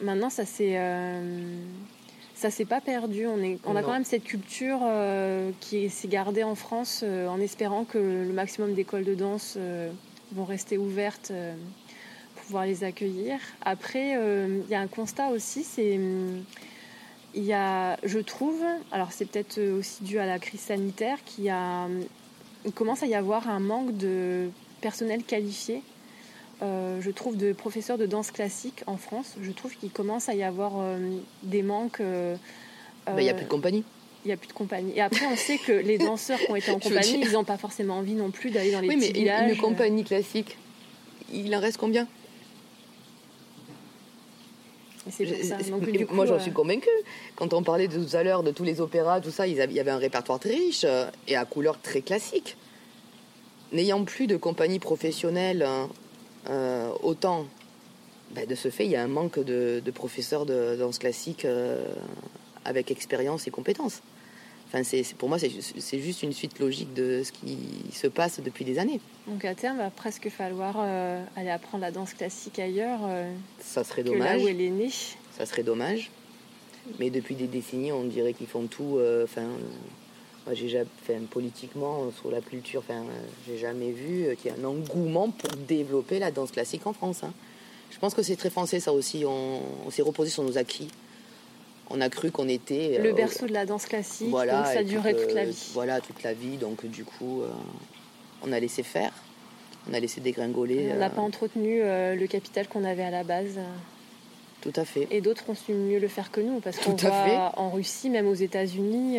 maintenant, 0.00 0.30
ça 0.30 0.46
s'est 0.46 0.78
ça 2.36 2.50
s'est 2.50 2.64
pas 2.64 2.80
perdu. 2.80 3.26
On, 3.26 3.42
est, 3.42 3.58
on 3.66 3.76
a 3.76 3.82
quand 3.82 3.92
même 3.92 4.04
cette 4.04 4.24
culture 4.24 4.80
qui 5.58 5.90
s'est 5.90 6.08
gardée 6.08 6.44
en 6.44 6.54
France 6.54 7.04
en 7.04 7.38
espérant 7.40 7.84
que 7.84 7.98
le 7.98 8.32
maximum 8.32 8.74
d'écoles 8.74 9.04
de 9.04 9.14
danse 9.14 9.58
vont 10.32 10.44
rester 10.44 10.78
ouvertes 10.78 11.30
euh, 11.30 11.54
pour 12.34 12.44
pouvoir 12.44 12.66
les 12.66 12.84
accueillir. 12.84 13.38
Après, 13.62 14.16
euh, 14.16 14.60
il 14.64 14.70
y 14.70 14.74
a 14.74 14.80
un 14.80 14.86
constat 14.86 15.28
aussi, 15.28 15.64
c'est 15.64 15.96
hum, 15.96 16.44
il 17.34 17.44
y 17.44 17.52
a, 17.52 17.96
je 18.04 18.18
trouve, 18.18 18.60
alors 18.90 19.12
c'est 19.12 19.24
peut-être 19.24 19.60
aussi 19.78 20.02
dû 20.02 20.18
à 20.18 20.26
la 20.26 20.38
crise 20.38 20.60
sanitaire, 20.60 21.18
qu'il 21.24 21.48
a, 21.48 21.84
hum, 21.84 22.02
il 22.64 22.72
commence 22.72 23.02
à 23.02 23.06
y 23.06 23.14
avoir 23.14 23.48
un 23.48 23.60
manque 23.60 23.96
de 23.96 24.50
personnel 24.80 25.22
qualifié. 25.24 25.82
Euh, 26.62 27.00
je 27.00 27.10
trouve 27.10 27.36
de 27.36 27.52
professeurs 27.52 27.96
de 27.96 28.04
danse 28.04 28.30
classique 28.30 28.82
en 28.86 28.98
France. 28.98 29.36
Je 29.40 29.50
trouve 29.50 29.74
qu'il 29.74 29.90
commence 29.90 30.28
à 30.28 30.34
y 30.34 30.42
avoir 30.42 30.72
des 31.42 31.62
manques. 31.62 32.02
Bah, 33.06 33.14
il 33.16 33.24
n'y 33.24 33.30
a 33.30 33.34
plus 33.34 33.44
de 33.44 33.50
compagnie 33.50 33.84
il 34.24 34.28
n'y 34.28 34.32
a 34.32 34.36
plus 34.36 34.48
de 34.48 34.52
compagnie. 34.52 34.92
Et 34.94 35.00
après, 35.00 35.26
on 35.26 35.36
sait 35.36 35.58
que 35.58 35.72
les 35.72 35.98
danseurs 35.98 36.38
qui 36.38 36.50
ont 36.50 36.56
été 36.56 36.70
en 36.70 36.78
compagnie, 36.78 37.20
ils 37.22 37.32
n'ont 37.32 37.44
pas 37.44 37.56
forcément 37.56 37.98
envie 37.98 38.14
non 38.14 38.30
plus 38.30 38.50
d'aller 38.50 38.72
dans 38.72 38.80
les 38.80 38.88
oui, 38.88 38.96
petits 38.96 39.12
mais 39.12 39.18
villages. 39.18 39.52
Une, 39.52 39.60
compagnie 39.60 40.04
classique, 40.04 40.56
il 41.32 41.54
en 41.54 41.60
reste 41.60 41.78
combien? 41.78 42.06
C'est 45.08 45.44
ça. 45.44 45.56
Donc, 45.56 45.90
du 45.90 46.06
coup, 46.06 46.14
moi, 46.14 46.26
j'en 46.26 46.38
suis 46.38 46.50
euh, 46.50 46.54
convaincue. 46.54 46.88
Quand 47.34 47.54
on 47.54 47.62
parlait 47.62 47.88
de 47.88 48.04
tout 48.04 48.16
à 48.16 48.22
l'heure 48.22 48.42
de 48.42 48.50
tous 48.50 48.64
les 48.64 48.80
opéras, 48.80 49.20
tout 49.20 49.30
ça, 49.30 49.46
il 49.46 49.56
y 49.56 49.80
avait 49.80 49.90
un 49.90 49.98
répertoire 49.98 50.38
très 50.38 50.54
riche 50.54 50.84
euh, 50.84 51.10
et 51.26 51.36
à 51.36 51.44
couleur 51.46 51.80
très 51.80 52.02
classique. 52.02 52.56
N'ayant 53.72 54.04
plus 54.04 54.26
de 54.26 54.36
compagnie 54.36 54.78
professionnelle 54.78 55.66
euh, 56.48 56.90
autant, 57.02 57.46
ben, 58.32 58.46
de 58.46 58.54
ce 58.54 58.68
fait, 58.68 58.84
il 58.84 58.90
y 58.90 58.96
a 58.96 59.02
un 59.02 59.08
manque 59.08 59.38
de, 59.42 59.82
professeurs 59.94 60.44
de 60.44 60.76
danse 60.76 60.98
classique 60.98 61.46
avec 62.64 62.90
expérience 62.90 63.46
et 63.46 63.50
compétences. 63.50 64.02
Enfin, 64.72 64.84
c'est, 64.84 65.02
pour 65.14 65.28
moi, 65.28 65.36
c'est 65.36 65.98
juste 65.98 66.22
une 66.22 66.32
suite 66.32 66.60
logique 66.60 66.94
de 66.94 67.22
ce 67.24 67.32
qui 67.32 67.58
se 67.92 68.06
passe 68.06 68.38
depuis 68.38 68.64
des 68.64 68.78
années. 68.78 69.00
Donc 69.26 69.44
à 69.44 69.56
terme, 69.56 69.78
va 69.78 69.90
presque 69.90 70.28
falloir 70.28 70.76
euh, 70.78 71.24
aller 71.34 71.50
apprendre 71.50 71.82
la 71.82 71.90
danse 71.90 72.14
classique 72.14 72.60
ailleurs. 72.60 73.00
Euh, 73.02 73.34
ça 73.58 73.82
serait 73.82 74.04
dommage. 74.04 74.38
là 74.38 74.44
où 74.44 74.46
elle 74.46 74.60
est 74.60 74.70
née. 74.70 74.90
Ça 75.36 75.44
serait 75.44 75.64
dommage. 75.64 76.12
Mais 77.00 77.10
depuis 77.10 77.34
des 77.34 77.48
décennies, 77.48 77.90
on 77.90 78.04
dirait 78.04 78.32
qu'ils 78.32 78.46
font 78.46 78.68
tout. 78.68 78.98
Euh, 78.98 79.24
enfin, 79.24 79.42
moi, 80.46 80.54
j'ai 80.54 80.68
jamais, 80.68 80.86
politiquement, 81.28 82.12
sur 82.20 82.30
la 82.30 82.40
culture, 82.40 82.84
enfin, 82.88 83.02
j'ai 83.48 83.58
jamais 83.58 83.90
vu 83.90 84.36
qu'il 84.36 84.52
y 84.52 84.54
ait 84.54 84.58
un 84.60 84.64
engouement 84.64 85.30
pour 85.30 85.50
développer 85.66 86.20
la 86.20 86.30
danse 86.30 86.52
classique 86.52 86.86
en 86.86 86.92
France. 86.92 87.24
Hein. 87.24 87.32
Je 87.90 87.98
pense 87.98 88.14
que 88.14 88.22
c'est 88.22 88.36
très 88.36 88.50
français, 88.50 88.78
ça 88.78 88.92
aussi. 88.92 89.24
on 89.26 89.90
s'est 89.90 90.02
reposé 90.02 90.30
sur 90.30 90.44
nos 90.44 90.58
acquis 90.58 90.86
on 91.90 92.00
a 92.00 92.08
cru 92.08 92.30
qu'on 92.30 92.48
était 92.48 92.98
le 93.02 93.10
euh, 93.10 93.12
berceau 93.12 93.46
de 93.46 93.52
la 93.52 93.66
danse 93.66 93.86
classique. 93.86 94.28
Voilà, 94.30 94.62
donc 94.62 94.66
ça 94.66 94.84
durait 94.84 95.14
toute 95.14 95.34
la 95.34 95.44
vie. 95.44 95.70
Voilà, 95.74 96.00
toute 96.00 96.22
la 96.22 96.32
vie. 96.32 96.56
Donc 96.56 96.86
du 96.86 97.04
coup, 97.04 97.42
euh, 97.42 97.48
on 98.42 98.52
a 98.52 98.60
laissé 98.60 98.82
faire, 98.82 99.12
on 99.90 99.94
a 99.94 100.00
laissé 100.00 100.20
dégringoler. 100.20 100.90
On 100.94 100.98
n'a 100.98 101.10
pas 101.10 101.20
entretenu 101.20 101.82
euh, 101.82 102.14
le 102.14 102.26
capital 102.26 102.68
qu'on 102.68 102.84
avait 102.84 103.02
à 103.02 103.10
la 103.10 103.24
base. 103.24 103.58
Tout 104.60 104.72
à 104.76 104.84
fait. 104.84 105.08
Et 105.10 105.20
d'autres 105.20 105.44
ont 105.48 105.54
su 105.54 105.72
mieux 105.72 105.98
le 105.98 106.08
faire 106.08 106.30
que 106.30 106.40
nous, 106.40 106.60
parce 106.60 106.78
qu'on 106.78 106.94
voit 106.94 107.52
en 107.56 107.70
Russie, 107.70 108.10
même 108.10 108.26
aux 108.26 108.34
États-Unis 108.34 109.18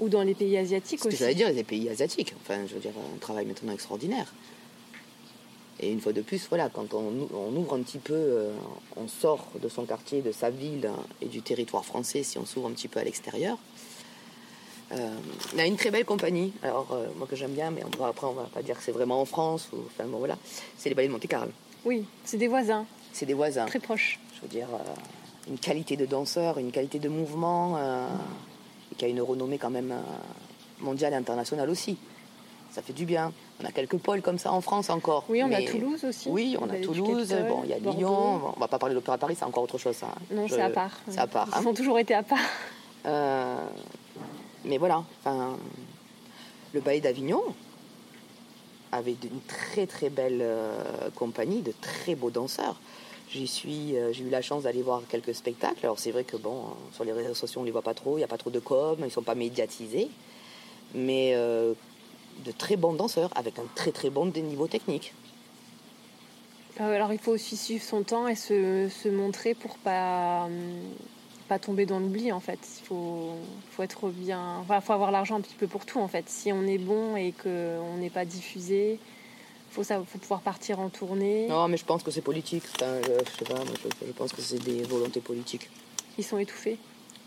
ou 0.00 0.08
dans 0.08 0.22
les 0.22 0.34
pays 0.34 0.58
asiatiques 0.58 1.06
aussi. 1.06 1.16
J'allais 1.16 1.34
dire, 1.34 1.52
les 1.52 1.62
pays 1.62 1.88
asiatiques. 1.88 2.34
Enfin, 2.42 2.58
je 2.66 2.74
veux 2.74 2.80
dire, 2.80 2.90
un 2.90 3.18
travail 3.18 3.46
maintenant 3.46 3.72
extraordinaire. 3.72 4.34
Et 5.82 5.90
une 5.90 6.00
fois 6.00 6.12
de 6.12 6.22
plus, 6.22 6.46
voilà, 6.48 6.68
quand 6.68 6.94
on, 6.94 7.56
ouvre 7.56 7.74
un 7.74 7.82
petit 7.82 7.98
peu, 7.98 8.14
euh, 8.14 8.52
on 8.96 9.08
sort 9.08 9.48
de 9.60 9.68
son 9.68 9.84
quartier, 9.84 10.22
de 10.22 10.30
sa 10.30 10.48
ville 10.48 10.88
et 11.20 11.26
du 11.26 11.42
territoire 11.42 11.84
français, 11.84 12.22
si 12.22 12.38
on 12.38 12.46
s'ouvre 12.46 12.68
un 12.68 12.70
petit 12.70 12.86
peu 12.86 13.00
à 13.00 13.04
l'extérieur, 13.04 13.58
euh, 14.92 15.10
on 15.52 15.58
a 15.58 15.66
une 15.66 15.76
très 15.76 15.90
belle 15.90 16.04
compagnie. 16.04 16.52
Alors, 16.62 16.86
euh, 16.92 17.08
moi 17.16 17.26
que 17.26 17.34
j'aime 17.34 17.50
bien, 17.50 17.72
mais 17.72 17.82
on 17.82 18.04
après, 18.04 18.28
on 18.28 18.32
va 18.32 18.44
pas 18.44 18.62
dire 18.62 18.78
que 18.78 18.84
c'est 18.84 18.92
vraiment 18.92 19.20
en 19.20 19.24
France. 19.24 19.70
Ou, 19.72 19.78
enfin, 19.86 20.04
bon, 20.04 20.18
voilà. 20.18 20.38
C'est 20.78 20.88
les 20.88 20.94
ballets 20.94 21.08
de 21.08 21.12
Monte-Carlo. 21.14 21.50
Oui, 21.84 22.04
c'est 22.24 22.36
des 22.36 22.48
voisins. 22.48 22.86
C'est 23.12 23.26
des 23.26 23.34
voisins. 23.34 23.66
Très 23.66 23.80
proches. 23.80 24.20
Je 24.36 24.42
veux 24.42 24.48
dire, 24.48 24.68
une 25.48 25.58
qualité 25.58 25.96
de 25.96 26.06
danseur, 26.06 26.58
une 26.58 26.70
qualité 26.70 27.00
de 27.00 27.08
mouvement, 27.08 27.76
et 27.78 28.94
qui 28.94 29.04
a 29.04 29.08
une 29.08 29.20
renommée 29.20 29.58
quand 29.58 29.70
même 29.70 29.92
mondiale 30.78 31.12
et 31.12 31.16
internationale 31.16 31.68
aussi. 31.68 31.98
Ça 32.70 32.82
fait 32.82 32.92
du 32.92 33.04
bien. 33.04 33.32
On 33.62 33.66
a 33.66 33.72
quelques 33.72 33.98
pôles 33.98 34.22
comme 34.22 34.38
ça 34.38 34.52
en 34.52 34.60
France 34.60 34.90
encore. 34.90 35.24
Oui, 35.28 35.42
on 35.42 35.52
a 35.52 35.62
Toulouse 35.62 36.04
aussi. 36.04 36.28
Oui, 36.28 36.56
on 36.60 36.68
a 36.68 36.76
Toulouse. 36.76 37.34
bon, 37.48 37.60
il 37.64 37.70
y 37.70 37.72
a 37.74 37.78
Lyon. 37.78 38.40
on 38.56 38.60
va 38.60 38.68
pas 38.68 38.78
parler 38.78 38.94
de 38.94 38.98
l'Opéra 38.98 39.18
Paris, 39.18 39.36
c'est 39.38 39.44
encore 39.44 39.62
autre 39.62 39.78
chose. 39.78 39.94
Ça. 39.94 40.08
Non, 40.30 40.46
c'est 40.48 40.60
à 40.60 40.70
part. 40.70 40.98
C'est 41.08 41.18
à 41.18 41.26
part. 41.26 41.48
Ils 41.52 41.58
hein. 41.58 41.66
ont 41.66 41.74
toujours 41.74 41.98
été 41.98 42.14
à 42.14 42.22
part. 42.22 42.38
Euh, 43.06 43.56
mais 44.64 44.78
voilà, 44.78 45.04
enfin, 45.20 45.56
le 46.72 46.80
Ballet 46.80 47.00
d'Avignon 47.00 47.42
avait 48.90 49.16
une 49.24 49.40
très 49.48 49.86
très 49.86 50.10
belle 50.10 50.40
euh, 50.40 51.10
compagnie, 51.14 51.62
de 51.62 51.72
très 51.80 52.14
beaux 52.14 52.30
danseurs. 52.30 52.76
J'y 53.30 53.46
suis, 53.46 53.96
euh, 53.96 54.12
j'ai 54.12 54.24
eu 54.24 54.30
la 54.30 54.42
chance 54.42 54.64
d'aller 54.64 54.82
voir 54.82 55.02
quelques 55.08 55.34
spectacles. 55.34 55.80
Alors 55.84 55.98
c'est 55.98 56.10
vrai 56.10 56.24
que 56.24 56.36
bon, 56.36 56.66
sur 56.92 57.04
les 57.04 57.12
réseaux 57.12 57.34
sociaux 57.34 57.62
on 57.62 57.64
les 57.64 57.70
voit 57.70 57.82
pas 57.82 57.94
trop, 57.94 58.16
il 58.16 58.20
n'y 58.20 58.24
a 58.24 58.28
pas 58.28 58.38
trop 58.38 58.50
de 58.50 58.60
com, 58.60 58.98
ils 59.04 59.10
sont 59.10 59.22
pas 59.22 59.34
médiatisés. 59.34 60.10
Mais 60.94 61.34
de 62.42 62.52
très 62.52 62.76
bons 62.76 62.92
danseurs 62.92 63.30
avec 63.36 63.58
un 63.58 63.64
très 63.74 63.92
très 63.92 64.10
bon 64.10 64.26
niveau 64.26 64.66
technique. 64.66 65.14
Euh, 66.80 66.94
alors 66.94 67.12
il 67.12 67.18
faut 67.18 67.32
aussi 67.32 67.56
suivre 67.56 67.84
son 67.84 68.02
temps 68.02 68.28
et 68.28 68.34
se, 68.34 69.08
montrer 69.08 69.54
pour 69.54 69.76
pas 69.78 70.48
pas 71.48 71.58
tomber 71.58 71.86
dans 71.86 71.98
l'oubli 71.98 72.32
en 72.32 72.40
fait. 72.40 72.58
Il 72.80 72.86
faut, 72.86 73.32
faut 73.72 73.82
être 73.82 74.08
bien, 74.08 74.56
enfin 74.58 74.80
faut 74.80 74.92
avoir 74.92 75.10
l'argent 75.10 75.36
un 75.36 75.40
petit 75.40 75.54
peu 75.54 75.66
pour 75.66 75.84
tout 75.84 76.00
en 76.00 76.08
fait. 76.08 76.28
Si 76.28 76.52
on 76.52 76.62
est 76.66 76.78
bon 76.78 77.16
et 77.16 77.32
qu'on 77.32 77.96
n'est 77.98 78.10
pas 78.10 78.24
diffusé, 78.24 78.98
faut 79.70 79.82
ça, 79.82 80.02
faut 80.06 80.18
pouvoir 80.18 80.40
partir 80.40 80.80
en 80.80 80.88
tournée. 80.88 81.46
Non 81.48 81.68
mais 81.68 81.76
je 81.76 81.84
pense 81.84 82.02
que 82.02 82.10
c'est 82.10 82.22
politique. 82.22 82.64
je, 82.78 82.84
sais 83.38 83.44
pas, 83.44 83.60
je 84.06 84.12
pense 84.12 84.32
que 84.32 84.40
c'est 84.40 84.62
des 84.62 84.82
volontés 84.82 85.20
politiques. 85.20 85.68
Ils 86.18 86.24
sont 86.24 86.38
étouffés. 86.38 86.78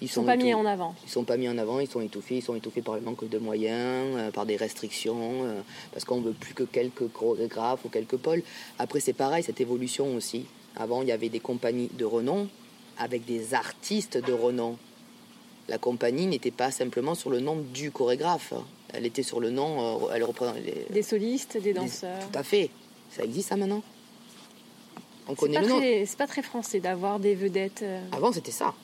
Ils 0.01 0.09
sont, 0.09 0.21
sont 0.21 0.25
pas 0.25 0.35
mis 0.35 0.53
en 0.53 0.65
avant. 0.65 0.93
Ils 1.05 1.09
sont 1.09 1.23
pas 1.23 1.37
mis 1.37 1.47
en 1.47 1.57
avant, 1.57 1.79
ils 1.79 1.87
sont 1.87 2.01
étouffés, 2.01 2.37
ils 2.37 2.41
sont 2.41 2.55
étouffés 2.55 2.81
par 2.81 2.95
le 2.95 3.01
manque 3.01 3.27
de 3.27 3.37
moyens, 3.37 4.15
euh, 4.17 4.31
par 4.31 4.45
des 4.45 4.57
restrictions, 4.57 5.45
euh, 5.45 5.61
parce 5.93 6.03
qu'on 6.03 6.19
veut 6.19 6.33
plus 6.33 6.53
que 6.53 6.63
quelques 6.63 7.07
chorégraphes 7.11 7.85
ou 7.85 7.89
quelques 7.89 8.17
pôles. 8.17 8.43
Après 8.77 8.99
c'est 8.99 9.13
pareil, 9.13 9.43
cette 9.43 9.61
évolution 9.61 10.15
aussi. 10.15 10.45
Avant 10.75 11.01
il 11.01 11.07
y 11.07 11.11
avait 11.13 11.29
des 11.29 11.39
compagnies 11.39 11.89
de 11.93 12.03
renom 12.03 12.49
avec 12.97 13.25
des 13.25 13.53
artistes 13.53 14.17
de 14.17 14.33
renom. 14.33 14.77
La 15.69 15.77
compagnie 15.77 16.27
n'était 16.27 16.51
pas 16.51 16.71
simplement 16.71 17.15
sur 17.15 17.29
le 17.29 17.39
nom 17.39 17.57
du 17.73 17.89
chorégraphe, 17.89 18.53
elle 18.93 19.05
était 19.05 19.23
sur 19.23 19.39
le 19.39 19.49
nom, 19.49 20.03
euh, 20.03 20.13
elle 20.13 20.23
représente 20.23 20.57
des 20.89 21.03
solistes, 21.03 21.57
des 21.57 21.73
danseurs. 21.73 22.19
tout 22.31 22.37
à 22.37 22.43
fait, 22.43 22.69
ça 23.09 23.23
existe 23.23 23.49
ça 23.49 23.55
maintenant? 23.55 23.81
On 25.27 25.35
connaît 25.35 25.59
le 25.59 25.67
nom. 25.67 25.79
C'est 25.79 26.17
pas 26.17 26.27
très 26.27 26.43
français 26.43 26.79
d'avoir 26.79 27.19
des 27.19 27.33
vedettes. 27.33 27.83
Avant 28.11 28.31
c'était 28.31 28.51
ça. 28.51 28.75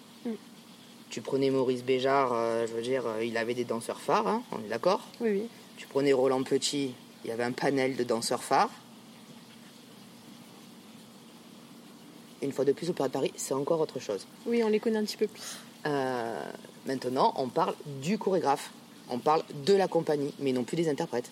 Tu 1.11 1.19
prenais 1.19 1.49
Maurice 1.49 1.83
Béjart, 1.83 2.31
euh, 2.31 2.65
je 2.65 2.73
veux 2.73 2.81
dire, 2.81 3.05
euh, 3.05 3.25
il 3.25 3.35
avait 3.35 3.53
des 3.53 3.65
danseurs 3.65 3.99
phares, 3.99 4.27
hein, 4.27 4.43
on 4.53 4.59
est 4.59 4.69
d'accord 4.69 5.01
Oui, 5.19 5.29
oui. 5.31 5.43
Tu 5.75 5.85
prenais 5.85 6.13
Roland 6.13 6.41
Petit, 6.41 6.93
il 7.25 7.29
y 7.29 7.33
avait 7.33 7.43
un 7.43 7.51
panel 7.51 7.97
de 7.97 8.03
danseurs 8.05 8.41
phares. 8.41 8.69
Une 12.41 12.53
fois 12.53 12.63
de 12.63 12.71
plus, 12.71 12.87
au 12.87 12.91
Opéra 12.91 13.09
de 13.09 13.13
Paris, 13.13 13.33
c'est 13.35 13.53
encore 13.53 13.81
autre 13.81 13.99
chose. 13.99 14.25
Oui, 14.45 14.63
on 14.63 14.69
les 14.69 14.79
connaît 14.79 14.99
un 14.99 15.03
petit 15.03 15.17
peu 15.17 15.27
plus. 15.27 15.41
Euh, 15.85 16.43
maintenant, 16.85 17.33
on 17.35 17.49
parle 17.49 17.75
du 18.01 18.17
chorégraphe. 18.17 18.71
On 19.09 19.19
parle 19.19 19.43
de 19.65 19.73
la 19.73 19.89
compagnie, 19.89 20.33
mais 20.39 20.53
non 20.53 20.63
plus 20.63 20.77
des 20.77 20.87
interprètes. 20.87 21.29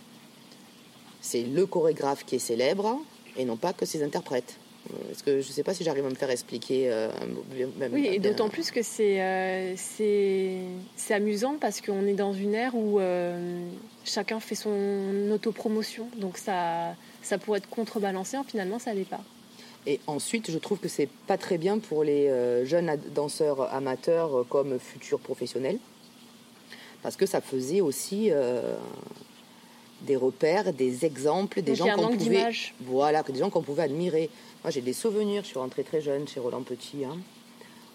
C'est 1.21 1.43
le 1.43 1.65
chorégraphe 1.65 2.25
qui 2.25 2.36
est 2.36 2.39
célèbre 2.39 2.99
et 3.38 3.45
non 3.45 3.55
pas 3.55 3.71
que 3.71 3.86
ses 3.86 4.03
interprètes. 4.03 4.57
Parce 5.08 5.22
que 5.22 5.42
je 5.42 5.48
ne 5.48 5.54
sais 5.54 5.64
pas 5.64 5.74
si 5.74 5.84
j'arrive 5.84 6.06
à 6.06 6.10
me 6.10 6.16
faire 6.16 6.30
expliquer. 6.32 6.92
euh, 6.92 7.10
même- 7.78 7.94
Oui, 7.94 8.08
et 8.08 8.20
d'autant 8.20 8.50
plus 8.50 8.72
que 8.72 8.82
c'est 8.82 9.22
euh, 9.22 9.74
c'est 9.78 10.56
c'est 10.96 11.14
amusant 11.14 11.56
parce 11.60 11.82
qu'on 11.82 12.06
est 12.08 12.14
dans 12.14 12.34
une 12.34 12.54
ère 12.56 12.76
où 12.76 13.00
euh, 13.00 13.62
chacun 14.04 14.40
fait 14.40 14.56
son 14.56 15.30
autopromotion. 15.32 16.08
Donc 16.18 16.38
ça, 16.38 16.96
ça 17.22 17.38
pourrait 17.38 17.60
être 17.60 17.70
contrebalancé, 17.70 18.38
finalement 18.48 18.80
ça 18.80 18.94
l'est 18.94 19.08
pas. 19.10 19.22
Et 19.88 20.00
ensuite, 20.08 20.52
je 20.52 20.58
trouve 20.58 20.80
que 20.80 20.90
c'est 20.90 21.10
pas 21.28 21.38
très 21.38 21.58
bien 21.58 21.80
pour 21.80 22.04
les 22.04 22.30
jeunes 22.66 22.98
danseurs 23.16 23.74
amateurs 23.74 24.46
comme 24.50 24.78
futurs 24.80 25.20
professionnels, 25.20 25.78
parce 27.02 27.16
que 27.16 27.26
ça 27.26 27.42
faisait 27.42 27.82
aussi 27.82 28.30
des 30.02 30.16
repères, 30.16 30.74
des 30.74 31.06
exemples, 31.06 31.62
des 31.62 31.74
Donc 31.74 31.88
gens 31.88 31.96
qu'on 31.96 32.16
pouvait, 32.18 32.36
voilà, 32.82 33.22
que 33.24 33.32
des 33.32 33.40
gens 33.40 33.50
qu'on 33.50 33.62
pouvait 33.64 33.84
admirer. 33.84 34.30
Moi, 34.64 34.72
j'ai 34.72 34.82
des 34.82 34.93
souvenirs. 34.93 35.43
Je 35.43 35.49
suis 35.49 35.60
rentrée 35.60 35.84
très 35.84 36.01
jeune 36.01 36.28
chez 36.28 36.39
Roland 36.39 36.64
Petit, 36.64 37.05
hein, 37.05 37.18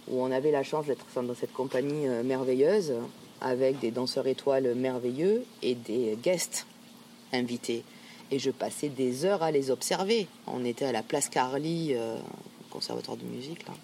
où 0.09 0.23
on 0.23 0.31
avait 0.31 0.51
la 0.51 0.63
chance 0.63 0.87
d'être 0.87 1.05
dans 1.23 1.35
cette 1.35 1.53
compagnie 1.53 2.07
euh, 2.09 2.23
merveilleuse 2.23 2.95
avec 3.41 3.79
des 3.81 3.91
danseurs 3.91 4.27
étoiles 4.27 4.75
merveilleux 4.75 5.45
et 5.63 5.75
des 5.75 6.17
guests 6.23 6.67
invités. 7.33 7.85
Et 8.31 8.39
je 8.39 8.51
passais 8.51 8.89
des 8.89 9.25
heures 9.27 9.43
à 9.43 9.51
les 9.51 9.71
observer. 9.71 10.27
On 10.47 10.65
était 10.65 10.87
à 10.87 10.93
la 10.93 11.03
place 11.03 11.29
Carly, 11.29 11.93
euh, 11.95 12.19
conservatoire 12.71 13.17
de 13.17 13.25
musique, 13.25 13.67
là. 13.67 13.75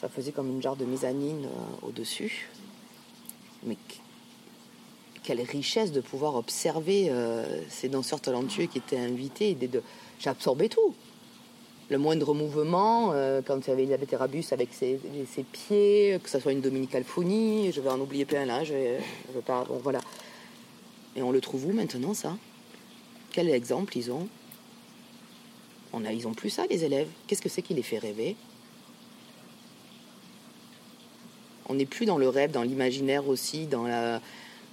Ça 0.00 0.08
faisait 0.08 0.32
comme 0.32 0.50
une 0.50 0.60
jarre 0.60 0.74
de 0.74 0.84
mezzanine 0.84 1.44
euh, 1.44 1.86
au-dessus. 1.86 2.48
Mais 3.62 3.76
qu- 3.76 4.00
quelle 5.22 5.40
richesse 5.42 5.92
de 5.92 6.00
pouvoir 6.00 6.34
observer 6.34 7.12
ces 7.68 7.88
danseurs 7.88 8.20
talentueux 8.20 8.66
qui 8.66 8.78
étaient 8.78 8.98
invités. 8.98 9.56
J'absorbais 10.18 10.68
tout. 10.68 10.96
Le 11.92 11.98
moindre 11.98 12.32
mouvement, 12.32 13.12
euh, 13.12 13.42
quand 13.44 13.66
il 13.66 13.68
y 13.68 13.72
avait 13.74 13.82
Elisabeth 13.82 14.14
Erabus 14.14 14.46
avec 14.50 14.72
ses, 14.72 14.98
pieds, 15.52 16.18
que 16.24 16.30
ce 16.30 16.40
soit 16.40 16.52
une 16.52 16.62
Dominique 16.62 16.94
Alfoni, 16.94 17.70
je 17.70 17.82
vais 17.82 17.90
en 17.90 18.00
oublier 18.00 18.24
plein 18.24 18.46
là, 18.46 18.64
je 18.64 18.72
je 18.72 19.34
vais 19.34 19.42
pas. 19.44 19.64
Bon, 19.64 19.76
voilà. 19.76 20.00
Et 21.16 21.22
on 21.22 21.30
le 21.32 21.42
trouve 21.42 21.66
où 21.66 21.72
maintenant, 21.74 22.14
ça? 22.14 22.34
Quel 23.30 23.50
exemple 23.50 23.94
ils 23.98 24.10
ont? 24.10 24.26
On 25.92 26.06
a, 26.06 26.12
Ils 26.12 26.26
ont 26.26 26.32
plus 26.32 26.48
ça, 26.48 26.64
les 26.70 26.82
élèves. 26.82 27.08
Qu'est-ce 27.26 27.42
que 27.42 27.50
c'est 27.50 27.60
qui 27.60 27.74
les 27.74 27.82
fait 27.82 27.98
rêver? 27.98 28.36
On 31.68 31.74
n'est 31.74 31.84
plus 31.84 32.06
dans 32.06 32.16
le 32.16 32.30
rêve, 32.30 32.52
dans 32.52 32.62
l'imaginaire 32.62 33.28
aussi, 33.28 33.66
dans 33.66 33.86
la. 33.86 34.22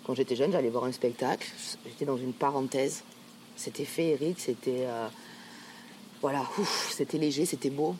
Quand 0.06 0.16
j'étais 0.16 0.38
jeune, 0.38 0.54
j'allais 0.54 0.70
voir 0.70 0.86
un 0.86 0.94
spectacle, 0.94 1.52
j'étais 1.86 2.06
dans 2.06 2.18
une 2.18 2.32
parenthèse. 2.32 3.04
C'était 3.58 3.84
féerique, 3.84 4.40
c'était. 4.40 4.86
euh, 4.86 5.10
Voilà, 6.22 6.42
ouf, 6.58 6.92
c'était 6.94 7.18
léger, 7.18 7.46
c'était 7.46 7.70
beau. 7.70 7.96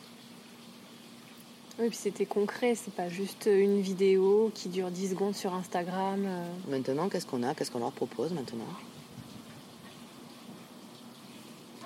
Oui, 1.78 1.88
puis 1.88 1.96
c'était 1.96 2.26
concret, 2.26 2.74
c'est 2.74 2.92
pas 2.92 3.08
juste 3.08 3.48
une 3.50 3.80
vidéo 3.80 4.50
qui 4.54 4.68
dure 4.68 4.90
10 4.90 5.10
secondes 5.10 5.34
sur 5.34 5.54
Instagram. 5.54 6.24
euh. 6.26 6.46
Maintenant, 6.68 7.08
qu'est-ce 7.08 7.26
qu'on 7.26 7.42
a? 7.42 7.54
Qu'est-ce 7.54 7.70
qu'on 7.70 7.78
leur 7.78 7.92
propose 7.92 8.32
maintenant? 8.32 8.66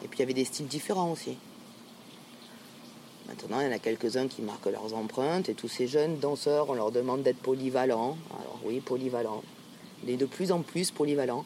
Et 0.03 0.09
puis 0.09 0.19
il 0.19 0.21
y 0.21 0.25
avait 0.25 0.35
des 0.35 0.45
styles 0.45 0.67
différents 0.67 1.13
aussi. 1.13 1.37
Maintenant, 3.29 3.61
il 3.61 3.67
y 3.67 3.69
en 3.69 3.73
a 3.73 3.79
quelques-uns 3.79 4.27
qui 4.27 4.43
marquent 4.43 4.67
leurs 4.67 4.95
empreintes 4.95 5.49
et 5.49 5.55
tous 5.55 5.69
ces 5.69 5.87
jeunes 5.87 6.19
danseurs, 6.19 6.69
on 6.69 6.75
leur 6.75 6.91
demande 6.91 7.23
d'être 7.23 7.39
polyvalents. 7.39 8.19
Alors 8.31 8.61
oui, 8.65 8.81
polyvalents. 8.81 9.43
Mais 10.05 10.17
de 10.17 10.27
plus 10.27 10.51
en 10.51 10.63
plus 10.63 10.91
polyvalents. 10.91 11.45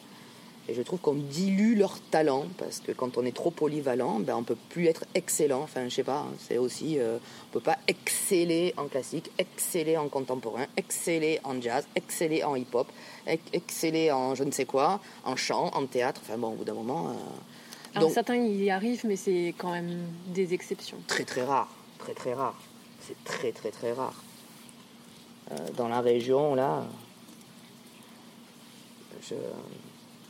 Et 0.69 0.75
je 0.75 0.83
trouve 0.83 0.99
qu'on 0.99 1.15
dilue 1.15 1.75
leur 1.75 1.99
talent 2.11 2.45
parce 2.59 2.79
que 2.79 2.91
quand 2.91 3.17
on 3.17 3.25
est 3.25 3.35
trop 3.35 3.49
polyvalent, 3.49 4.19
ben, 4.19 4.35
on 4.35 4.43
peut 4.43 4.57
plus 4.69 4.85
être 4.85 5.03
excellent. 5.15 5.61
Enfin, 5.63 5.85
je 5.89 5.95
sais 5.95 6.03
pas, 6.03 6.19
hein, 6.19 6.33
c'est 6.47 6.59
aussi, 6.59 6.99
euh, 6.99 7.17
on 7.47 7.53
peut 7.53 7.59
pas 7.59 7.79
exceller 7.87 8.75
en 8.77 8.85
classique, 8.85 9.31
exceller 9.39 9.97
en 9.97 10.09
contemporain, 10.09 10.67
exceller 10.77 11.39
en 11.43 11.59
jazz, 11.59 11.87
exceller 11.95 12.43
en 12.43 12.55
hip-hop, 12.55 12.87
ex- 13.25 13.41
exceller 13.51 14.11
en 14.11 14.35
je 14.35 14.43
ne 14.43 14.51
sais 14.51 14.65
quoi, 14.65 14.99
en 15.25 15.35
chant, 15.35 15.71
en 15.73 15.87
théâtre. 15.87 16.21
Enfin 16.23 16.37
bon, 16.37 16.49
au 16.49 16.55
bout 16.55 16.65
d'un 16.65 16.75
moment, 16.75 17.07
euh, 17.09 17.13
Alors 17.95 18.09
Donc- 18.09 18.13
certains 18.13 18.35
y 18.35 18.69
arrivent, 18.69 19.05
mais 19.07 19.15
c'est 19.15 19.55
quand 19.57 19.71
même 19.71 20.03
des 20.27 20.53
exceptions. 20.53 20.97
très 21.07 21.23
très 21.25 21.41
rare, 21.43 21.69
très 21.97 22.13
très 22.13 22.35
rare. 22.35 22.61
C'est 23.01 23.17
très 23.23 23.51
très 23.51 23.71
très 23.71 23.91
rare. 23.93 24.21
Euh, 25.51 25.55
dans 25.75 25.87
la 25.87 26.01
région, 26.01 26.53
là, 26.53 26.83
je- 29.27 29.33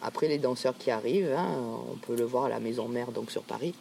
après 0.02 0.28
les 0.28 0.38
danseurs 0.38 0.78
qui 0.78 0.92
arrivent, 0.92 1.34
hein, 1.38 1.60
on 1.92 1.96
peut 1.98 2.16
le 2.16 2.24
voir 2.24 2.46
à 2.46 2.50
la 2.50 2.60
maison 2.60 2.88
mère, 2.88 3.12
donc 3.12 3.32
sur 3.32 3.44
Paris. 3.44 3.74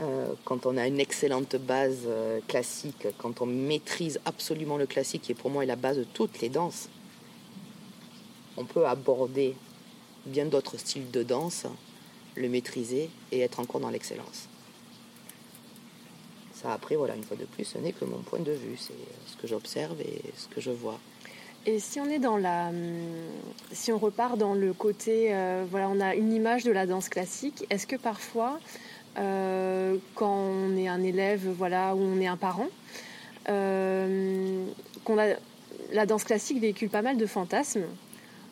Euh, 0.00 0.32
quand 0.44 0.66
on 0.66 0.76
a 0.76 0.86
une 0.86 1.00
excellente 1.00 1.56
base 1.56 2.02
euh, 2.06 2.40
classique, 2.46 3.08
quand 3.18 3.40
on 3.40 3.46
maîtrise 3.46 4.20
absolument 4.24 4.76
le 4.76 4.86
classique, 4.86 5.22
qui 5.22 5.34
pour 5.34 5.50
moi 5.50 5.64
est 5.64 5.66
la 5.66 5.76
base 5.76 5.98
de 5.98 6.04
toutes 6.04 6.40
les 6.40 6.48
danses, 6.48 6.88
on 8.56 8.64
peut 8.64 8.86
aborder 8.86 9.56
bien 10.26 10.46
d'autres 10.46 10.76
styles 10.76 11.10
de 11.10 11.22
danse, 11.22 11.66
le 12.36 12.48
maîtriser 12.48 13.10
et 13.32 13.40
être 13.40 13.58
encore 13.58 13.80
dans 13.80 13.90
l'excellence. 13.90 14.48
Ça, 16.54 16.72
après, 16.72 16.96
voilà, 16.96 17.14
une 17.14 17.22
fois 17.22 17.36
de 17.36 17.44
plus, 17.44 17.64
ce 17.64 17.78
n'est 17.78 17.92
que 17.92 18.04
mon 18.04 18.18
point 18.18 18.40
de 18.40 18.50
vue. 18.50 18.76
C'est 18.76 18.92
ce 19.26 19.36
que 19.36 19.46
j'observe 19.46 20.00
et 20.00 20.20
ce 20.36 20.48
que 20.48 20.60
je 20.60 20.70
vois. 20.70 20.98
Et 21.68 21.80
si 21.80 22.00
on 22.00 22.06
est 22.08 22.18
dans 22.18 22.38
la, 22.38 22.68
hum, 22.68 22.74
si 23.72 23.92
on 23.92 23.98
repart 23.98 24.38
dans 24.38 24.54
le 24.54 24.72
côté, 24.72 25.34
euh, 25.34 25.64
voilà, 25.70 25.90
on 25.90 26.00
a 26.00 26.14
une 26.14 26.32
image 26.32 26.64
de 26.64 26.72
la 26.72 26.86
danse 26.86 27.10
classique. 27.10 27.66
Est-ce 27.68 27.86
que 27.86 27.96
parfois, 27.96 28.58
euh, 29.18 29.96
quand 30.14 30.32
on 30.34 30.74
est 30.78 30.88
un 30.88 31.02
élève, 31.02 31.46
voilà, 31.46 31.94
ou 31.94 31.98
on 32.00 32.18
est 32.22 32.26
un 32.26 32.38
parent, 32.38 32.68
euh, 33.50 34.64
qu'on 35.04 35.18
a 35.18 35.26
la 35.92 36.06
danse 36.06 36.24
classique 36.24 36.58
véhicule 36.58 36.88
pas 36.88 37.02
mal 37.02 37.18
de 37.18 37.26
fantasmes 37.26 37.84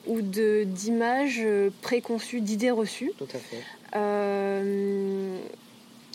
ou 0.06 0.20
de 0.20 0.64
d'images 0.64 1.42
préconçues, 1.80 2.42
d'idées 2.42 2.70
reçues. 2.70 3.12
Tout 3.16 3.28
à 3.34 3.38
fait. 3.38 3.62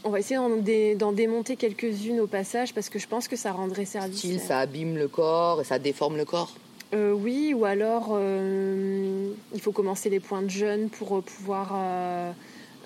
On 0.03 0.09
va 0.09 0.19
essayer 0.19 0.35
d'en 0.37 0.49
dé- 0.49 0.95
d'en 0.95 1.11
démonter 1.13 1.55
quelques-unes 1.55 2.19
au 2.19 2.27
passage 2.27 2.73
parce 2.75 2.89
que 2.89 2.97
je 2.99 3.07
pense 3.07 3.27
que 3.27 3.35
ça 3.35 3.51
rendrait 3.51 3.85
service. 3.85 4.17
Style, 4.19 4.39
ça 4.39 4.59
abîme 4.59 4.97
le 4.97 5.07
corps 5.07 5.61
et 5.61 5.63
ça 5.63 5.77
déforme 5.79 6.17
le 6.17 6.25
corps. 6.25 6.53
Euh, 6.93 7.13
oui, 7.13 7.53
ou 7.53 7.63
alors 7.65 8.09
euh, 8.11 9.31
il 9.53 9.61
faut 9.61 9.71
commencer 9.71 10.09
les 10.09 10.19
points 10.19 10.41
de 10.41 10.49
jeûne 10.49 10.89
pour 10.89 11.17
euh, 11.17 11.21
pouvoir 11.21 11.71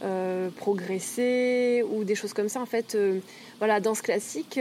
euh, 0.04 0.50
progresser 0.58 1.84
ou 1.92 2.04
des 2.04 2.14
choses 2.16 2.34
comme 2.34 2.50
ça. 2.50 2.62
En 2.62 2.66
fait, 2.68 2.96
voilà, 3.60 3.80
danse 3.80 4.02
classique, 4.02 4.60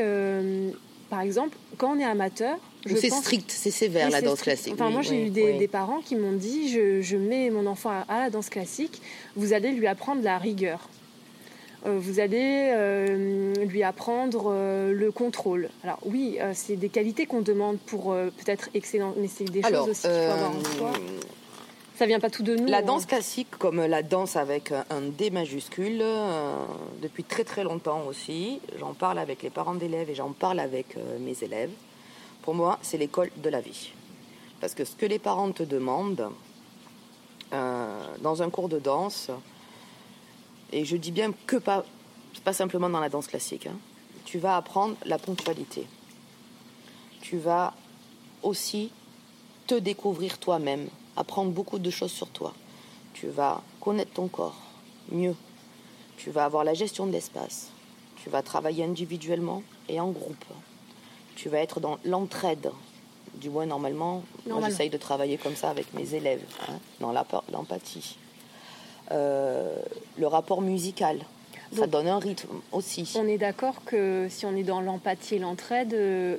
par 1.10 1.20
exemple, 1.20 1.56
quand 1.76 1.94
on 1.94 1.98
est 1.98 2.04
amateur, 2.04 2.56
c'est 2.86 3.08
pense- 3.08 3.20
strict, 3.20 3.50
c'est 3.50 3.70
sévère 3.70 4.06
oui, 4.06 4.12
la 4.12 4.22
danse 4.22 4.38
strict. 4.38 4.56
classique. 4.56 4.72
Enfin, 4.74 4.86
Oui, 4.86 4.92
moi, 4.94 5.02
j'ai 5.02 5.16
oui, 5.22 5.26
eu 5.26 5.30
des, 5.58 5.68
parents 5.68 6.00
qui 6.00 6.16
m'ont 6.16 6.32
dit 6.32 6.68
je, 6.70 7.02
je 7.02 7.16
mets 7.16 7.50
mon 7.50 7.66
enfant 7.66 7.90
à, 7.90 8.04
à 8.08 8.18
la 8.20 8.30
danse 8.30 8.48
classique, 8.48 9.02
vous 9.36 9.52
allez 9.52 9.72
lui 9.72 9.86
apprendre 9.86 10.22
la 10.22 10.38
rigueur. 10.38 10.88
Euh, 11.86 11.98
vous 11.98 12.20
allez 12.20 12.70
euh, 12.72 13.54
lui 13.66 13.82
apprendre 13.82 14.50
euh, 14.52 14.92
le 14.92 15.12
contrôle. 15.12 15.68
Alors 15.82 15.98
oui, 16.04 16.38
c'est 16.54 16.76
des 16.76 16.88
qualités 16.88 17.26
qu'on 17.26 17.42
demande 17.42 17.78
pour 17.78 18.14
peut-être 18.14 18.70
excellent, 18.74 19.14
mais 19.18 19.28
c'est 19.28 19.44
des 19.44 19.62
Alors, 19.64 19.86
choses 19.86 19.90
aussi 19.90 20.02
qu'il 20.02 20.10
faut 20.10 20.32
avoir 20.32 20.50
en 20.50 20.64
soi. 20.64 20.92
Ça 21.96 22.06
vient 22.06 22.18
pas 22.18 22.30
tout 22.30 22.42
de 22.42 22.56
nous. 22.56 22.66
La 22.66 22.78
hein. 22.78 22.82
danse 22.82 23.06
classique, 23.06 23.50
comme 23.56 23.84
la 23.84 24.02
danse 24.02 24.34
avec 24.34 24.72
un 24.72 25.00
D 25.00 25.30
majuscule, 25.30 26.00
euh, 26.02 26.56
depuis 27.00 27.22
très 27.22 27.44
très 27.44 27.62
longtemps 27.62 28.02
aussi, 28.08 28.60
j'en 28.80 28.94
parle 28.94 29.18
avec 29.18 29.42
les 29.42 29.50
parents 29.50 29.76
d'élèves 29.76 30.10
et 30.10 30.14
j'en 30.16 30.32
parle 30.32 30.58
avec 30.58 30.96
euh, 30.96 31.18
mes 31.20 31.36
élèves. 31.42 31.70
Pour 32.42 32.54
moi, 32.54 32.80
c'est 32.82 32.98
l'école 32.98 33.30
de 33.36 33.48
la 33.48 33.60
vie. 33.60 33.92
Parce 34.60 34.74
que 34.74 34.84
ce 34.84 34.96
que 34.96 35.06
les 35.06 35.20
parents 35.20 35.52
te 35.52 35.62
demandent 35.62 36.30
euh, 37.52 38.06
dans 38.22 38.42
un 38.42 38.50
cours 38.50 38.68
de 38.68 38.80
danse, 38.80 39.30
et 40.74 40.84
je 40.84 40.96
dis 40.96 41.12
bien 41.12 41.32
que 41.46 41.56
pas, 41.56 41.84
pas 42.42 42.52
simplement 42.52 42.90
dans 42.90 42.98
la 42.98 43.08
danse 43.08 43.28
classique, 43.28 43.68
hein, 43.68 43.76
tu 44.24 44.38
vas 44.38 44.56
apprendre 44.56 44.96
la 45.06 45.18
ponctualité. 45.18 45.86
Tu 47.20 47.38
vas 47.38 47.74
aussi 48.42 48.90
te 49.68 49.76
découvrir 49.76 50.38
toi-même, 50.38 50.88
apprendre 51.16 51.52
beaucoup 51.52 51.78
de 51.78 51.90
choses 51.90 52.10
sur 52.10 52.28
toi. 52.28 52.52
Tu 53.12 53.28
vas 53.28 53.62
connaître 53.80 54.12
ton 54.14 54.26
corps 54.26 54.60
mieux. 55.12 55.36
Tu 56.16 56.30
vas 56.30 56.44
avoir 56.44 56.64
la 56.64 56.74
gestion 56.74 57.06
de 57.06 57.12
l'espace. 57.12 57.70
Tu 58.22 58.28
vas 58.28 58.42
travailler 58.42 58.84
individuellement 58.84 59.62
et 59.88 60.00
en 60.00 60.10
groupe. 60.10 60.44
Tu 61.36 61.48
vas 61.48 61.58
être 61.58 61.78
dans 61.78 61.98
l'entraide. 62.04 62.72
Du 63.34 63.48
moins, 63.48 63.66
normalement, 63.66 64.24
moi 64.46 64.60
j'essaye 64.68 64.90
de 64.90 64.96
travailler 64.96 65.38
comme 65.38 65.56
ça 65.56 65.70
avec 65.70 65.94
mes 65.94 66.14
élèves, 66.14 66.44
hein, 66.68 66.78
dans 67.00 67.12
l'empathie. 67.52 68.16
Euh, 69.10 69.76
le 70.18 70.26
rapport 70.26 70.62
musical, 70.62 71.18
ça 71.72 71.86
donne 71.86 72.08
un 72.08 72.18
rythme 72.18 72.60
aussi. 72.72 73.12
On 73.16 73.26
est 73.26 73.38
d'accord 73.38 73.84
que 73.84 74.28
si 74.30 74.46
on 74.46 74.56
est 74.56 74.62
dans 74.62 74.80
l'empathie 74.80 75.36
et 75.36 75.38
l'entraide, 75.38 75.92
euh, 75.92 76.36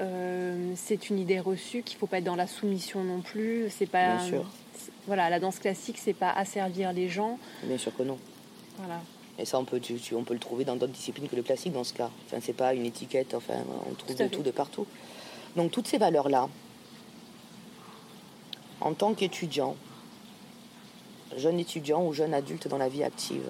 euh, 0.00 0.72
c'est 0.76 1.10
une 1.10 1.18
idée 1.18 1.40
reçue 1.40 1.82
qu'il 1.82 1.96
faut 1.96 2.06
pas 2.06 2.18
être 2.18 2.24
dans 2.24 2.36
la 2.36 2.46
soumission 2.46 3.04
non 3.04 3.20
plus. 3.20 3.66
C'est 3.70 3.86
pas. 3.86 4.16
Bien 4.16 4.26
sûr. 4.26 4.44
Voilà, 5.06 5.30
la 5.30 5.38
danse 5.38 5.58
classique, 5.58 5.98
c'est 5.98 6.14
pas 6.14 6.30
asservir 6.30 6.92
les 6.92 7.08
gens. 7.08 7.38
Bien 7.62 7.78
sûr 7.78 7.94
que 7.96 8.02
non. 8.02 8.18
Voilà. 8.78 9.00
Et 9.38 9.44
ça, 9.44 9.58
on 9.58 9.64
peut, 9.64 9.80
on 10.14 10.22
peut 10.22 10.34
le 10.34 10.40
trouver 10.40 10.64
dans 10.64 10.76
d'autres 10.76 10.92
disciplines 10.92 11.28
que 11.28 11.36
le 11.36 11.42
classique 11.42 11.72
dans 11.72 11.84
ce 11.84 11.92
cas. 11.92 12.10
Enfin, 12.26 12.38
c'est 12.40 12.52
pas 12.52 12.72
une 12.74 12.86
étiquette, 12.86 13.34
enfin, 13.34 13.54
on 13.90 13.94
trouve 13.94 14.16
de 14.16 14.28
tout 14.28 14.42
de 14.42 14.50
partout. 14.50 14.86
Donc, 15.56 15.72
toutes 15.72 15.88
ces 15.88 15.98
valeurs-là, 15.98 16.48
en 18.80 18.94
tant 18.94 19.14
qu'étudiant, 19.14 19.76
jeune 21.36 21.58
étudiant 21.58 22.04
ou 22.04 22.12
jeune 22.12 22.34
adulte 22.34 22.68
dans 22.68 22.78
la 22.78 22.88
vie 22.88 23.04
active, 23.04 23.48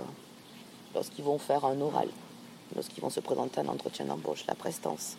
lorsqu'ils 0.95 1.24
vont 1.24 1.39
faire 1.39 1.64
un 1.64 1.80
oral, 1.80 2.09
lorsqu'ils 2.74 3.03
vont 3.03 3.11
se 3.11 3.20
présenter 3.20 3.61
à 3.61 3.64
un 3.64 3.68
entretien 3.68 4.07
d'embauche, 4.07 4.45
la 4.47 4.55
prestance, 4.55 5.16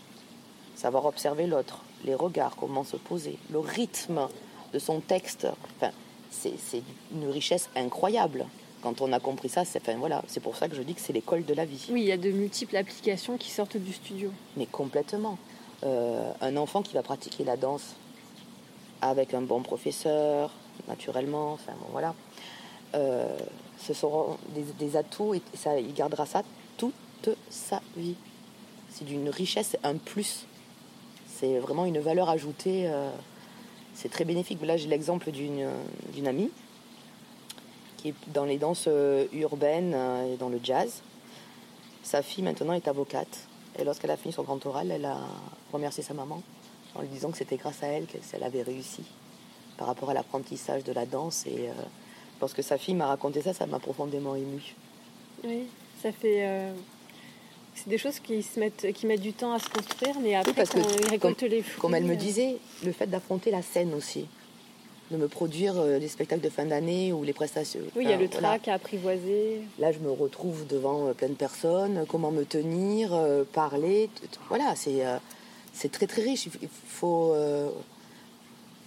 savoir 0.76 1.05
observer 1.05 1.47
l'autre, 1.47 1.82
les 2.03 2.16
regards, 2.16 2.55
comment 2.55 2.84
se 2.84 2.97
poser, 2.97 3.38
le 3.51 3.59
rythme 3.59 4.28
de 4.74 4.80
son 4.80 4.99
texte, 4.99 5.47
enfin, 5.78 5.91
c'est 6.32 6.84
une 7.13 7.30
richesse 7.30 7.70
incroyable 7.76 8.45
quand 8.86 9.01
on 9.01 9.11
a 9.13 9.20
compris 9.20 9.49
ça, 9.49 9.66
c'est 9.66 9.82
enfin, 9.82 9.97
voilà, 9.97 10.22
pour 10.43 10.55
ça 10.55 10.68
que 10.68 10.76
je 10.76 10.84
dis 10.84 10.93
que 10.93 11.01
c'est 11.01 11.11
l'école 11.11 11.43
de 11.43 11.55
la 11.55 11.66
vie. 11.66 11.88
Oui, 11.89 12.01
il 12.01 12.07
y 12.07 12.11
a 12.11 12.18
de 12.18 12.30
multiples 12.30 12.78
applications 12.78 13.36
qui 13.36 13.49
sortent 13.49 13.78
du 13.78 13.91
studio. 13.91 14.30
Mais 14.57 14.68
complètement. 14.68 15.39
Euh, 15.84 16.32
un 16.39 16.55
enfant 16.55 16.84
qui 16.84 16.93
va 16.93 17.01
pratiquer 17.01 17.43
la 17.43 17.57
danse 17.57 17.95
avec 19.01 19.34
un 19.34 19.41
bon 19.41 19.63
professeur, 19.63 20.51
naturellement, 20.88 21.53
enfin 21.53 21.74
voilà, 21.91 22.13
euh, 22.96 23.38
ce 23.78 23.93
seront 23.93 24.38
des, 24.80 24.96
atouts 24.96 25.34
et 25.34 25.41
ça, 25.54 25.80
il 25.80 25.93
gardera 25.93 26.26
ça 26.26 26.43
toute 26.78 27.30
sa 27.50 27.82
vie. 27.98 28.16
C'est 28.89 29.06
d'une 29.06 29.30
richesse, 29.30 29.78
un 29.84 29.96
plus. 29.96 30.46
C'est 31.28 31.60
vraiment 31.60 31.86
une 31.86 32.00
valeur 32.00 32.30
ajoutée. 32.30 32.88
Euh, 32.88 33.12
c'est 33.93 34.10
très 34.10 34.24
bénéfique. 34.24 34.62
Là, 34.62 34.78
j'ai 34.78 34.88
l'exemple 34.88 35.32
d'une 35.32 36.28
amie 36.28 36.50
dans 38.28 38.46
les 38.46 38.58
danses 38.58 38.86
euh, 38.88 39.26
urbaines 39.34 39.96
et 40.32 40.38
dans 40.38 40.50
le 40.50 40.60
jazz. 40.64 41.02
Sa 42.04 42.22
fille 42.22 42.43
maintenant 42.43 42.74
est 42.74 42.88
avocate. 42.88 43.48
Et 43.78 43.84
lorsqu'elle 43.84 44.12
a 44.12 44.18
fini 44.18 44.34
son 44.34 44.43
grand 44.43 44.64
oral, 44.66 44.91
elle 44.91 45.06
a 45.06 45.18
remercié 45.74 46.04
sa 46.04 46.14
maman 46.14 46.41
en 46.93 47.02
lui 47.02 47.10
disant 47.10 47.32
que 47.32 47.38
c'était 47.38 47.58
grâce 47.58 47.84
à 47.84 47.88
elle 47.88 48.06
qu'elle 48.06 48.43
avait 48.43 48.62
réussi 48.62 49.04
par 49.78 49.88
rapport 49.88 50.10
à 50.10 50.14
l'apprentissage 50.14 50.84
de 50.84 50.93
la 50.93 51.06
danse. 51.06 51.46
Lorsque 52.39 52.63
sa 52.63 52.77
fille 52.77 52.95
m'a 52.95 53.07
raconté 53.07 53.41
ça, 53.41 53.53
ça 53.53 53.65
m'a 53.65 53.79
profondément 53.79 54.36
émue. 54.36 54.75
Oui, 55.43 55.63
ça 56.01 56.11
fait. 56.11 56.71
C'est 57.75 57.89
des 57.89 57.97
choses 57.97 58.19
qui, 58.19 58.41
se 58.41 58.57
mettent, 58.59 58.93
qui 58.93 59.05
mettent 59.05 59.21
du 59.21 59.33
temps 59.33 59.51
à 59.51 59.59
se 59.59 59.69
construire, 59.69 60.17
mais 60.21 60.33
après, 60.33 60.53
parce 60.53 60.69
quand 60.69 60.81
que, 60.81 61.09
récolte 61.09 61.41
les 61.41 61.61
fruits. 61.61 61.81
Comme 61.81 61.93
elle 61.93 62.05
me 62.05 62.15
disait, 62.15 62.57
le 62.86 62.93
fait 62.93 63.07
d'affronter 63.07 63.51
la 63.51 63.61
scène 63.61 63.93
aussi 63.93 64.27
de 65.11 65.17
me 65.17 65.27
produire 65.27 65.77
euh, 65.77 65.99
les 65.99 66.07
spectacles 66.07 66.41
de 66.41 66.49
fin 66.49 66.65
d'année 66.65 67.13
ou 67.13 67.23
les 67.23 67.33
prestations. 67.33 67.81
Oui, 67.95 68.05
il 68.05 68.09
y 68.09 68.13
a 68.13 68.17
le 68.17 68.27
trac 68.27 68.67
à 68.67 68.73
apprivoiser. 68.73 69.61
Là, 69.77 69.91
je 69.91 69.99
me 69.99 70.11
retrouve 70.11 70.65
devant 70.67 71.07
euh, 71.07 71.13
plein 71.13 71.29
de 71.29 71.33
personnes, 71.33 72.05
comment 72.07 72.31
me 72.31 72.43
tenir, 72.43 73.13
euh, 73.13 73.43
parler. 73.43 74.09
Voilà, 74.49 74.75
c'est 74.75 75.03
c'est 75.73 75.91
très 75.91 76.07
très 76.07 76.21
riche. 76.21 76.47
Il 76.61 76.69
faut, 76.88 77.36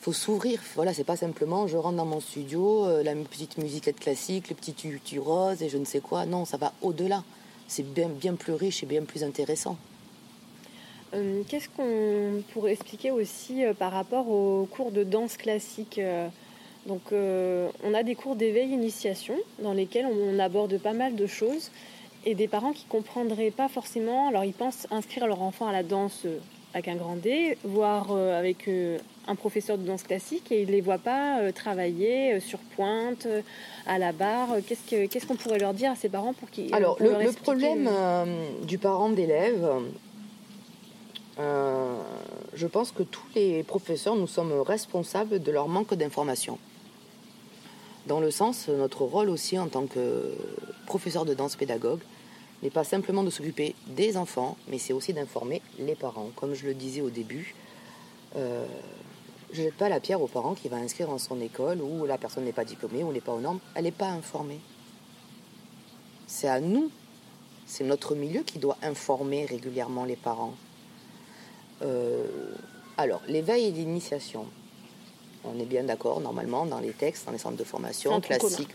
faut 0.09 0.15
s'ouvrir. 0.15 0.59
Voilà, 0.75 0.95
c'est 0.95 1.05
pas 1.05 1.17
simplement 1.17 1.67
je 1.67 1.77
rentre 1.77 1.97
dans 1.97 2.07
mon 2.07 2.21
studio, 2.21 3.03
la 3.03 3.15
petite 3.15 3.59
musiquette 3.59 4.01
classique, 4.01 4.49
le 4.49 4.55
petit 4.55 4.73
tu, 4.73 5.19
rose 5.19 5.63
et 5.63 5.69
je 5.69 5.77
ne 5.77 5.85
sais 5.85 6.01
quoi. 6.01 6.25
Non, 6.25 6.47
ça 6.47 6.57
va 6.57 6.73
au-delà. 6.81 7.23
C'est 7.67 7.83
bien, 7.83 8.09
bien 8.09 8.35
plus 8.35 8.55
riche 8.55 8.83
et 8.83 8.87
bien 8.87 9.03
plus 9.03 9.23
intéressant. 9.23 9.77
Euh, 11.13 11.43
qu'est-ce 11.47 11.69
qu'on 11.69 12.43
pourrait 12.55 12.73
expliquer 12.73 13.11
aussi 13.11 13.65
euh, 13.65 13.75
par 13.75 13.93
rapport 13.93 14.31
aux 14.31 14.67
cours 14.71 14.93
de 14.93 15.05
danse 15.05 15.37
classique 15.37 15.99
euh, 15.99 16.29
Donc, 16.87 17.13
on 17.13 17.93
a 17.93 18.03
des 18.03 18.15
cours 18.15 18.35
d'éveil 18.35 18.71
initiation 18.71 19.37
dans 19.63 19.75
lesquels 19.75 20.07
on, 20.07 20.39
aborde 20.39 20.79
pas 20.79 20.95
mal 20.95 21.17
de 21.17 21.27
choses 21.27 21.71
et 22.25 22.35
des 22.35 22.49
parents 22.49 22.73
qui 22.73 22.87
comprendraient 22.87 23.51
pas 23.51 23.69
forcément. 23.69 24.29
Alors, 24.29 24.45
ils 24.45 24.55
pensent 24.55 24.87
inscrire 24.91 25.27
leur 25.27 25.43
enfant 25.43 25.67
à 25.67 25.73
la 25.73 25.83
danse 25.83 26.25
avec 26.73 26.89
un 26.89 26.97
grand 26.97 27.17
D, 27.17 27.59
voire 27.65 28.11
avec 28.13 28.69
un 29.29 29.35
professeur 29.35 29.79
de 29.79 29.85
danse 29.85 30.03
classique 30.03 30.51
et 30.51 30.63
ils 30.63 30.71
les 30.71 30.81
voient 30.81 30.99
pas 30.99 31.53
travailler 31.53 32.41
sur 32.41 32.59
pointe, 32.59 33.29
à 33.87 33.99
la 33.99 34.13
barre. 34.13 34.57
Qu'est-ce 34.67 35.27
qu'on 35.27 35.37
pourrait 35.37 35.59
leur 35.59 35.75
dire 35.75 35.93
à 35.93 35.97
ces 35.97 36.09
parents 36.09 36.33
pour 36.33 36.51
qu'ils 36.51 36.75
Alors, 36.75 36.97
le, 37.01 37.11
le 37.23 37.33
problème 37.33 37.89
du 38.67 38.79
parent 38.79 39.11
d'élève 39.11 39.69
euh, 41.39 41.95
je 42.55 42.67
pense 42.67 42.91
que 42.91 43.03
tous 43.03 43.27
les 43.35 43.63
professeurs, 43.63 44.17
nous 44.17 44.27
sommes 44.27 44.53
responsables 44.61 45.41
de 45.41 45.53
leur 45.53 45.69
manque 45.69 45.95
d'information. 45.95 46.59
Dans 48.07 48.21
le 48.21 48.31
sens, 48.31 48.69
notre 48.69 49.03
rôle 49.03 49.29
aussi 49.29 49.59
en 49.59 49.69
tant 49.69 49.87
que 49.87 50.35
professeur 50.87 51.25
de 51.25 51.35
danse 51.35 51.57
pédagogue 51.57 52.01
n'est 52.63 52.71
pas 52.71 52.83
simplement 52.83 53.23
de 53.23 53.31
s'occuper 53.31 53.77
des 53.87 54.17
enfants, 54.17 54.57
mais 54.69 54.79
c'est 54.79 54.93
aussi 54.93 55.13
d'informer 55.13 55.63
les 55.79 55.95
parents. 55.95 56.31
Comme 56.35 56.55
je 56.55 56.67
le 56.67 56.75
disais 56.75 57.03
au 57.03 57.11
début, 57.11 57.55
euh, 58.37 58.67
je 59.53 59.61
ne 59.61 59.67
jette 59.67 59.77
pas 59.77 59.89
la 59.89 60.01
pierre 60.01 60.21
aux 60.21 60.27
parents 60.27 60.55
qui 60.55 60.69
va 60.69 60.77
inscrire 60.77 61.11
en 61.11 61.19
son 61.19 61.41
école 61.41 61.81
où 61.81 62.05
la 62.05 62.19
personne 62.19 62.45
n'est 62.45 62.53
pas 62.53 62.65
diplômée 62.65 63.03
ou 63.03 63.13
n'est 63.13 63.21
pas 63.21 63.33
aux 63.33 63.41
normes, 63.41 63.61
elle 63.75 63.85
n'est 63.85 63.91
pas 63.91 64.09
informée. 64.09 64.61
C'est 66.27 66.49
à 66.49 66.61
nous, 66.61 66.91
c'est 67.67 67.85
notre 67.85 68.15
milieu 68.15 68.43
qui 68.43 68.59
doit 68.59 68.77
informer 68.83 69.47
régulièrement 69.47 70.05
les 70.05 70.17
parents. 70.17 70.55
Euh, 71.83 72.27
alors, 72.97 73.23
l'éveil 73.29 73.67
et 73.67 73.71
l'initiation. 73.71 74.47
On 75.45 75.59
est 75.59 75.65
bien 75.65 75.85
d'accord, 75.85 76.21
normalement, 76.21 76.67
dans 76.67 76.81
les 76.81 76.93
textes, 76.93 77.27
dans 77.27 77.33
les 77.33 77.39
centres 77.39 77.57
de 77.57 77.65
formation, 77.65 78.21
classique. 78.21 78.75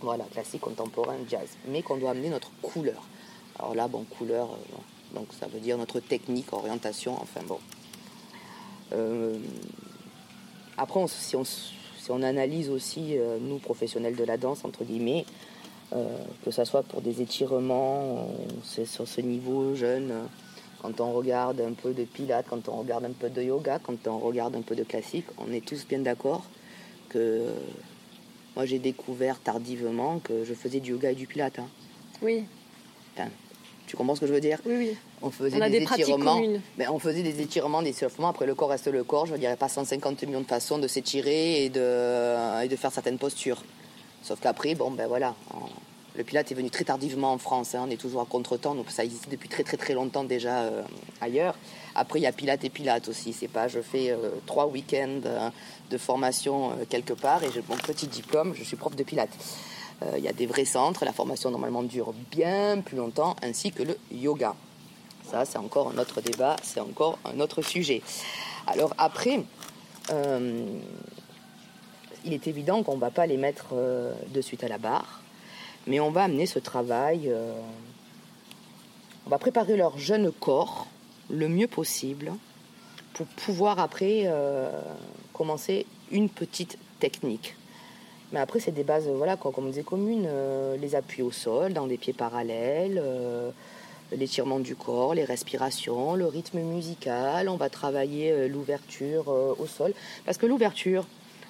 Voilà, 0.00 0.24
classique, 0.24 0.62
contemporain, 0.62 1.16
jazz. 1.28 1.48
Mais 1.68 1.82
qu'on 1.82 1.98
doit 1.98 2.10
amener 2.10 2.30
notre 2.30 2.50
couleur. 2.62 3.02
Alors 3.58 3.74
là, 3.74 3.88
bon, 3.88 4.04
couleur, 4.04 4.48
euh, 4.48 5.14
donc 5.14 5.26
ça 5.38 5.46
veut 5.46 5.60
dire 5.60 5.76
notre 5.76 6.00
technique, 6.00 6.52
orientation, 6.52 7.20
enfin 7.20 7.42
bon. 7.46 7.58
Euh, 8.92 9.38
après, 10.80 11.00
si, 11.08 11.36
on, 11.36 11.44
si, 11.44 12.10
on, 12.10 12.22
analyse 12.22 12.70
aussi, 12.70 13.16
nous, 13.40 13.58
professionnels 13.58 14.16
de 14.16 14.24
la 14.24 14.36
danse, 14.36 14.64
entre 14.64 14.84
guillemets, 14.84 15.24
que 15.90 16.50
ce 16.50 16.64
soit 16.64 16.82
pour 16.82 17.02
des 17.02 17.20
étirements, 17.20 18.28
c'est 18.64 18.86
sur 18.86 19.06
ce 19.06 19.20
niveau 19.20 19.74
jeune 19.74 20.12
quand 20.80 21.00
on 21.00 21.12
regarde 21.12 21.60
un 21.60 21.72
peu 21.72 21.92
de 21.92 22.04
pilates, 22.04 22.46
quand 22.48 22.68
on 22.68 22.76
regarde 22.76 23.04
un 23.04 23.12
peu 23.12 23.28
de 23.28 23.42
yoga, 23.42 23.78
quand 23.78 24.06
on 24.06 24.18
regarde 24.18 24.56
un 24.56 24.62
peu 24.62 24.74
de 24.74 24.84
classique, 24.84 25.26
on 25.38 25.52
est 25.52 25.64
tous 25.64 25.86
bien 25.86 25.98
d'accord 25.98 26.44
que 27.08 27.44
moi 28.56 28.64
j'ai 28.64 28.78
découvert 28.78 29.40
tardivement 29.40 30.20
que 30.20 30.44
je 30.44 30.54
faisais 30.54 30.80
du 30.80 30.92
yoga 30.92 31.10
et 31.10 31.14
du 31.14 31.26
pilates. 31.26 31.58
Hein. 31.58 31.68
Oui. 32.22 32.44
Tu 33.90 33.96
comprends 33.96 34.14
ce 34.14 34.20
que 34.20 34.28
je 34.28 34.32
veux 34.32 34.40
dire 34.40 34.58
Oui, 34.64 34.76
oui. 34.76 34.96
On 35.20 35.30
faisait 35.30 35.58
des, 35.68 35.78
étirements. 35.78 36.40
Mais 36.78 36.86
on 36.86 37.00
faisait 37.00 37.24
des 37.24 37.40
étirements, 37.40 37.82
des 37.82 37.88
étirements. 37.88 38.28
Après, 38.28 38.46
le 38.46 38.54
corps 38.54 38.70
reste 38.70 38.86
le 38.86 39.02
corps. 39.02 39.26
Je 39.26 39.32
ne 39.32 39.38
dirais 39.38 39.56
pas 39.56 39.68
150 39.68 40.22
millions 40.22 40.42
de 40.42 40.46
façons 40.46 40.78
de 40.78 40.86
s'étirer 40.86 41.64
et 41.64 41.70
de, 41.70 42.62
et 42.62 42.68
de 42.68 42.76
faire 42.76 42.92
certaines 42.92 43.18
postures. 43.18 43.64
Sauf 44.22 44.38
qu'après, 44.38 44.76
bon, 44.76 44.92
ben 44.92 45.08
voilà, 45.08 45.34
le 46.16 46.22
Pilate 46.22 46.52
est 46.52 46.54
venu 46.54 46.70
très 46.70 46.84
tardivement 46.84 47.32
en 47.32 47.38
France, 47.38 47.74
hein. 47.74 47.84
on 47.84 47.90
est 47.90 47.96
toujours 47.96 48.20
à 48.20 48.26
contre-temps, 48.26 48.76
donc 48.76 48.90
ça 48.90 49.04
existe 49.04 49.28
depuis 49.28 49.48
très 49.48 49.64
très 49.64 49.76
très 49.76 49.94
longtemps 49.94 50.22
déjà 50.22 50.60
euh, 50.60 50.82
ailleurs. 51.20 51.56
Après, 51.96 52.20
il 52.20 52.22
y 52.22 52.26
a 52.26 52.32
Pilate 52.32 52.64
et 52.64 52.70
Pilate 52.70 53.08
aussi, 53.08 53.32
c'est 53.32 53.48
pas 53.48 53.66
je 53.66 53.80
fais 53.80 54.10
euh, 54.10 54.30
trois 54.46 54.66
week-ends 54.66 55.20
euh, 55.24 55.50
de 55.90 55.98
formation 55.98 56.72
quelque 56.88 57.14
part 57.14 57.42
et 57.42 57.50
j'ai 57.52 57.62
mon 57.68 57.76
petit 57.76 58.06
diplôme, 58.06 58.54
je 58.54 58.62
suis 58.62 58.76
prof 58.76 58.94
de 58.94 59.02
Pilate. 59.02 59.30
Il 60.16 60.24
y 60.24 60.28
a 60.28 60.32
des 60.32 60.46
vrais 60.46 60.64
centres, 60.64 61.04
la 61.04 61.12
formation 61.12 61.50
normalement 61.50 61.82
dure 61.82 62.14
bien 62.30 62.80
plus 62.80 62.96
longtemps, 62.96 63.36
ainsi 63.42 63.70
que 63.70 63.82
le 63.82 63.98
yoga. 64.10 64.54
Ça, 65.30 65.44
c'est 65.44 65.58
encore 65.58 65.92
un 65.94 65.98
autre 65.98 66.22
débat, 66.22 66.56
c'est 66.62 66.80
encore 66.80 67.18
un 67.26 67.38
autre 67.38 67.60
sujet. 67.60 68.00
Alors 68.66 68.94
après, 68.96 69.40
il 72.24 72.32
est 72.32 72.46
évident 72.46 72.82
qu'on 72.82 72.94
ne 72.94 73.00
va 73.00 73.10
pas 73.10 73.26
les 73.26 73.36
mettre 73.36 73.74
de 74.28 74.40
suite 74.40 74.64
à 74.64 74.68
la 74.68 74.78
barre 74.78 75.20
mais 75.86 76.00
on 76.00 76.10
va 76.10 76.24
amener 76.24 76.46
ce 76.46 76.58
travail, 76.58 77.28
euh, 77.28 77.52
on 79.26 79.30
va 79.30 79.38
préparer 79.38 79.76
leur 79.76 79.98
jeune 79.98 80.30
corps 80.32 80.86
le 81.28 81.48
mieux 81.48 81.68
possible 81.68 82.32
pour 83.14 83.26
pouvoir 83.26 83.78
après 83.78 84.22
euh, 84.26 84.70
commencer 85.32 85.86
une 86.10 86.28
petite 86.28 86.78
technique. 86.98 87.56
Mais 88.32 88.40
après, 88.40 88.60
c'est 88.60 88.70
des 88.70 88.84
bases, 88.84 89.08
voilà, 89.08 89.36
comme 89.36 89.52
on 89.58 89.62
disait, 89.68 89.82
communes. 89.82 90.26
Euh, 90.28 90.76
les 90.76 90.94
appuis 90.94 91.22
au 91.22 91.30
sol, 91.30 91.72
dans 91.72 91.86
des 91.86 91.96
pieds 91.96 92.12
parallèles, 92.12 93.02
l'étirement 94.12 94.60
du 94.60 94.76
corps, 94.76 95.14
les 95.14 95.24
respirations, 95.24 96.14
le 96.14 96.26
rythme 96.26 96.60
musical. 96.60 97.48
On 97.48 97.56
va 97.56 97.68
travailler 97.68 98.48
l'ouverture 98.48 99.28
au 99.28 99.66
sol. 99.66 99.92
Parce 100.24 100.38
que 100.38 100.46
l'ouverture, 100.46 101.06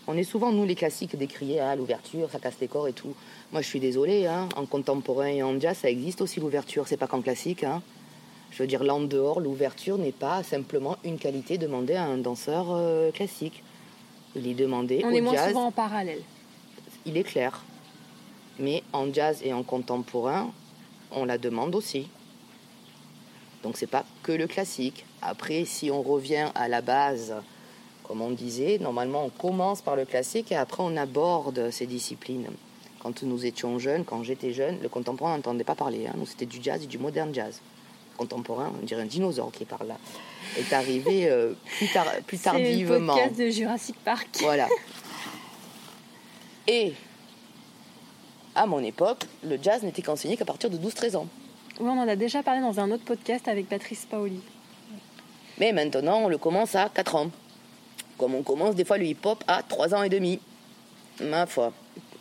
on 0.07 0.17
est 0.17 0.25
souvent, 0.25 0.51
nous 0.51 0.65
les 0.65 0.75
classiques, 0.75 1.17
décriés 1.17 1.61
à 1.61 1.77
l'ouverture, 1.77 2.31
ça 2.31 2.39
casse 2.39 2.57
les 2.61 2.69
corps 2.69 2.89
et 2.89 2.93
tout. 2.93 3.15
Moi, 3.53 3.63
je 3.63 3.67
suis 3.69 3.81
désolée, 3.81 4.27
hein, 4.27 4.49
en 4.57 4.67
contemporain 4.67 5.27
et 5.27 5.43
en 5.43 5.59
jazz, 5.61 5.77
ça 5.77 5.91
existe 5.91 6.21
aussi 6.21 6.41
l'ouverture, 6.41 6.89
c'est 6.89 6.97
pas 6.97 7.07
qu'en 7.07 7.21
classique. 7.21 7.65
Hein. 7.65 7.83
Je 8.51 8.63
veux 8.63 8.67
dire, 8.67 8.83
là 8.83 8.95
en 8.95 9.03
dehors, 9.03 9.41
l'ouverture 9.41 9.99
n'est 9.99 10.13
pas 10.13 10.43
simplement 10.43 10.97
une 11.05 11.19
qualité 11.19 11.59
demandée 11.59 11.95
à 11.95 12.05
un 12.05 12.19
danseur 12.19 12.67
euh, 12.71 13.11
classique. 13.13 13.63
Il 14.35 14.47
est 14.47 14.55
demandé 14.55 15.03
On 15.05 15.11
est 15.11 15.21
moins 15.21 15.49
souvent 15.49 15.67
en 15.67 15.73
parallèle. 15.73 16.23
Il 17.07 17.17
est 17.17 17.25
clair. 17.25 17.63
Mais 18.59 18.83
en 18.93 19.13
jazz 19.13 19.41
et 19.43 19.53
en 19.53 19.63
contemporain, 19.63 20.53
on 21.13 21.25
la 21.25 21.39
demande 21.39 21.75
aussi. 21.75 22.09
Donc 23.63 23.77
c'est 23.77 23.87
pas 23.87 24.05
que 24.23 24.33
le 24.33 24.47
classique. 24.47 25.05
Après, 25.23 25.65
si 25.65 25.91
on 25.91 26.03
revient 26.03 26.49
à 26.55 26.69
la 26.69 26.81
base, 26.81 27.35
comme 28.05 28.23
on 28.23 28.31
disait, 28.31 28.79
normalement 28.79 29.25
on 29.25 29.31
commence 29.31 29.83
par 29.83 29.97
le 29.97 30.05
classique 30.05 30.53
et 30.53 30.57
après 30.57 30.83
on 30.83 30.97
aborde 30.97 31.71
ces 31.71 31.87
disciplines. 31.87 32.49
Quand 33.03 33.23
nous 33.23 33.47
étions 33.47 33.79
jeunes, 33.79 34.05
quand 34.05 34.23
j'étais 34.23 34.53
jeune, 34.53 34.79
le 34.83 34.89
contemporain 34.89 35.37
n'entendait 35.37 35.65
pas 35.65 35.75
parler. 35.75 36.07
Hein. 36.07 36.15
Nous 36.17 36.27
c'était 36.27 36.47
du 36.47 36.59
jazz 36.63 36.83
et 36.83 36.87
du 36.87 36.99
modern 36.99 37.35
jazz. 37.35 37.61
Contemporain, 38.17 38.71
on 38.81 38.85
dirait 38.85 39.01
un 39.01 39.07
dinosaure 39.07 39.51
qui 39.51 39.65
parle 39.65 39.89
là, 39.89 39.97
est 40.59 40.75
arrivé 40.75 41.31
euh, 41.31 41.55
plus, 41.79 41.91
tard, 41.91 42.07
plus 42.27 42.37
tardivement. 42.37 43.15
C'est 43.15 43.23
le 43.23 43.25
podcast 43.25 43.39
de 43.39 43.49
Jurassic 43.49 43.97
Park. 44.05 44.29
Voilà. 44.41 44.69
Et 46.67 46.95
à 48.55 48.67
mon 48.67 48.81
époque, 48.83 49.25
le 49.45 49.59
jazz 49.61 49.83
n'était 49.83 50.03
qu'enseigné 50.03 50.37
qu'à 50.37 50.45
partir 50.45 50.71
de 50.71 50.77
12-13 50.77 51.17
ans. 51.17 51.27
Oui, 51.81 51.89
on 51.89 51.99
en 51.99 52.09
a 52.09 52.17
déjà 52.17 52.43
parlé 52.43 52.61
dans 52.61 52.79
un 52.81 52.91
autre 52.91 53.05
podcast 53.05 53.49
avec 53.49 53.69
Patrice 53.69 54.07
Paoli. 54.11 54.41
Mais 55.59 55.73
maintenant, 55.73 56.21
on 56.21 56.29
le 56.29 56.39
commence 56.39 56.75
à 56.75 56.89
4 56.89 57.15
ans. 57.17 57.31
Comme 58.19 58.35
on 58.35 58.43
commence 58.43 58.75
des 58.75 58.85
fois 58.85 58.99
le 58.99 59.07
hip-hop 59.07 59.43
à 59.47 59.63
3 59.63 59.95
ans 59.95 60.03
et 60.03 60.09
demi. 60.09 60.41
Ma 61.23 61.47
foi. 61.47 61.73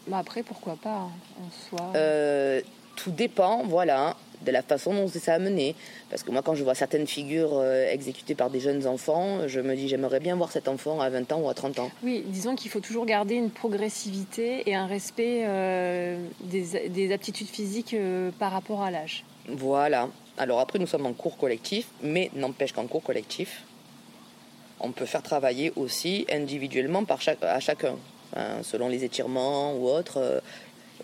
Bah 0.08 0.20
après, 0.20 0.44
pourquoi 0.44 0.76
pas, 0.76 0.90
hein, 0.90 1.12
en 1.40 1.78
soi. 1.78 1.92
Euh, 1.96 2.62
tout 2.96 3.12
dépend, 3.12 3.64
voilà, 3.66 4.16
de 4.46 4.52
la 4.52 4.62
façon 4.62 4.94
dont 4.94 5.08
c'est 5.08 5.30
amené. 5.30 5.76
Parce 6.10 6.24
que 6.24 6.32
moi, 6.32 6.42
quand 6.42 6.56
je 6.56 6.64
vois 6.64 6.76
certaines 6.76 7.08
figures 7.08 7.54
euh, 7.54 7.92
exécutées 7.92 8.36
par 8.36 8.50
des 8.50 8.60
jeunes 8.60 8.88
enfants, 8.88 9.48
je 9.48 9.60
me 9.60 9.76
dis, 9.76 9.88
j'aimerais 9.88 10.20
bien 10.20 10.36
voir 10.36 10.52
cet 10.52 10.68
enfant 10.68 11.02
à 11.02 11.10
20 11.10 11.32
ans 11.32 11.40
ou 11.42 11.50
à 11.50 11.54
30 11.54 11.80
ans. 11.80 11.92
Oui, 12.04 12.24
disons 12.28 12.56
qu'il 12.56 12.72
faut 12.72 12.80
toujours 12.80 13.06
garder 13.06 13.36
une 13.36 13.50
progressivité 13.50 14.70
et 14.70 14.76
un 14.76 14.88
respect 14.88 15.44
euh, 15.46 16.18
des, 16.42 16.90
des, 16.90 17.14
aptitudes 17.14 17.48
physiques 17.48 17.96
par 18.38 18.52
rapport 18.52 18.82
à 18.82 18.92
l'âge. 18.92 19.24
Voilà. 19.48 20.10
Alors 20.38 20.60
après, 20.60 20.80
nous 20.80 20.88
sommes 20.88 21.06
en 21.06 21.14
cours 21.14 21.38
collectif, 21.38 21.88
mais 22.02 22.30
n'empêche 22.34 22.72
qu'en 22.72 22.88
cours 22.88 23.04
collectif, 23.04 23.64
on 24.80 24.92
peut 24.92 25.06
faire 25.06 25.24
travailler 25.24 25.74
aussi 25.76 26.26
individuellement 26.32 27.04
par 27.04 27.22
chaque, 27.22 27.44
à 27.44 27.60
chacun, 27.60 27.96
selon 28.62 28.88
les 28.88 29.04
étirements 29.04 29.74
ou 29.74 29.90
autres. 29.90 30.18
Euh, 30.18 30.40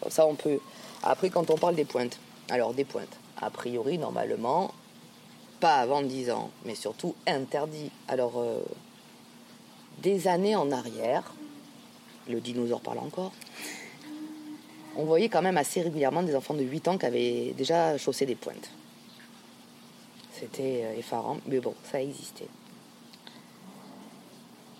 ça, 0.09 0.25
on 0.25 0.35
peut. 0.35 0.59
Après, 1.03 1.29
quand 1.29 1.49
on 1.49 1.57
parle 1.57 1.75
des 1.75 1.85
pointes, 1.85 2.19
alors 2.49 2.73
des 2.73 2.85
pointes, 2.85 3.17
a 3.41 3.49
priori, 3.49 3.97
normalement, 3.97 4.73
pas 5.59 5.75
avant 5.75 6.01
10 6.01 6.31
ans, 6.31 6.51
mais 6.65 6.75
surtout 6.75 7.15
interdit. 7.27 7.91
Alors, 8.07 8.33
euh, 8.37 8.61
des 10.01 10.27
années 10.27 10.55
en 10.55 10.71
arrière, 10.71 11.33
le 12.29 12.39
dinosaure 12.39 12.81
parle 12.81 12.99
encore, 12.99 13.31
on 14.97 15.05
voyait 15.05 15.29
quand 15.29 15.41
même 15.41 15.57
assez 15.57 15.81
régulièrement 15.81 16.23
des 16.23 16.35
enfants 16.35 16.53
de 16.53 16.63
8 16.63 16.87
ans 16.87 16.97
qui 16.97 17.05
avaient 17.05 17.53
déjà 17.57 17.97
chaussé 17.97 18.25
des 18.25 18.35
pointes. 18.35 18.69
C'était 20.31 20.83
euh, 20.83 20.97
effarant, 20.97 21.37
mais 21.47 21.59
bon, 21.59 21.73
ça 21.91 22.01
existait. 22.01 22.47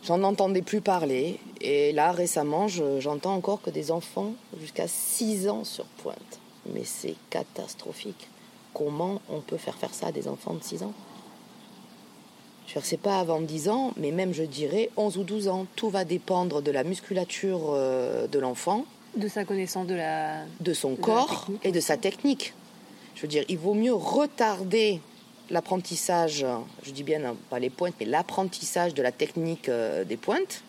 J'en 0.04 0.22
entendais 0.22 0.62
plus 0.62 0.82
parler, 0.82 1.40
et 1.62 1.92
là 1.92 2.12
récemment, 2.12 2.68
j'entends 2.68 3.34
encore 3.34 3.62
que 3.62 3.72
des 3.72 3.92
enfants 3.92 4.34
jusqu'à 4.60 4.88
6 4.88 5.50
ans 5.50 5.64
sur 5.64 5.86
pointe. 5.86 6.40
Mais 6.72 6.84
c'est 6.84 7.16
catastrophique. 7.32 8.28
Comment 8.76 9.22
on 9.30 9.40
peut 9.40 9.58
faire 9.58 9.76
faire 9.76 9.94
ça 9.94 10.08
à 10.08 10.12
des 10.12 10.28
enfants 10.28 10.54
de 10.54 10.64
6 10.64 10.84
ans 10.84 10.94
je 12.68 12.80
ne 12.80 12.84
sais 12.84 12.98
pas 12.98 13.20
avant 13.20 13.42
10 13.42 13.70
ans, 13.70 13.94
mais 13.96 14.12
même 14.12 14.34
je 14.34 14.42
dirais 14.42 14.90
11 14.98 15.20
ou 15.20 15.24
12 15.24 15.48
ans. 15.50 15.68
Tout 15.76 15.92
va 15.92 16.04
dépendre 16.04 16.64
de 16.64 16.72
la 16.72 16.84
musculature 16.84 17.70
euh, 17.70 18.26
de 18.26 18.40
l'enfant, 18.40 18.86
de 19.16 19.28
sa 19.28 19.46
connaissance 19.46 19.86
de 19.86 19.94
la 19.94 20.46
de 20.62 20.74
son 20.74 20.96
corps 20.96 21.48
et 21.64 21.72
de 21.72 21.80
sa 21.80 21.96
technique. 21.96 22.54
Je 23.14 23.22
veux 23.22 23.28
dire, 23.28 23.46
il 23.50 23.60
vaut 23.60 23.76
mieux 23.76 23.94
retarder 23.94 25.00
l'apprentissage, 25.52 26.46
je 26.84 26.92
dis 26.92 27.04
bien 27.04 27.36
pas 27.50 27.60
les 27.60 27.70
pointes, 27.70 27.94
mais 28.00 28.06
l'apprentissage 28.06 28.94
de 28.94 29.04
la 29.04 29.12
technique 29.12 29.70
euh, 29.70 30.04
des 30.04 30.18
pointes 30.18 30.64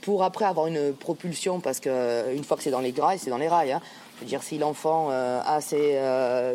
pour 0.00 0.22
après 0.22 0.44
avoir 0.44 0.66
une 0.66 0.92
propulsion 0.92 1.60
parce 1.60 1.80
que 1.80 1.88
euh, 1.88 2.34
une 2.34 2.44
fois 2.44 2.56
que 2.56 2.62
c'est 2.62 2.70
dans 2.70 2.80
les 2.80 2.92
rails, 2.92 3.18
c'est 3.18 3.30
dans 3.30 3.38
les 3.38 3.48
rails. 3.48 3.72
Hein. 3.72 3.80
Je 4.16 4.20
veux 4.20 4.26
dire, 4.26 4.42
si 4.42 4.58
l'enfant 4.58 5.08
euh, 5.10 5.40
a 5.44 5.60
ses, 5.60 5.98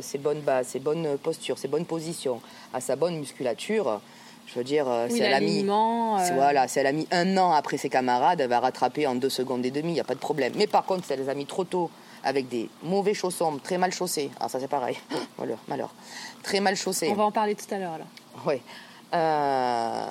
ses, 0.01 0.18
bonnes 0.18 0.41
bases, 0.41 0.68
ses 0.68 0.80
bonnes 0.80 1.18
postures, 1.18 1.57
ses 1.57 1.68
bonnes 1.68 1.86
positions, 1.86 2.41
a 2.74 2.82
sa 2.82 2.95
bonne 2.95 3.18
musculature, 3.18 3.99
je 4.49 4.55
veux 4.55 4.64
dire, 4.64 4.89
euh, 4.89 5.07
si, 5.10 5.22
elle 5.22 5.34
a 5.34 5.39
mis, 5.39 5.64
euh. 5.64 6.34
voilà, 6.34 6.68
si 6.68 6.80
elle 6.80 6.88
a 6.88 6.91
mis 6.91 7.07
un 7.12 7.38
an 7.38 7.51
après 7.51 7.78
ses 7.78 7.89
camarades, 7.89 8.41
elle 8.41 8.49
va 8.49 8.60
rattraper 8.60 9.05
en 9.05 9.14
deux 9.14 9.30
secondes 9.30 9.64
et 9.64 9.70
demie, 9.70 9.91
il 9.91 9.93
n'y 9.93 9.99
a 9.99 10.05
pas 10.05 10.16
de 10.16 10.20
problème. 10.20 10.53
Mais 10.55 10.66
par 10.66 10.86
contre, 10.86 11.05
si 11.05 11.14
elle 11.14 11.20
les 11.20 11.30
a 11.30 11.36
mis 11.36 11.45
trop 11.45 11.66
tôt, 11.66 11.91
avec 12.24 12.49
des 12.49 12.68
mauvais 12.82 13.14
chaussons, 13.14 13.60
très 13.64 13.78
mal 13.78 13.93
chaussés, 13.93 14.32
alors 14.38 14.49
ça 14.49 14.60
c'est 14.60 14.68
pareil, 14.68 14.97
malheur, 15.38 15.60
malheur, 15.68 15.93
très 16.41 16.62
mal 16.62 16.76
chaussés. 16.76 17.10
On 17.12 17.16
va 17.16 17.26
en 17.26 17.32
parler 17.32 17.53
tout 17.53 17.72
à 17.74 17.78
l'heure 17.78 17.99
là. 17.99 18.05
Oui. 18.45 18.55
Euh, 19.14 20.05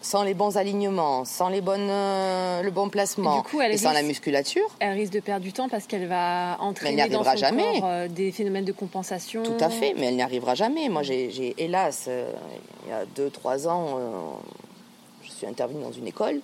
sans 0.00 0.22
les 0.22 0.34
bons 0.34 0.56
alignements, 0.56 1.24
sans 1.24 1.48
les 1.48 1.60
bonnes, 1.60 1.90
euh, 1.90 2.62
le 2.62 2.70
bon 2.70 2.88
placement, 2.88 3.44
et, 3.70 3.76
sans 3.76 3.92
la 3.92 4.02
musculature. 4.02 4.66
Elle 4.78 4.94
risque 4.94 5.12
de 5.12 5.20
perdre 5.20 5.44
du 5.44 5.52
temps 5.52 5.68
parce 5.68 5.86
qu'elle 5.86 6.06
va 6.06 6.56
entraîner 6.60 7.08
dans 7.08 7.22
son 7.22 7.36
jamais. 7.36 7.80
corps 7.80 7.88
euh, 7.88 8.08
des 8.08 8.32
phénomènes 8.32 8.64
de 8.64 8.72
compensation. 8.72 9.42
Tout 9.42 9.56
à 9.60 9.68
fait, 9.68 9.94
mais 9.96 10.06
elle 10.06 10.16
n'y 10.16 10.22
arrivera 10.22 10.54
jamais. 10.54 10.88
Moi, 10.88 11.02
j'ai 11.02 11.54
hélas, 11.58 12.06
euh, 12.08 12.32
il 12.86 12.90
y 12.90 12.92
a 12.92 13.04
2-3 13.28 13.68
ans, 13.68 13.98
je 15.22 15.30
suis 15.30 15.46
intervenue 15.46 15.82
dans 15.82 15.92
une 15.92 16.06
école 16.06 16.40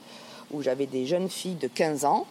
où 0.53 0.63
j'avais 0.63 0.87
des 0.87 1.07
jeunes 1.07 1.29
filles 1.29 1.57
de 1.57 1.69
15 1.69 2.05
ans 2.05 2.27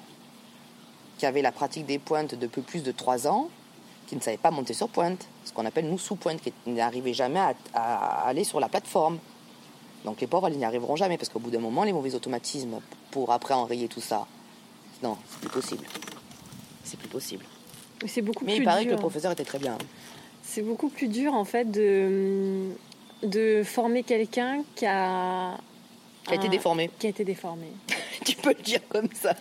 qui 1.17 1.25
avaient 1.25 1.41
la 1.41 1.51
pratique 1.51 1.85
des 1.85 1.97
pointes 1.99 2.35
depuis 2.35 2.61
plus 2.61 2.83
de 2.83 2.91
3 2.91 3.27
ans, 3.27 3.49
qui 4.05 4.15
ne 4.15 4.21
savaient 4.21 4.37
pas 4.37 4.51
monter 4.51 4.73
sur 4.73 4.89
pointe, 4.89 5.25
ce 5.43 5.53
qu'on 5.53 5.65
appelle 5.65 5.89
nous 5.89 5.97
sous 5.97 6.15
pointe, 6.15 6.39
qui 6.41 6.53
n'arrivaient 6.67 7.13
jamais 7.13 7.39
à 7.73 8.27
aller 8.27 8.43
sur 8.43 8.59
la 8.59 8.69
plateforme. 8.69 9.17
Donc 10.05 10.21
les 10.21 10.27
pauvres, 10.27 10.47
elles 10.47 10.57
n'y 10.57 10.65
arriveront 10.65 10.95
jamais 10.95 11.17
parce 11.17 11.29
qu'au 11.29 11.39
bout 11.39 11.49
d'un 11.49 11.59
moment, 11.59 11.83
les 11.83 11.91
mauvais 11.91 12.15
automatismes 12.15 12.79
pour 13.11 13.31
après 13.31 13.55
enrayer 13.55 13.87
tout 13.87 14.01
ça, 14.01 14.27
non, 15.03 15.17
c'est 15.27 15.39
plus 15.39 15.49
possible. 15.49 15.85
C'est 16.83 16.97
plus 16.97 17.09
possible. 17.09 17.45
C'est 18.05 18.21
beaucoup 18.21 18.45
Mais 18.45 18.57
il 18.57 18.63
paraît 18.63 18.85
que 18.85 18.91
le 18.91 18.97
professeur 18.97 19.31
était 19.31 19.43
très 19.43 19.59
bien. 19.59 19.77
C'est 20.43 20.61
beaucoup 20.61 20.89
plus 20.89 21.07
dur 21.07 21.33
en 21.33 21.43
fait 21.43 21.69
de, 21.71 22.69
de 23.23 23.63
former 23.63 24.03
quelqu'un 24.03 24.63
qui 24.75 24.85
a 24.85 25.57
qui 26.25 26.33
a 26.33 26.35
été 26.35 26.49
déformé. 26.49 26.89
Qui 26.99 27.07
a 27.07 27.09
été 27.09 27.23
déformé. 27.23 27.67
tu 28.25 28.35
peux 28.35 28.53
le 28.55 28.63
dire 28.63 28.81
comme 28.89 29.09
ça. 29.13 29.35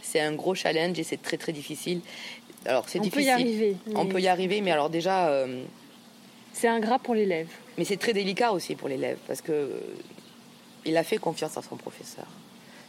C'est 0.00 0.20
un 0.20 0.32
gros 0.32 0.54
challenge 0.54 0.98
et 0.98 1.02
c'est 1.02 1.20
très 1.20 1.36
très 1.36 1.52
difficile. 1.52 2.00
Alors 2.66 2.88
c'est 2.88 2.98
difficile. 3.00 3.30
On 3.30 3.36
peut 3.36 3.42
y 3.42 3.42
arriver. 3.42 3.76
On 3.94 4.06
peut 4.06 4.20
y 4.20 4.28
arriver, 4.28 4.60
mais 4.60 4.70
alors 4.70 4.90
déjà. 4.90 5.28
Euh, 5.28 5.64
c'est 6.52 6.68
ingrat 6.68 6.98
pour 6.98 7.14
l'élève. 7.14 7.48
Mais 7.78 7.84
c'est 7.84 7.96
très 7.96 8.12
délicat 8.12 8.52
aussi 8.52 8.74
pour 8.74 8.88
l'élève 8.88 9.18
parce 9.26 9.40
que 9.40 9.52
euh, 9.52 9.80
il 10.84 10.96
a 10.96 11.04
fait 11.04 11.18
confiance 11.18 11.56
à 11.56 11.62
son 11.62 11.76
professeur. 11.76 12.26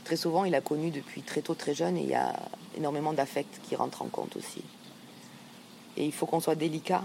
Très 0.04 0.18
souvent, 0.18 0.44
il 0.44 0.54
a 0.56 0.62
connu 0.62 0.92
depuis 0.92 1.22
très 1.22 1.42
tôt, 1.42 1.54
très 1.54 1.74
jeune, 1.74 1.96
et 1.96 2.02
il 2.02 2.10
y 2.10 2.16
a 2.16 2.36
énormément 2.76 3.14
d'affects 3.14 3.62
qui 3.64 3.76
rentrent 3.76 4.02
en 4.02 4.08
compte 4.08 4.36
aussi. 4.36 4.62
Et 5.96 6.06
il 6.06 6.12
faut 6.12 6.26
qu'on 6.26 6.42
soit 6.42 6.56
délicat 6.56 7.04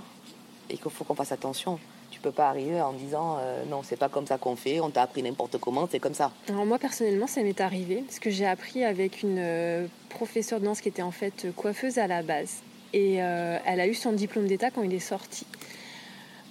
et 0.69 0.77
qu'il 0.77 0.91
faut 0.91 1.05
qu'on 1.05 1.15
fasse 1.15 1.31
attention. 1.31 1.79
Tu 2.11 2.21
peux 2.21 2.33
pas 2.33 2.49
arriver 2.49 2.81
en 2.81 2.95
disant 2.95 3.37
euh, 3.39 3.65
non, 3.67 3.83
c'est 3.85 3.97
pas 3.97 4.09
comme 4.09 4.27
ça 4.27 4.39
qu'on 4.39 4.57
fait, 4.57 4.81
on 4.81 4.91
t'a 4.91 5.03
appris 5.03 5.23
n'importe 5.23 5.59
comment, 5.59 5.87
c'est 5.89 6.01
comme 6.01 6.15
ça. 6.15 6.33
Alors 6.49 6.67
moi 6.67 6.79
personnellement, 6.79 7.27
ça 7.27 7.43
m'est 7.43 7.61
arrivé 7.61 8.03
parce 8.05 8.19
que 8.19 8.31
j'ai 8.31 8.47
appris 8.47 8.83
avec 8.83 9.23
une 9.23 9.39
euh, 9.39 9.87
professeure 10.09 10.59
de 10.59 10.65
danse 10.65 10.81
qui 10.81 10.89
était 10.89 11.03
en 11.03 11.13
fait 11.13 11.47
coiffeuse 11.55 11.99
à 11.99 12.07
la 12.07 12.23
base 12.23 12.63
et 12.95 13.17
elle 13.17 13.81
a 13.81 13.87
eu 13.87 13.93
son 13.93 14.13
diplôme 14.13 14.47
d'état 14.47 14.71
quand 14.71 14.83
il 14.83 14.95
est 14.95 14.99
sorti. 14.99 15.45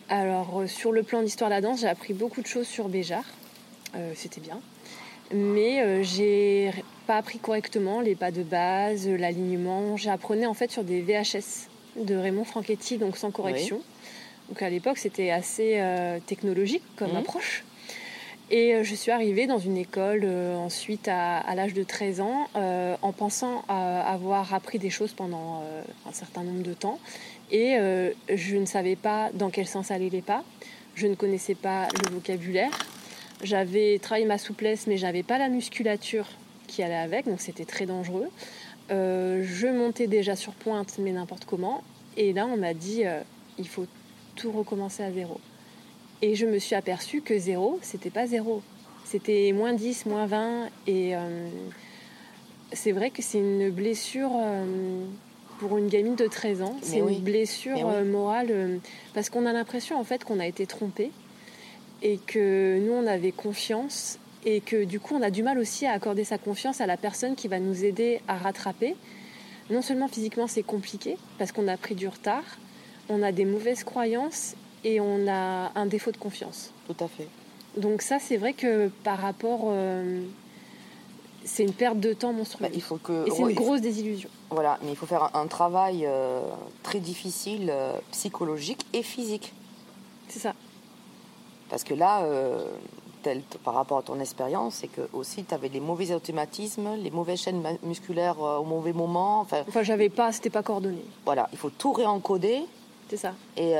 Alors, 0.09 0.61
euh, 0.61 0.67
sur 0.67 0.91
le 0.91 1.03
plan 1.03 1.21
d'histoire 1.21 1.49
de 1.49 1.55
la 1.55 1.61
danse, 1.61 1.81
j'ai 1.81 1.87
appris 1.87 2.13
beaucoup 2.13 2.41
de 2.41 2.47
choses 2.47 2.67
sur 2.67 2.87
Béjar. 2.87 3.23
Euh, 3.95 4.13
c'était 4.15 4.41
bien. 4.41 4.59
Mais 5.33 5.81
euh, 5.81 6.03
j'ai 6.03 6.71
pas 7.07 7.17
appris 7.17 7.39
correctement 7.39 7.99
les 7.99 8.15
pas 8.15 8.31
de 8.31 8.43
base, 8.43 9.07
l'alignement. 9.07 9.97
J'apprenais 9.97 10.45
en 10.45 10.53
fait 10.53 10.71
sur 10.71 10.83
des 10.83 11.01
VHS 11.01 11.67
de 11.97 12.15
Raymond 12.15 12.45
Franchetti, 12.45 12.97
donc 12.97 13.17
sans 13.17 13.31
correction. 13.31 13.81
Donc 14.47 14.61
à 14.61 14.69
l'époque, 14.69 14.97
c'était 14.97 15.31
assez 15.31 15.81
technologique 16.25 16.83
comme 16.95 17.11
mhm. 17.11 17.17
approche. 17.17 17.65
Et 18.49 18.81
je 18.83 18.95
suis 18.95 19.11
arrivée 19.11 19.45
dans 19.45 19.57
une 19.57 19.75
école 19.75 20.25
ensuite 20.55 21.09
à, 21.09 21.43
l'âge 21.55 21.73
de 21.73 21.83
13 21.83 22.21
ans 22.21 22.47
en 22.53 23.11
pensant 23.11 23.65
avoir 23.67 24.53
appris 24.53 24.79
des 24.79 24.89
choses 24.89 25.11
pendant 25.11 25.63
un 26.05 26.13
certain 26.13 26.43
nombre 26.43 26.63
de 26.63 26.73
temps 26.73 26.99
et 27.51 27.77
euh, 27.77 28.11
je 28.33 28.57
ne 28.57 28.65
savais 28.65 28.95
pas 28.95 29.29
dans 29.33 29.49
quel 29.49 29.67
sens 29.67 29.91
allaient 29.91 30.09
les 30.09 30.21
pas. 30.21 30.43
Je 30.95 31.07
ne 31.07 31.15
connaissais 31.15 31.55
pas 31.55 31.87
le 32.03 32.11
vocabulaire. 32.11 32.71
J'avais 33.43 33.99
travaillé 33.99 34.25
ma 34.25 34.37
souplesse, 34.37 34.87
mais 34.87 34.97
j'avais 34.97 35.23
pas 35.23 35.37
la 35.37 35.47
musculature 35.47 36.27
qui 36.67 36.83
allait 36.83 36.95
avec, 36.95 37.25
donc 37.25 37.39
c'était 37.39 37.65
très 37.65 37.85
dangereux. 37.85 38.29
Euh, 38.91 39.43
je 39.45 39.67
montais 39.67 40.07
déjà 40.07 40.35
sur 40.35 40.53
pointe, 40.53 40.97
mais 40.99 41.11
n'importe 41.11 41.45
comment. 41.45 41.83
Et 42.17 42.33
là, 42.33 42.47
on 42.47 42.57
m'a 42.57 42.73
dit, 42.73 43.05
euh, 43.05 43.21
il 43.59 43.67
faut 43.67 43.85
tout 44.35 44.51
recommencer 44.51 45.03
à 45.03 45.11
zéro. 45.11 45.39
Et 46.21 46.35
je 46.35 46.45
me 46.47 46.57
suis 46.57 46.75
aperçue 46.75 47.21
que 47.21 47.37
zéro, 47.37 47.79
c'était 47.81 48.09
pas 48.09 48.25
zéro. 48.25 48.63
C'était 49.05 49.51
moins 49.53 49.73
10, 49.73 50.07
moins 50.07 50.25
20. 50.25 50.69
Et 50.87 51.13
c'est 52.73 52.91
vrai 52.91 53.11
que 53.11 53.21
c'est 53.21 53.37
une 53.37 53.69
blessure 53.69 54.31
pour 55.59 55.77
une 55.77 55.87
gamine 55.87 56.15
de 56.15 56.27
13 56.27 56.61
ans. 56.61 56.75
C'est 56.81 57.01
oui. 57.01 57.15
une 57.15 57.21
blessure 57.21 57.77
oui. 57.77 57.83
euh, 57.85 58.05
morale 58.05 58.47
euh, 58.49 58.77
parce 59.13 59.29
qu'on 59.29 59.45
a 59.45 59.53
l'impression 59.53 59.99
en 59.99 60.03
fait 60.03 60.23
qu'on 60.23 60.39
a 60.39 60.47
été 60.47 60.65
trompé 60.65 61.11
et 62.01 62.17
que 62.17 62.79
nous 62.79 62.93
on 62.93 63.07
avait 63.07 63.31
confiance 63.31 64.19
et 64.45 64.61
que 64.61 64.83
du 64.85 64.99
coup 64.99 65.15
on 65.15 65.21
a 65.21 65.31
du 65.31 65.43
mal 65.43 65.57
aussi 65.57 65.85
à 65.85 65.93
accorder 65.93 66.23
sa 66.23 66.37
confiance 66.37 66.79
à 66.81 66.85
la 66.85 66.97
personne 66.97 67.35
qui 67.35 67.47
va 67.47 67.59
nous 67.59 67.83
aider 67.83 68.21
à 68.27 68.37
rattraper. 68.37 68.95
Non 69.69 69.81
seulement 69.81 70.07
physiquement 70.07 70.47
c'est 70.47 70.63
compliqué 70.63 71.17
parce 71.37 71.51
qu'on 71.51 71.67
a 71.67 71.77
pris 71.77 71.95
du 71.95 72.07
retard, 72.07 72.43
on 73.09 73.21
a 73.23 73.31
des 73.31 73.45
mauvaises 73.45 73.83
croyances 73.83 74.55
et 74.83 74.99
on 75.01 75.27
a 75.27 75.71
un 75.75 75.85
défaut 75.85 76.11
de 76.11 76.17
confiance. 76.17 76.71
Tout 76.87 77.03
à 77.03 77.07
fait. 77.07 77.27
Donc 77.75 78.01
ça 78.01 78.19
c'est 78.19 78.37
vrai 78.37 78.53
que 78.53 78.89
par 79.03 79.19
rapport... 79.19 79.65
euh, 79.67 80.21
c'est 81.47 81.63
une 81.63 81.73
perte 81.73 81.99
de 81.99 82.13
temps 82.13 82.31
Bah, 82.31 82.37
monstrueuse. 82.37 82.71
il 82.73 82.81
faut 82.81 82.97
que. 82.97 83.25
Et 83.27 83.31
c'est 83.31 83.41
une 83.41 83.53
grosse 83.53 83.81
désillusion. 83.81 84.29
Voilà, 84.51 84.77
mais 84.83 84.89
il 84.91 84.95
faut 84.95 85.05
faire 85.07 85.35
un, 85.35 85.47
travail 85.47 86.05
euh, 86.05 86.41
très 86.83 86.99
difficile, 86.99 87.69
euh, 87.71 87.93
psychologique 88.11 88.85
et 88.93 89.01
physique. 89.03 89.53
C'est 90.27 90.39
ça. 90.39 90.53
Parce 91.69 91.83
que 91.83 91.93
là, 91.93 92.21
euh, 92.23 92.63
tel- 93.23 93.41
par 93.63 93.73
rapport 93.73 93.97
à 93.97 94.01
ton 94.03 94.19
expérience, 94.19 94.75
c'est 94.75 94.87
que 94.87 95.01
aussi 95.13 95.43
tu 95.43 95.53
avais 95.53 95.69
les 95.69 95.79
mauvais 95.79 96.13
automatismes, 96.13 96.95
les 97.01 97.11
mauvaises 97.11 97.39
chaînes 97.41 97.63
musculaires 97.83 98.39
au 98.39 98.63
mauvais 98.63 98.93
moment. 98.93 99.41
Enfin, 99.41 99.63
Enfin, 99.67 99.83
j'avais 99.83 100.09
pas, 100.09 100.31
c'était 100.31 100.49
pas 100.49 100.63
coordonné. 100.63 101.03
voilà, 101.25 101.49
il 101.51 101.57
faut 101.57 101.69
tout 101.69 101.91
réencoder 101.93 102.61
C'est 103.09 103.17
ça. 103.17 103.33
et 103.57 103.73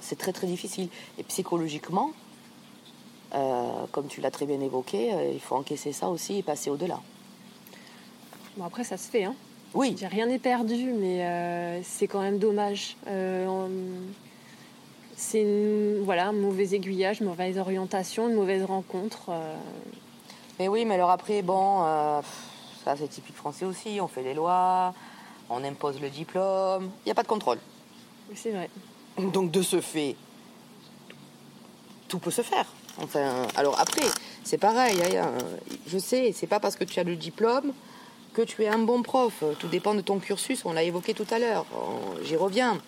c'est 0.00 0.16
très 0.18 0.32
très 0.32 0.46
difficile. 0.46 0.88
Et 1.18 1.22
psychologiquement, 1.22 2.10
euh, 3.34 3.84
comme 3.92 4.06
tu 4.06 4.20
l'as 4.20 4.30
très 4.30 4.46
bien 4.46 4.60
évoqué, 4.60 5.12
euh, 5.12 5.30
il 5.32 5.40
faut 5.40 5.56
encaisser 5.56 5.92
ça 5.92 6.08
aussi 6.08 6.38
et 6.38 6.42
passer 6.42 6.70
au-delà. 6.70 7.00
Bon, 8.56 8.64
après, 8.64 8.84
ça 8.84 8.96
se 8.96 9.08
fait. 9.10 9.24
Hein. 9.24 9.34
Oui, 9.74 9.94
Rien 10.10 10.26
n'est 10.26 10.38
perdu, 10.38 10.92
mais 10.92 11.24
euh, 11.26 11.80
c'est 11.82 12.06
quand 12.08 12.20
même 12.22 12.38
dommage. 12.38 12.96
On- 13.06 13.68
C'est 15.16 15.42
une, 15.42 16.02
voilà, 16.04 16.28
un 16.28 16.32
mauvais 16.32 16.74
aiguillage, 16.74 17.20
une 17.20 17.26
mauvaise 17.26 17.58
orientation, 17.58 18.28
une 18.28 18.34
mauvaise 18.36 18.64
rencontre. 18.64 19.30
mais 20.58 20.68
oui, 20.68 20.84
mais 20.84 20.94
alors 20.94 21.10
après, 21.10 21.42
bon, 21.42 21.82
ça 22.84 22.96
c'est 22.96 23.08
typique 23.08 23.34
français 23.36 23.64
aussi, 23.64 23.98
on 24.00 24.06
fait 24.06 24.22
les 24.22 24.32
lois, 24.34 24.94
on 25.50 25.64
impose 25.64 26.00
le 26.00 26.08
diplôme, 26.08 26.84
il 27.04 27.06
n'y 27.08 27.12
a 27.12 27.14
pas 27.16 27.24
de 27.24 27.28
contrôle. 27.28 27.58
C'est 28.34 28.52
vrai. 28.52 28.70
Donc 29.18 29.50
de 29.50 29.60
ce 29.62 29.80
fait, 29.80 30.14
tout 32.06 32.20
peut 32.20 32.30
se 32.30 32.42
faire. 32.42 32.66
Enfin, 33.02 33.46
alors 33.56 33.78
après, 33.80 34.06
c'est 34.44 34.58
pareil. 34.58 34.98
hein, 35.16 35.32
hein, 35.38 35.44
je 35.86 35.98
sais, 35.98 36.32
c'est 36.34 36.46
pas 36.46 36.60
parce 36.60 36.76
que 36.76 36.84
tu 36.84 36.98
as 37.00 37.04
le 37.04 37.16
diplôme 37.16 37.72
que 38.34 38.42
tu 38.42 38.62
es 38.62 38.68
un 38.68 38.78
bon 38.78 39.02
prof. 39.02 39.42
Tout 39.58 39.68
dépend 39.68 39.94
de 39.94 40.00
ton 40.00 40.18
cursus. 40.18 40.64
On 40.64 40.72
l'a 40.72 40.82
évoqué 40.82 41.14
tout 41.14 41.26
à 41.30 41.38
l'heure. 41.38 41.66
J'y 42.24 42.36
reviens. 42.36 42.78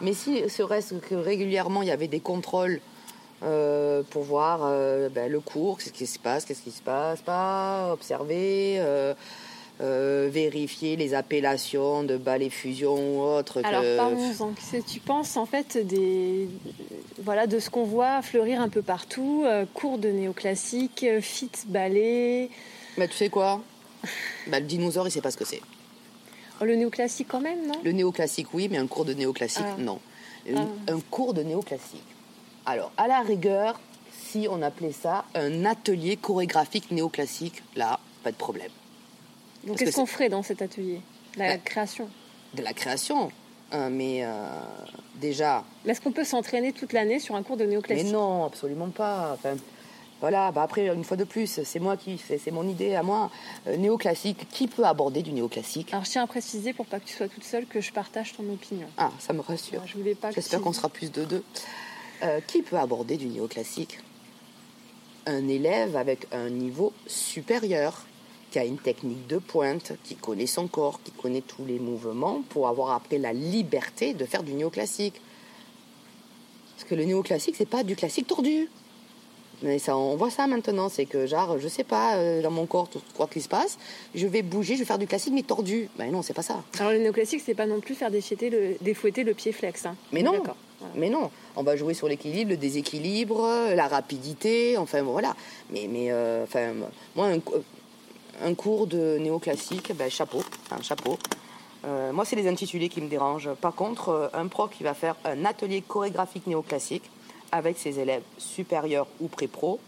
Mais 0.00 0.12
si 0.12 0.48
serait-ce 0.50 0.94
que 0.94 1.14
régulièrement 1.14 1.82
il 1.82 1.88
y 1.88 1.90
avait 1.90 2.08
des 2.08 2.20
contrôles 2.20 2.80
euh, 3.42 4.02
pour 4.10 4.24
voir 4.24 4.60
euh, 4.64 5.08
ben, 5.08 5.30
le 5.30 5.40
cours, 5.40 5.78
qu'est-ce 5.78 5.92
qui 5.92 6.06
se 6.06 6.18
passe, 6.18 6.44
qu'est-ce 6.44 6.62
qui 6.62 6.70
se 6.70 6.82
passe 6.82 7.20
pas, 7.22 7.90
observer. 7.92 8.76
euh, 8.78 9.14
euh, 9.80 10.28
vérifier 10.32 10.96
les 10.96 11.12
appellations 11.14 12.02
de 12.02 12.16
balai 12.16 12.48
fusion 12.50 12.94
ou 12.94 13.22
autre. 13.22 13.60
Alors, 13.64 13.82
parlons-en. 13.96 14.52
Que 14.52 14.80
tu 14.90 15.00
penses, 15.00 15.36
en 15.36 15.44
fait, 15.46 15.76
des, 15.76 16.48
voilà, 17.22 17.46
de 17.46 17.58
ce 17.58 17.68
qu'on 17.70 17.84
voit 17.84 18.22
fleurir 18.22 18.60
un 18.60 18.68
peu 18.68 18.82
partout 18.82 19.42
euh, 19.44 19.64
cours 19.74 19.98
de 19.98 20.08
néoclassique, 20.08 21.04
euh, 21.04 21.20
fit 21.20 21.50
ballet? 21.66 22.48
Bah, 22.96 23.06
tu 23.06 23.14
sais 23.14 23.28
quoi? 23.28 23.60
Bah, 24.46 24.60
Le 24.60 24.66
dinosaure, 24.66 25.06
il 25.08 25.10
sait 25.10 25.20
pas 25.20 25.30
ce 25.30 25.36
que 25.36 25.44
c'est. 25.44 25.60
Oh, 26.60 26.64
le 26.64 26.74
néoclassique, 26.76 27.28
quand 27.28 27.40
même, 27.40 27.66
non? 27.66 27.74
Le 27.84 27.92
néoclassique, 27.92 28.54
oui, 28.54 28.68
mais 28.70 28.78
un 28.78 28.86
cours 28.86 29.04
de 29.04 29.12
néoclassique, 29.12 29.62
Ah. 29.66 29.76
non. 29.78 30.00
Un, 30.48 30.66
Ah. 30.88 30.92
un 30.92 31.00
cours 31.00 31.34
de 31.34 31.42
néoclassique. 31.42 32.02
Alors, 32.64 32.92
à 32.96 33.08
la 33.08 33.20
rigueur, 33.20 33.78
si 34.26 34.46
on 34.50 34.62
appelait 34.62 34.92
ça 34.92 35.24
un 35.34 35.64
atelier 35.66 36.16
chorégraphique 36.16 36.90
néoclassique, 36.90 37.62
là, 37.74 38.00
pas 38.24 38.30
de 38.32 38.36
problème. 38.36 38.70
Donc, 39.66 39.76
qu'est-ce 39.78 39.96
qu'on 39.96 40.06
ferait 40.06 40.28
dans 40.28 40.42
cet 40.42 40.62
atelier? 40.62 41.00
La 41.36 41.48
Bah, 41.48 41.58
création. 41.58 42.08
De 42.54 42.62
la 42.62 42.72
création. 42.72 43.30
hein, 43.72 43.90
mais 43.90 44.24
euh, 44.24 44.30
déjà, 45.16 45.64
Mais 45.84 45.92
est-ce 45.92 46.00
qu'on 46.00 46.12
peut 46.12 46.24
s'entraîner 46.24 46.72
toute 46.72 46.92
l'année 46.92 47.18
sur 47.18 47.34
un 47.34 47.42
cours 47.42 47.56
de 47.56 47.64
mais 47.64 47.70
néoclassique 47.70 48.12
non, 48.12 48.44
absolument 48.44 48.88
pas. 48.90 49.32
Enfin, 49.34 49.56
voilà, 50.20 50.50
bah 50.52 50.62
après, 50.62 50.86
une 50.86 51.04
fois 51.04 51.16
de 51.18 51.24
plus, 51.24 51.60
c'est 51.64 51.78
moi 51.80 51.96
qui, 51.98 52.16
c'est 52.26 52.38
c'est 52.38 52.50
mon 52.52 52.66
idée 52.66 52.94
à 52.94 53.02
moi. 53.02 53.30
Euh, 53.66 53.76
néoclassique, 53.76 54.48
qui 54.50 54.66
peut 54.68 54.84
aborder 54.84 55.20
du 55.22 55.32
néoclassique? 55.32 55.92
Alors, 55.92 56.04
je 56.06 56.10
tiens 56.10 56.22
à 56.22 56.26
préciser, 56.26 56.72
pour 56.72 56.86
pas 56.86 57.00
que 57.00 57.06
tu 57.06 57.14
sois 57.14 57.28
toute 57.28 57.44
seule, 57.44 57.66
que 57.66 57.80
je 57.82 57.92
partage 57.92 58.32
ton 58.34 58.44
opinion. 58.50 58.86
Ah, 58.96 59.10
ça 59.18 59.32
me 59.34 59.40
rassure. 59.40 59.82
Je 59.86 59.98
voulais 59.98 60.14
pas 60.14 60.28
que 60.30 60.36
J'espère 60.36 60.60
tu- 60.60 60.64
qu'on 60.64 60.72
sera 60.72 60.88
plus 60.88 61.10
de 61.12 61.24
deux. 61.24 61.44
Euh, 62.22 62.40
qui 62.46 62.62
peut 62.62 62.78
aborder 62.78 63.18
du 63.18 63.26
néoclassique? 63.26 63.98
Un 65.26 65.48
élève 65.48 65.96
avec 65.96 66.28
un 66.32 66.48
niveau 66.48 66.92
supérieur, 67.08 68.06
qui 68.56 68.60
a 68.60 68.64
une 68.64 68.78
technique 68.78 69.26
de 69.26 69.36
pointe, 69.36 69.92
qui 70.02 70.14
connaît 70.14 70.46
son 70.46 70.66
corps, 70.66 70.98
qui 71.04 71.10
connaît 71.10 71.42
tous 71.42 71.66
les 71.66 71.78
mouvements, 71.78 72.40
pour 72.48 72.68
avoir 72.68 72.92
après 72.92 73.18
la 73.18 73.34
liberté 73.34 74.14
de 74.14 74.24
faire 74.24 74.42
du 74.42 74.54
néoclassique. 74.54 75.20
Parce 76.74 76.88
que 76.88 76.94
le 76.94 77.04
néoclassique, 77.04 77.54
c'est 77.58 77.68
pas 77.68 77.84
du 77.84 77.94
classique 77.96 78.26
tordu. 78.26 78.70
Mais 79.62 79.78
ça, 79.78 79.94
on 79.94 80.16
voit 80.16 80.30
ça 80.30 80.46
maintenant, 80.46 80.88
c'est 80.88 81.04
que 81.04 81.26
genre, 81.26 81.58
je 81.58 81.68
sais 81.68 81.84
pas, 81.84 82.16
euh, 82.16 82.40
dans 82.40 82.50
mon 82.50 82.64
corps, 82.64 82.88
tout 82.88 83.02
quoi 83.14 83.26
qu'il 83.26 83.42
se 83.42 83.48
passe, 83.48 83.76
je 84.14 84.26
vais 84.26 84.40
bouger, 84.40 84.72
je 84.72 84.78
vais 84.78 84.84
faire 84.86 84.96
du 84.96 85.06
classique, 85.06 85.34
mais 85.34 85.42
tordu. 85.42 85.90
Ben 85.98 86.10
non, 86.10 86.22
c'est 86.22 86.32
pas 86.32 86.40
ça. 86.40 86.62
Alors, 86.78 86.92
le 86.92 86.98
néoclassique, 86.98 87.42
c'est 87.44 87.54
pas 87.54 87.66
non 87.66 87.80
plus 87.80 87.94
faire 87.94 88.10
défouetter 88.10 88.48
le, 88.48 88.76
défouetter 88.80 89.22
le 89.22 89.34
pied 89.34 89.52
flex. 89.52 89.84
hein. 89.84 89.96
Mais 90.12 90.22
non. 90.22 90.38
Voilà. 90.38 90.54
Mais 90.94 91.10
non, 91.10 91.30
on 91.56 91.62
va 91.62 91.76
jouer 91.76 91.92
sur 91.92 92.08
l'équilibre, 92.08 92.52
le 92.52 92.56
déséquilibre, 92.56 93.46
la 93.74 93.88
rapidité, 93.88 94.76
enfin 94.78 95.02
voilà. 95.02 95.34
Mais, 95.70 95.88
mais 95.90 96.10
euh, 96.10 96.44
enfin, 96.44 96.72
moi, 97.14 97.26
un, 97.28 97.40
un 98.44 98.54
cours 98.54 98.86
de 98.86 99.18
néoclassique, 99.18 99.92
ben, 99.94 100.10
chapeau, 100.10 100.42
un 100.70 100.82
chapeau. 100.82 101.18
Euh, 101.84 102.12
moi, 102.12 102.24
c'est 102.24 102.36
les 102.36 102.48
intitulés 102.48 102.88
qui 102.88 103.00
me 103.00 103.08
dérangent. 103.08 103.50
Par 103.60 103.74
contre, 103.74 104.08
euh, 104.08 104.28
un 104.34 104.48
prof 104.48 104.70
qui 104.76 104.82
va 104.82 104.94
faire 104.94 105.14
un 105.24 105.44
atelier 105.44 105.82
chorégraphique 105.82 106.46
néoclassique 106.46 107.04
avec 107.52 107.78
ses 107.78 107.98
élèves 108.00 108.22
supérieurs 108.38 109.06
ou 109.20 109.28
pré-pro, 109.28 109.78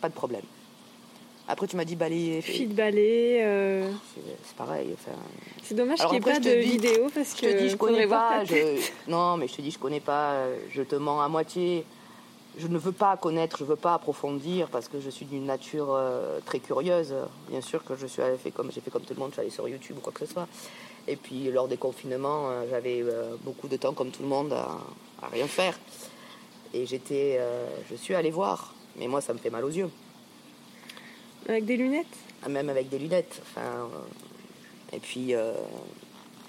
pas 0.00 0.08
de 0.08 0.14
problème. 0.14 0.42
Après, 1.48 1.66
tu 1.66 1.76
m'as 1.76 1.84
dit 1.84 1.96
ballet, 1.96 2.40
Fit 2.40 2.66
ballet. 2.66 3.40
euh, 3.42 3.90
c'est 4.44 4.56
pareil. 4.56 4.90
Enfin, 4.94 5.16
C'est 5.64 5.74
dommage 5.74 5.98
qu'il 5.98 6.10
n'y 6.10 6.16
ait 6.16 6.20
pas 6.20 6.34
je 6.34 6.38
de 6.40 6.54
dis- 6.62 6.70
vidéo 6.70 7.08
parce 7.12 7.36
je 7.36 7.40
que 7.42 7.46
te 7.52 7.58
dis, 7.58 7.68
je 7.68 7.76
connais 7.76 8.06
pas. 8.06 8.44
je- 8.44 8.80
Non, 9.10 9.36
mais 9.36 9.48
je 9.48 9.54
te 9.56 9.60
dis, 9.62 9.72
je 9.72 9.78
connais 9.78 10.00
pas. 10.00 10.32
euh, 10.34 10.56
Je 10.70 10.82
te 10.82 10.94
mens 10.94 11.20
à 11.20 11.28
moitié. 11.28 11.84
Je 12.58 12.66
ne 12.66 12.76
veux 12.76 12.92
pas 12.92 13.16
connaître, 13.16 13.56
je 13.58 13.64
veux 13.64 13.76
pas 13.76 13.94
approfondir 13.94 14.68
parce 14.68 14.88
que 14.88 15.00
je 15.00 15.08
suis 15.08 15.24
d'une 15.24 15.46
nature 15.46 15.88
euh, 15.90 16.38
très 16.44 16.58
curieuse. 16.58 17.14
Bien 17.48 17.62
sûr 17.62 17.82
que 17.82 17.96
je 17.96 18.06
suis 18.06 18.20
allée 18.20 18.36
fait 18.36 18.50
comme 18.50 18.70
j'ai 18.70 18.82
fait 18.82 18.90
comme 18.90 19.02
tout 19.02 19.14
le 19.14 19.20
monde, 19.20 19.30
je 19.30 19.34
suis 19.34 19.40
allée 19.40 19.50
sur 19.50 19.66
YouTube 19.68 19.96
ou 19.96 20.00
quoi 20.00 20.12
que 20.12 20.26
ce 20.26 20.30
soit. 20.30 20.46
Et 21.08 21.16
puis 21.16 21.50
lors 21.50 21.66
des 21.66 21.78
confinements, 21.78 22.50
euh, 22.50 22.64
j'avais 22.68 23.00
euh, 23.02 23.36
beaucoup 23.42 23.68
de 23.68 23.76
temps 23.76 23.94
comme 23.94 24.10
tout 24.10 24.22
le 24.22 24.28
monde 24.28 24.52
à, 24.52 24.68
à 25.22 25.28
rien 25.28 25.46
faire. 25.46 25.78
Et 26.74 26.84
j'étais, 26.86 27.38
je 27.90 27.94
suis 27.96 28.14
allée 28.14 28.30
voir. 28.30 28.72
Mais 28.96 29.06
moi, 29.06 29.20
ça 29.20 29.34
me 29.34 29.38
fait 29.38 29.50
mal 29.50 29.62
aux 29.62 29.70
yeux, 29.70 29.90
Avec 31.46 31.66
des 31.66 31.76
lunettes? 31.76 32.06
Même 32.48 32.70
avec 32.70 32.88
des 32.88 32.98
lunettes. 32.98 33.42
Enfin, 33.42 33.90
et 34.90 34.98
puis, 34.98 35.34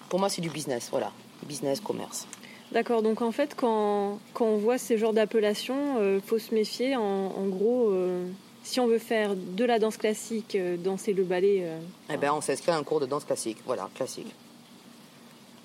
pour 0.07 0.19
moi, 0.19 0.29
c'est 0.29 0.41
du 0.41 0.49
business, 0.49 0.87
voilà, 0.91 1.11
business, 1.45 1.81
commerce. 1.81 2.25
D'accord, 2.73 3.01
donc 3.03 3.21
en 3.21 3.31
fait, 3.31 3.53
quand, 3.55 4.19
quand 4.33 4.45
on 4.45 4.57
voit 4.57 4.77
ces 4.77 4.97
genres 4.97 5.13
d'appellations, 5.13 6.15
il 6.15 6.21
faut 6.21 6.39
se 6.39 6.53
méfier. 6.53 6.95
En, 6.95 7.01
en 7.01 7.45
gros, 7.47 7.89
euh, 7.91 8.25
si 8.63 8.79
on 8.79 8.87
veut 8.87 8.97
faire 8.97 9.35
de 9.35 9.63
la 9.63 9.77
danse 9.77 9.97
classique, 9.97 10.55
euh, 10.55 10.75
danser 10.75 11.13
le 11.13 11.23
ballet, 11.23 11.59
euh, 11.61 11.77
Eh 12.11 12.17
ben, 12.17 12.31
on 12.35 12.41
s'inscrit 12.41 12.71
à 12.71 12.75
un 12.75 12.83
cours 12.83 12.99
de 12.99 13.05
danse 13.05 13.25
classique. 13.25 13.57
Voilà, 13.65 13.89
classique. 13.93 14.33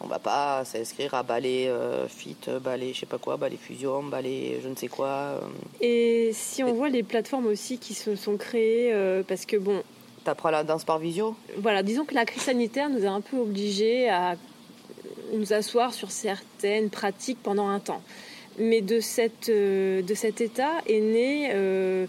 On 0.01 0.07
va 0.07 0.19
pas 0.21 0.65
s'inscrire 0.65 1.13
à 1.15 1.23
ballet 1.25 1.67
euh, 1.67 2.07
fit, 2.07 2.37
ballet 2.63 2.93
je 2.95 3.01
sais 3.01 3.07
pas 3.07 3.19
quoi, 3.19 3.37
ballet 3.37 3.57
fusion, 3.57 4.03
ballet 4.05 4.61
je 4.63 4.69
ne 4.69 4.77
sais 4.77 4.87
quoi. 4.87 5.07
euh. 5.09 5.41
Et 5.81 6.31
si 6.35 6.63
on 6.63 6.73
voit 6.73 6.89
les 6.89 7.03
plateformes 7.03 7.47
aussi 7.47 7.79
qui 7.79 7.95
se 7.95 8.15
sont 8.15 8.37
créées, 8.37 8.93
euh, 8.93 9.23
parce 9.27 9.45
que 9.45 9.57
bon, 9.57 9.83
T'apprends 10.25 10.51
la 10.51 10.63
danse 10.63 10.85
par 10.85 10.99
visio? 11.01 11.35
voilà, 11.57 11.83
disons 11.83 12.05
que 12.05 12.15
la 12.15 12.25
crise 12.27 12.43
sanitaire 12.43 12.91
nous 12.91 13.07
a 13.07 13.09
un 13.09 13.21
peu 13.21 13.39
obligés 13.39 14.09
à 14.09 14.37
nous 15.33 15.53
asseoir 15.53 15.93
sur 15.95 16.11
certaines 16.11 16.91
pratiques 16.91 17.39
pendant 17.43 17.69
un 17.69 17.81
temps. 17.81 18.03
Mais 18.59 18.81
de, 18.81 19.01
cette, 19.01 19.49
euh, 19.49 20.03
de 20.03 20.15
cet 20.15 20.41
état 20.41 20.73
est 20.87 21.01
né, 21.01 21.51
euh, 21.53 22.07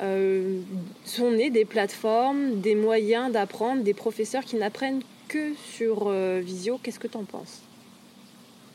euh, 0.00 0.60
sont 1.04 1.30
nées 1.30 1.50
des 1.50 1.64
plateformes, 1.64 2.60
des 2.60 2.74
moyens 2.74 3.30
d'apprendre, 3.30 3.82
des 3.82 3.94
professeurs 3.94 4.44
qui 4.44 4.56
n'apprennent 4.56 5.02
que 5.28 5.54
sur 5.72 6.04
euh, 6.06 6.40
visio. 6.42 6.78
Qu'est-ce 6.82 6.98
que 6.98 7.06
tu 7.06 7.16
en 7.16 7.24
penses? 7.24 7.60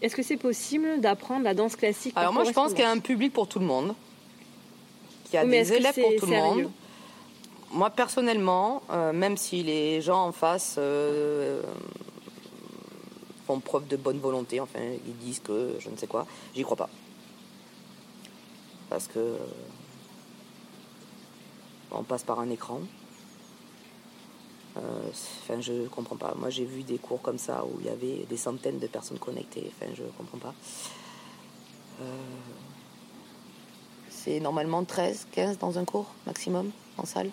Est-ce 0.01 0.15
que 0.15 0.23
c'est 0.23 0.37
possible 0.37 1.01
d'apprendre 1.01 1.43
la 1.43 1.53
danse 1.53 1.75
classique 1.75 2.13
Alors 2.15 2.31
moi 2.31 2.45
je 2.45 2.51
pense 2.51 2.71
qu'il 2.71 2.81
y 2.81 2.87
a 2.87 2.91
un 2.91 2.99
public 2.99 3.33
pour 3.33 3.47
tout 3.47 3.59
le 3.59 3.65
monde. 3.65 3.95
Qu'il 5.25 5.35
y 5.35 5.37
a 5.37 5.43
mais 5.43 5.63
des 5.63 5.73
élèves 5.73 5.93
pour 5.93 6.15
tout 6.15 6.25
le 6.25 6.31
sérieux? 6.31 6.63
Monde. 6.63 6.71
Moi 7.71 7.89
personnellement, 7.89 8.81
euh, 8.89 9.11
même 9.11 9.35
si 9.35 9.61
les 9.61 10.01
gens 10.01 10.25
en 10.27 10.31
face 10.31 10.75
euh, 10.77 11.61
font 13.49 13.59
preuve 13.59 13.87
de 13.87 13.97
bonne 13.97 14.19
volonté, 14.19 14.59
enfin, 14.59 14.79
ils 15.07 15.17
disent 15.17 15.39
que 15.39 15.75
je 15.79 15.89
ne 15.89 15.97
sais 15.97 16.05
quoi. 16.05 16.27
J'y 16.53 16.61
crois 16.61 16.77
pas. 16.77 16.89
Parce 18.91 19.07
que. 19.07 19.37
On 21.91 22.03
passe 22.03 22.23
par 22.23 22.39
un 22.39 22.49
écran. 22.51 22.81
Euh, 24.77 25.09
enfin, 25.41 25.59
je 25.59 25.87
comprends 25.87 26.15
pas. 26.15 26.35
Moi, 26.37 26.51
j'ai 26.51 26.65
vu 26.65 26.83
des 26.83 26.99
cours 26.99 27.23
comme 27.23 27.39
ça 27.39 27.65
où 27.65 27.79
il 27.79 27.87
y 27.87 27.89
avait 27.89 28.27
des 28.29 28.37
centaines 28.37 28.77
de 28.77 28.85
personnes 28.85 29.17
connectées. 29.17 29.71
Enfin, 29.73 29.91
je 29.95 30.03
comprends 30.15 30.37
pas. 30.37 30.53
Euh, 32.01 32.05
c'est 34.09 34.39
normalement 34.39 34.83
13, 34.83 35.25
15 35.31 35.57
dans 35.57 35.79
un 35.79 35.85
cours 35.85 36.13
maximum 36.27 36.69
en 36.97 37.05
salle 37.05 37.31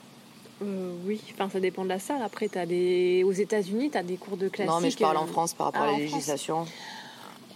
euh, 0.62 0.92
oui, 1.07 1.20
enfin 1.34 1.50
ça 1.50 1.61
dépend 1.61 1.84
de 1.84 1.88
la 1.88 1.98
salle. 1.98 2.22
Après, 2.22 2.48
as 2.57 2.66
des... 2.66 3.22
aux 3.24 3.32
États-Unis, 3.32 3.90
tu 3.90 3.98
as 3.98 4.02
des 4.02 4.16
cours 4.16 4.36
de 4.36 4.48
classique. 4.48 4.72
Non, 4.72 4.80
mais 4.80 4.90
je 4.90 4.98
parle 4.98 5.18
en 5.18 5.26
France 5.26 5.54
par 5.54 5.66
rapport 5.66 5.82
ah, 5.84 5.88
à 5.88 5.92
la 5.92 5.98
législation. 5.98 6.66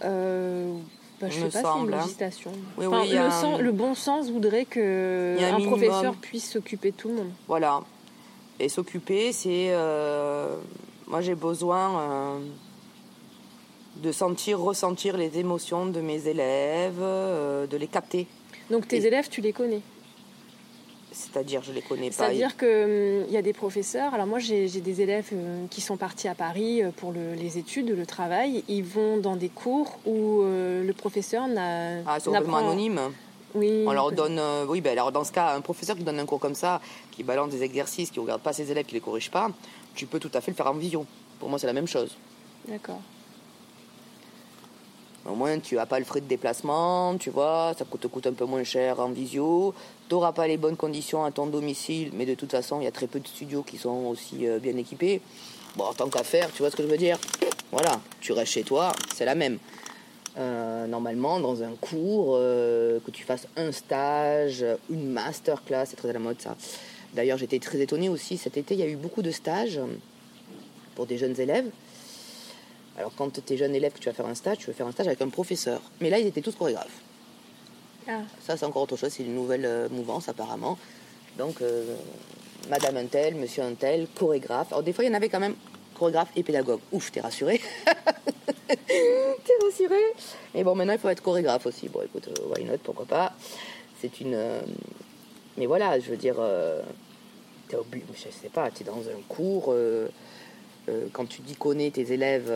Euh, 0.03 0.73
bah, 1.19 1.27
je 1.29 1.35
sais 1.35 1.61
pas 1.61 1.73
si 1.73 1.79
une 1.79 1.93
hein. 1.93 1.97
législation. 2.01 2.51
Oui, 2.77 2.85
oui, 2.87 3.09
le, 3.11 3.61
le, 3.61 3.71
bon 3.71 3.93
sens 3.93 4.31
voudrait 4.31 4.65
que 4.65 5.37
un, 5.39 5.61
professeur 5.61 6.15
puisse 6.15 6.49
s'occuper 6.49 6.91
de 6.91 6.95
tout 6.95 7.09
le 7.09 7.15
monde. 7.15 7.31
Voilà. 7.47 7.81
Et 8.59 8.69
s'occuper, 8.69 9.31
c'est. 9.31 9.69
Euh, 9.71 10.55
moi, 11.07 11.21
j'ai 11.21 11.35
besoin 11.35 11.99
euh, 11.99 12.39
de 13.97 14.11
sentir, 14.11 14.59
ressentir 14.59 15.17
les 15.17 15.37
émotions 15.37 15.85
de 15.85 16.01
mes 16.01 16.27
élèves, 16.27 16.99
euh, 16.99 17.67
de 17.67 17.77
les 17.77 17.87
capter. 17.87 18.27
Donc, 18.69 18.87
tes 18.87 19.05
élèves, 19.05 19.29
tu 19.29 19.41
les 19.41 19.53
connais? 19.53 19.81
C'est-à-dire, 21.11 21.61
je 21.61 21.73
les 21.73 21.81
connais 21.81 22.09
pas. 22.09 22.15
C'est-à-dire 22.15 22.55
qu'il 22.57 22.67
hum, 22.67 23.29
y 23.29 23.37
a 23.37 23.41
des 23.41 23.53
professeurs. 23.53 24.13
Alors, 24.13 24.27
moi, 24.27 24.39
j'ai 24.39 24.67
des 24.67 25.01
élèves 25.01 25.31
qui 25.69 25.81
sont 25.81 25.97
partis 25.97 26.27
à 26.27 26.35
Paris 26.35 26.81
pour 26.97 27.11
les 27.13 27.57
études, 27.57 27.89
le 27.89 28.05
travail. 28.05 28.63
Ils 28.67 28.83
vont 28.83 29.17
dans 29.17 29.35
des 29.35 29.49
cours 29.49 29.99
où 30.05 30.43
le 30.43 30.91
professeur 30.93 31.47
n'a. 31.47 31.99
Ah, 32.05 32.19
c'est 32.19 32.29
complètement 32.29 32.57
anonyme. 32.57 32.99
Oui. 33.53 33.83
On 33.85 33.91
leur 33.91 34.11
donne, 34.11 34.39
euh, 34.39 34.65
oui, 34.67 34.81
ben 34.81 34.91
alors 34.91 35.11
dans 35.11 35.23
ce 35.23 35.31
cas, 35.31 35.53
un 35.55 35.61
professeur 35.61 35.95
qui 35.95 36.03
donne 36.03 36.19
un 36.19 36.25
cours 36.25 36.39
comme 36.39 36.55
ça, 36.55 36.81
qui 37.11 37.23
balance 37.23 37.49
des 37.49 37.63
exercices, 37.63 38.11
qui 38.11 38.19
ne 38.19 38.23
regarde 38.23 38.41
pas 38.41 38.53
ses 38.53 38.71
élèves, 38.71 38.85
qui 38.85 38.93
ne 38.93 38.99
les 38.99 39.03
corrige 39.03 39.29
pas, 39.29 39.49
tu 39.95 40.05
peux 40.05 40.19
tout 40.19 40.31
à 40.33 40.41
fait 40.41 40.51
le 40.51 40.55
faire 40.55 40.67
en 40.67 40.73
vision. 40.73 41.05
Pour 41.39 41.49
moi, 41.49 41.59
c'est 41.59 41.67
la 41.67 41.73
même 41.73 41.87
chose. 41.87 42.15
D'accord. 42.67 43.01
Au 45.25 45.35
moins, 45.35 45.59
tu 45.59 45.75
n'as 45.75 45.85
pas 45.85 45.99
le 45.99 46.05
frais 46.05 46.21
de 46.21 46.25
déplacement, 46.25 47.15
tu 47.17 47.29
vois, 47.29 47.73
ça 47.77 47.85
te 47.85 48.07
coûte 48.07 48.25
un 48.25 48.33
peu 48.33 48.45
moins 48.45 48.63
cher 48.63 48.99
en 48.99 49.09
visio. 49.09 49.73
Tu 50.09 50.15
n'auras 50.15 50.31
pas 50.31 50.47
les 50.47 50.57
bonnes 50.57 50.75
conditions 50.75 51.23
à 51.23 51.31
ton 51.31 51.45
domicile, 51.45 52.09
mais 52.13 52.25
de 52.25 52.33
toute 52.33 52.49
façon, 52.49 52.81
il 52.81 52.85
y 52.85 52.87
a 52.87 52.91
très 52.91 53.05
peu 53.05 53.19
de 53.19 53.27
studios 53.27 53.61
qui 53.61 53.77
sont 53.77 54.07
aussi 54.07 54.47
euh, 54.47 54.57
bien 54.57 54.75
équipés. 54.77 55.21
Bon, 55.75 55.85
tant 55.95 56.09
qu'à 56.09 56.23
faire, 56.23 56.51
tu 56.51 56.63
vois 56.63 56.71
ce 56.71 56.75
que 56.75 56.81
je 56.83 56.87
veux 56.87 56.97
dire? 56.97 57.19
Voilà, 57.71 58.01
tu 58.19 58.31
restes 58.31 58.51
chez 58.51 58.63
toi, 58.63 58.91
c'est 59.13 59.25
la 59.25 59.35
même. 59.35 59.59
Euh, 60.37 60.87
normalement 60.87 61.39
dans 61.39 61.61
un 61.61 61.73
cours, 61.79 62.35
euh, 62.37 62.99
que 63.05 63.11
tu 63.11 63.23
fasses 63.23 63.47
un 63.57 63.71
stage, 63.71 64.65
une 64.89 65.11
masterclass, 65.11 65.85
c'est 65.85 65.97
très 65.97 66.09
à 66.09 66.13
la 66.13 66.19
mode 66.19 66.41
ça. 66.41 66.55
D'ailleurs, 67.13 67.37
j'étais 67.37 67.59
très 67.59 67.79
étonnée 67.79 68.09
aussi, 68.09 68.37
cet 68.37 68.57
été, 68.57 68.73
il 68.73 68.79
y 68.79 68.83
a 68.83 68.87
eu 68.87 68.95
beaucoup 68.95 69.21
de 69.21 69.31
stages 69.31 69.79
pour 70.95 71.05
des 71.05 71.17
jeunes 71.17 71.39
élèves. 71.39 71.69
Alors, 72.97 73.11
quand 73.15 73.31
tu 73.31 73.53
es 73.53 73.57
jeune 73.57 73.73
élève 73.73 73.93
que 73.93 73.99
tu 73.99 74.09
vas 74.09 74.13
faire 74.13 74.27
un 74.27 74.35
stage, 74.35 74.59
tu 74.59 74.67
veux 74.67 74.73
faire 74.73 74.87
un 74.87 74.91
stage 74.91 75.07
avec 75.07 75.21
un 75.21 75.29
professeur. 75.29 75.81
Mais 75.99 76.09
là, 76.09 76.19
ils 76.19 76.27
étaient 76.27 76.41
tous 76.41 76.55
chorégraphes. 76.55 77.01
Ah. 78.07 78.21
Ça, 78.41 78.57
c'est 78.57 78.65
encore 78.65 78.83
autre 78.83 78.97
chose, 78.97 79.11
c'est 79.11 79.23
une 79.23 79.35
nouvelle 79.35 79.65
euh, 79.65 79.89
mouvance 79.89 80.27
apparemment. 80.27 80.77
Donc, 81.37 81.63
Madame 82.69 82.97
un 82.97 83.05
tel, 83.05 83.35
Monsieur 83.35 83.63
un 83.63 83.73
tel, 83.73 84.07
chorégraphe. 84.15 84.71
Alors, 84.71 84.83
des 84.83 84.91
fois, 84.91 85.03
il 85.03 85.07
y 85.07 85.11
en 85.11 85.13
avait 85.13 85.29
quand 85.29 85.39
même 85.39 85.55
chorégraphe 86.01 86.31
et 86.35 86.43
pédagogue. 86.43 86.79
Ouf, 86.91 87.11
t'es 87.11 87.21
rassuré 87.21 87.61
T'es 88.67 89.53
rassuré 89.63 90.01
Mais 90.55 90.63
bon, 90.63 90.73
maintenant, 90.73 90.93
il 90.93 90.99
faut 90.99 91.09
être 91.09 91.21
chorégraphe 91.21 91.67
aussi. 91.67 91.89
Bon, 91.89 92.01
écoute, 92.01 92.27
euh, 92.27 92.53
why 92.53 92.63
not, 92.63 92.79
pourquoi 92.83 93.05
pas. 93.05 93.33
C'est 93.99 94.19
une... 94.19 94.33
Euh, 94.33 94.61
mais 95.57 95.67
voilà, 95.67 95.99
je 95.99 96.09
veux 96.09 96.17
dire... 96.17 96.35
Euh, 96.39 96.81
t'es 97.67 97.77
je 98.15 98.29
sais 98.31 98.49
pas, 98.49 98.71
tu 98.71 98.81
es 98.81 98.85
dans 98.85 98.99
un 98.99 99.21
cours... 99.27 99.75
quand 101.13 101.25
tu 101.25 101.41
dis 101.41 101.55
connais 101.55 101.91
tes 101.91 102.11
élèves, 102.11 102.51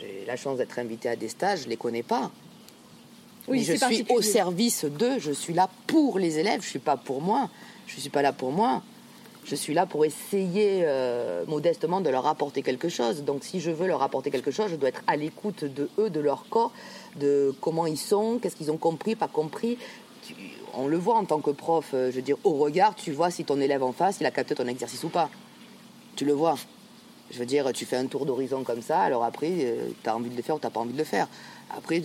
j'ai 0.00 0.24
la 0.26 0.36
chance 0.36 0.58
d'être 0.58 0.78
invité 0.78 1.08
à 1.08 1.16
des 1.16 1.28
stages, 1.28 1.64
je 1.64 1.68
les 1.68 1.76
connais 1.76 2.02
pas. 2.02 2.30
Oui, 3.48 3.64
je 3.64 3.74
suis 3.74 4.06
au 4.08 4.22
service 4.22 4.84
d'eux, 4.84 5.18
je 5.18 5.32
suis 5.32 5.54
là 5.54 5.68
pour 5.86 6.18
les 6.18 6.38
élèves, 6.38 6.62
je 6.62 6.68
suis 6.68 6.78
pas 6.78 6.96
pour 6.96 7.20
moi. 7.20 7.50
Je 7.86 8.00
suis 8.00 8.10
pas 8.10 8.22
là 8.22 8.32
pour 8.32 8.52
moi 8.52 8.82
je 9.44 9.54
suis 9.54 9.74
là 9.74 9.86
pour 9.86 10.04
essayer 10.04 10.82
euh, 10.84 11.44
modestement 11.46 12.00
de 12.00 12.10
leur 12.10 12.26
apporter 12.26 12.62
quelque 12.62 12.88
chose. 12.88 13.24
Donc 13.24 13.42
si 13.44 13.60
je 13.60 13.70
veux 13.70 13.86
leur 13.86 14.02
apporter 14.02 14.30
quelque 14.30 14.50
chose, 14.50 14.70
je 14.70 14.76
dois 14.76 14.90
être 14.90 15.02
à 15.06 15.16
l'écoute 15.16 15.64
de 15.64 15.88
eux, 15.98 16.10
de 16.10 16.20
leur 16.20 16.48
corps, 16.48 16.72
de 17.16 17.54
comment 17.60 17.86
ils 17.86 17.98
sont, 17.98 18.38
qu'est-ce 18.40 18.56
qu'ils 18.56 18.70
ont 18.70 18.76
compris, 18.76 19.16
pas 19.16 19.28
compris. 19.28 19.78
on 20.74 20.86
le 20.86 20.96
voit 20.96 21.16
en 21.16 21.24
tant 21.24 21.40
que 21.40 21.50
prof, 21.50 21.90
euh, 21.94 22.10
je 22.10 22.16
veux 22.16 22.22
dire, 22.22 22.36
au 22.44 22.54
regard, 22.54 22.94
tu 22.94 23.12
vois 23.12 23.30
si 23.30 23.44
ton 23.44 23.60
élève 23.60 23.82
en 23.82 23.92
face, 23.92 24.18
il 24.20 24.26
a 24.26 24.30
capté 24.30 24.54
ton 24.54 24.66
exercice 24.66 25.02
ou 25.04 25.08
pas. 25.08 25.28
Tu 26.16 26.24
le 26.24 26.32
vois. 26.32 26.56
Je 27.30 27.38
veux 27.38 27.46
dire, 27.46 27.72
tu 27.72 27.86
fais 27.86 27.96
un 27.96 28.06
tour 28.06 28.26
d'horizon 28.26 28.62
comme 28.62 28.82
ça, 28.82 29.00
alors 29.00 29.24
après, 29.24 29.50
euh, 29.50 29.88
tu 30.02 30.10
as 30.10 30.14
envie 30.14 30.28
de 30.28 30.36
le 30.36 30.42
faire 30.42 30.56
ou 30.56 30.58
tu 30.58 30.66
n'as 30.66 30.70
pas 30.70 30.80
envie 30.80 30.92
de 30.92 30.98
le 30.98 31.04
faire. 31.04 31.28
Après, 31.74 32.02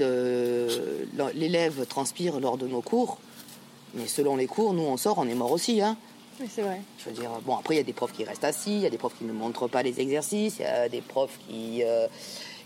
l'élève 1.33 1.85
transpire 1.87 2.39
lors 2.39 2.57
de 2.57 2.67
nos 2.67 2.81
cours, 2.81 3.17
mais 3.93 4.07
selon 4.07 4.37
les 4.37 4.47
cours, 4.47 4.73
nous, 4.73 4.83
on 4.83 4.95
sort, 4.95 5.17
on 5.17 5.27
est 5.27 5.35
mort 5.35 5.51
aussi. 5.51 5.81
Hein. 5.81 5.97
Oui, 6.39 6.47
c'est 6.49 6.61
vrai. 6.61 6.81
Je 6.99 7.09
veux 7.09 7.15
dire, 7.15 7.31
bon, 7.45 7.55
après, 7.55 7.75
il 7.75 7.77
y 7.77 7.81
a 7.81 7.83
des 7.83 7.93
profs 7.93 8.13
qui 8.13 8.23
restent 8.23 8.43
assis, 8.43 8.75
il 8.75 8.81
y 8.81 8.85
a 8.85 8.89
des 8.89 8.97
profs 8.97 9.17
qui 9.17 9.25
ne 9.25 9.33
montrent 9.33 9.67
pas 9.67 9.81
les 9.81 9.99
exercices, 9.99 10.57
il 10.59 10.63
y 10.63 10.65
a 10.65 10.87
des 10.87 11.01
profs 11.01 11.39
qui, 11.47 11.83
euh, 11.83 12.07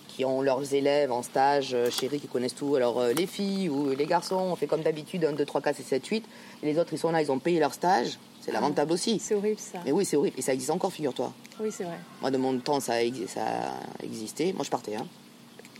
qui 0.09 0.25
ont 0.25 0.41
leurs 0.41 0.73
élèves 0.73 1.11
en 1.11 1.23
stage, 1.23 1.73
euh, 1.73 1.89
chérie, 1.89 2.19
qui 2.19 2.27
connaissent 2.27 2.55
tout. 2.55 2.75
Alors, 2.75 2.99
euh, 2.99 3.13
les 3.13 3.27
filles 3.27 3.69
ou 3.69 3.91
les 3.91 4.05
garçons, 4.05 4.35
on 4.35 4.55
fait 4.57 4.67
comme 4.67 4.81
d'habitude 4.81 5.23
1, 5.23 5.33
2, 5.33 5.45
3, 5.45 5.61
4, 5.61 5.81
7, 5.81 6.05
8. 6.05 6.25
Et 6.63 6.65
les 6.65 6.77
autres, 6.79 6.93
ils 6.93 6.99
sont 6.99 7.11
là, 7.11 7.21
ils 7.21 7.31
ont 7.31 7.39
payé 7.39 7.59
leur 7.59 7.73
stage. 7.73 8.19
C'est 8.41 8.51
lamentable 8.51 8.91
aussi. 8.91 9.19
C'est 9.19 9.35
horrible, 9.35 9.59
ça. 9.59 9.79
Mais 9.85 9.91
oui, 9.91 10.03
c'est 10.03 10.17
horrible. 10.17 10.37
Et 10.39 10.41
ça 10.41 10.53
existe 10.53 10.71
encore, 10.71 10.91
figure-toi. 10.91 11.31
Oui, 11.59 11.69
c'est 11.71 11.83
vrai. 11.83 11.99
Moi, 12.21 12.31
de 12.31 12.37
mon 12.37 12.57
temps, 12.59 12.79
ça 12.79 12.93
a, 12.93 13.27
ça 13.27 13.43
a 13.43 14.03
existé. 14.03 14.51
Moi, 14.53 14.63
je 14.63 14.69
partais. 14.69 14.95
Hein. 14.95 15.05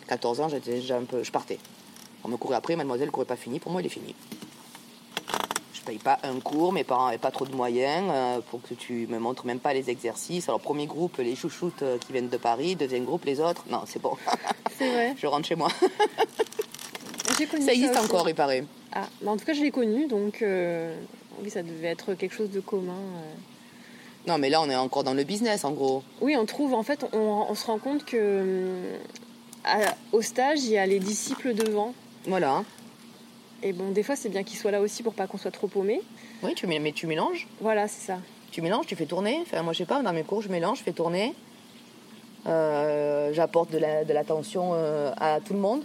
14 0.08 0.42
ans, 0.42 0.50
j'étais 0.50 0.72
déjà 0.76 0.98
un 0.98 1.04
peu. 1.04 1.24
Je 1.24 1.32
partais. 1.32 1.58
On 2.24 2.28
me 2.28 2.38
courait 2.38 2.56
après, 2.56 2.76
mademoiselle 2.76 3.08
ne 3.08 3.12
courait 3.12 3.26
pas 3.26 3.36
fini. 3.36 3.60
Pour 3.60 3.72
moi, 3.72 3.82
il 3.82 3.88
est 3.88 3.90
fini 3.90 4.14
je 5.82 5.86
paye 5.86 5.98
pas 5.98 6.20
un 6.24 6.40
cours, 6.40 6.74
mes 6.74 6.84
parents 6.84 7.06
n'avaient 7.06 7.18
pas 7.18 7.32
trop 7.32 7.46
de 7.46 7.56
moyens 7.56 8.08
euh, 8.12 8.40
pour 8.52 8.62
que 8.62 8.76
tu 8.76 9.08
me 9.08 9.18
montres 9.18 9.46
même 9.46 9.60
pas 9.60 9.74
les 9.74 9.90
exercices. 9.90 10.48
Alors 10.48 10.62
premier 10.62 10.86
groupe, 10.86 11.18
les 11.18 11.36
chouchoutes 11.36 11.82
euh, 11.82 11.98
qui 11.98 12.12
viennent 12.14 12.30
de 12.30 12.38
Paris, 12.38 12.76
deuxième 12.76 13.04
groupe, 13.04 13.26
les 13.26 13.40
autres. 13.40 13.66
Non, 13.70 13.82
c'est 13.88 14.02
bon. 14.02 14.16
C'est 14.78 14.92
vrai. 14.92 15.16
je 15.18 15.28
rentre 15.28 15.48
chez 15.48 15.56
moi. 15.56 15.70
connu 17.50 17.66
ça 17.66 17.74
existe 17.74 17.98
encore, 17.98 18.30
il 18.30 18.36
paraît. 18.36 18.64
Ah, 18.94 19.08
en 19.26 19.38
tout 19.38 19.46
cas, 19.46 19.54
je 19.54 19.62
l'ai 19.62 19.72
connu, 19.72 20.08
donc 20.08 20.42
euh, 20.42 20.96
oui, 21.42 21.50
ça 21.50 21.64
devait 21.64 21.88
être 21.88 22.14
quelque 22.14 22.34
chose 22.34 22.52
de 22.52 22.60
commun. 22.60 23.00
Non, 24.28 24.38
mais 24.38 24.50
là, 24.50 24.62
on 24.62 24.70
est 24.70 24.76
encore 24.76 25.04
dans 25.04 25.14
le 25.14 25.24
business, 25.24 25.66
en 25.66 25.72
gros. 25.72 26.04
Oui, 26.22 26.36
on 26.38 26.46
trouve, 26.46 26.74
en 26.74 26.84
fait, 26.84 27.06
on, 27.14 27.54
se 27.56 27.66
rend 27.66 27.80
compte 27.80 28.06
que 28.06 28.98
au 30.12 30.22
stage, 30.22 30.64
il 30.64 30.72
y 30.72 30.78
a 30.78 30.86
les 30.86 31.00
disciples 31.00 31.54
devant. 31.54 31.94
Voilà. 32.28 32.64
Et 33.64 33.74
bon, 33.74 33.92
des 33.92 34.04
fois, 34.04 34.16
c'est 34.16 34.30
bien 34.30 34.44
qu'il 34.44 34.58
soit 34.58 34.72
là 34.72 34.82
aussi 34.82 35.04
pour 35.04 35.14
pas 35.14 35.28
qu'on 35.28 35.38
soit 35.38 35.52
trop 35.52 35.68
paumé. 35.68 36.02
Oui, 36.44 36.54
tu, 36.56 36.68
mais 36.68 36.92
tu 36.92 37.08
mélanges 37.08 37.48
Voilà, 37.60 37.88
c'est 37.88 38.06
ça. 38.06 38.20
Tu 38.52 38.62
mélanges, 38.62 38.86
tu 38.86 38.96
fais 38.96 39.06
tourner. 39.06 39.40
Enfin, 39.42 39.62
moi, 39.64 39.74
je 39.74 39.80
sais 39.80 39.86
pas, 39.86 40.02
dans 40.02 40.14
mes 40.14 40.24
cours, 40.24 40.42
je 40.42 40.50
mélange, 40.50 40.80
je 40.80 40.84
fais 40.84 40.94
tourner. 40.94 41.34
Euh, 42.48 43.32
j'apporte 43.34 43.72
de 43.72 43.78
l'attention 44.14 44.72
euh, 44.74 45.12
à 45.18 45.40
tout 45.40 45.54
le 45.54 45.60
monde. 45.60 45.84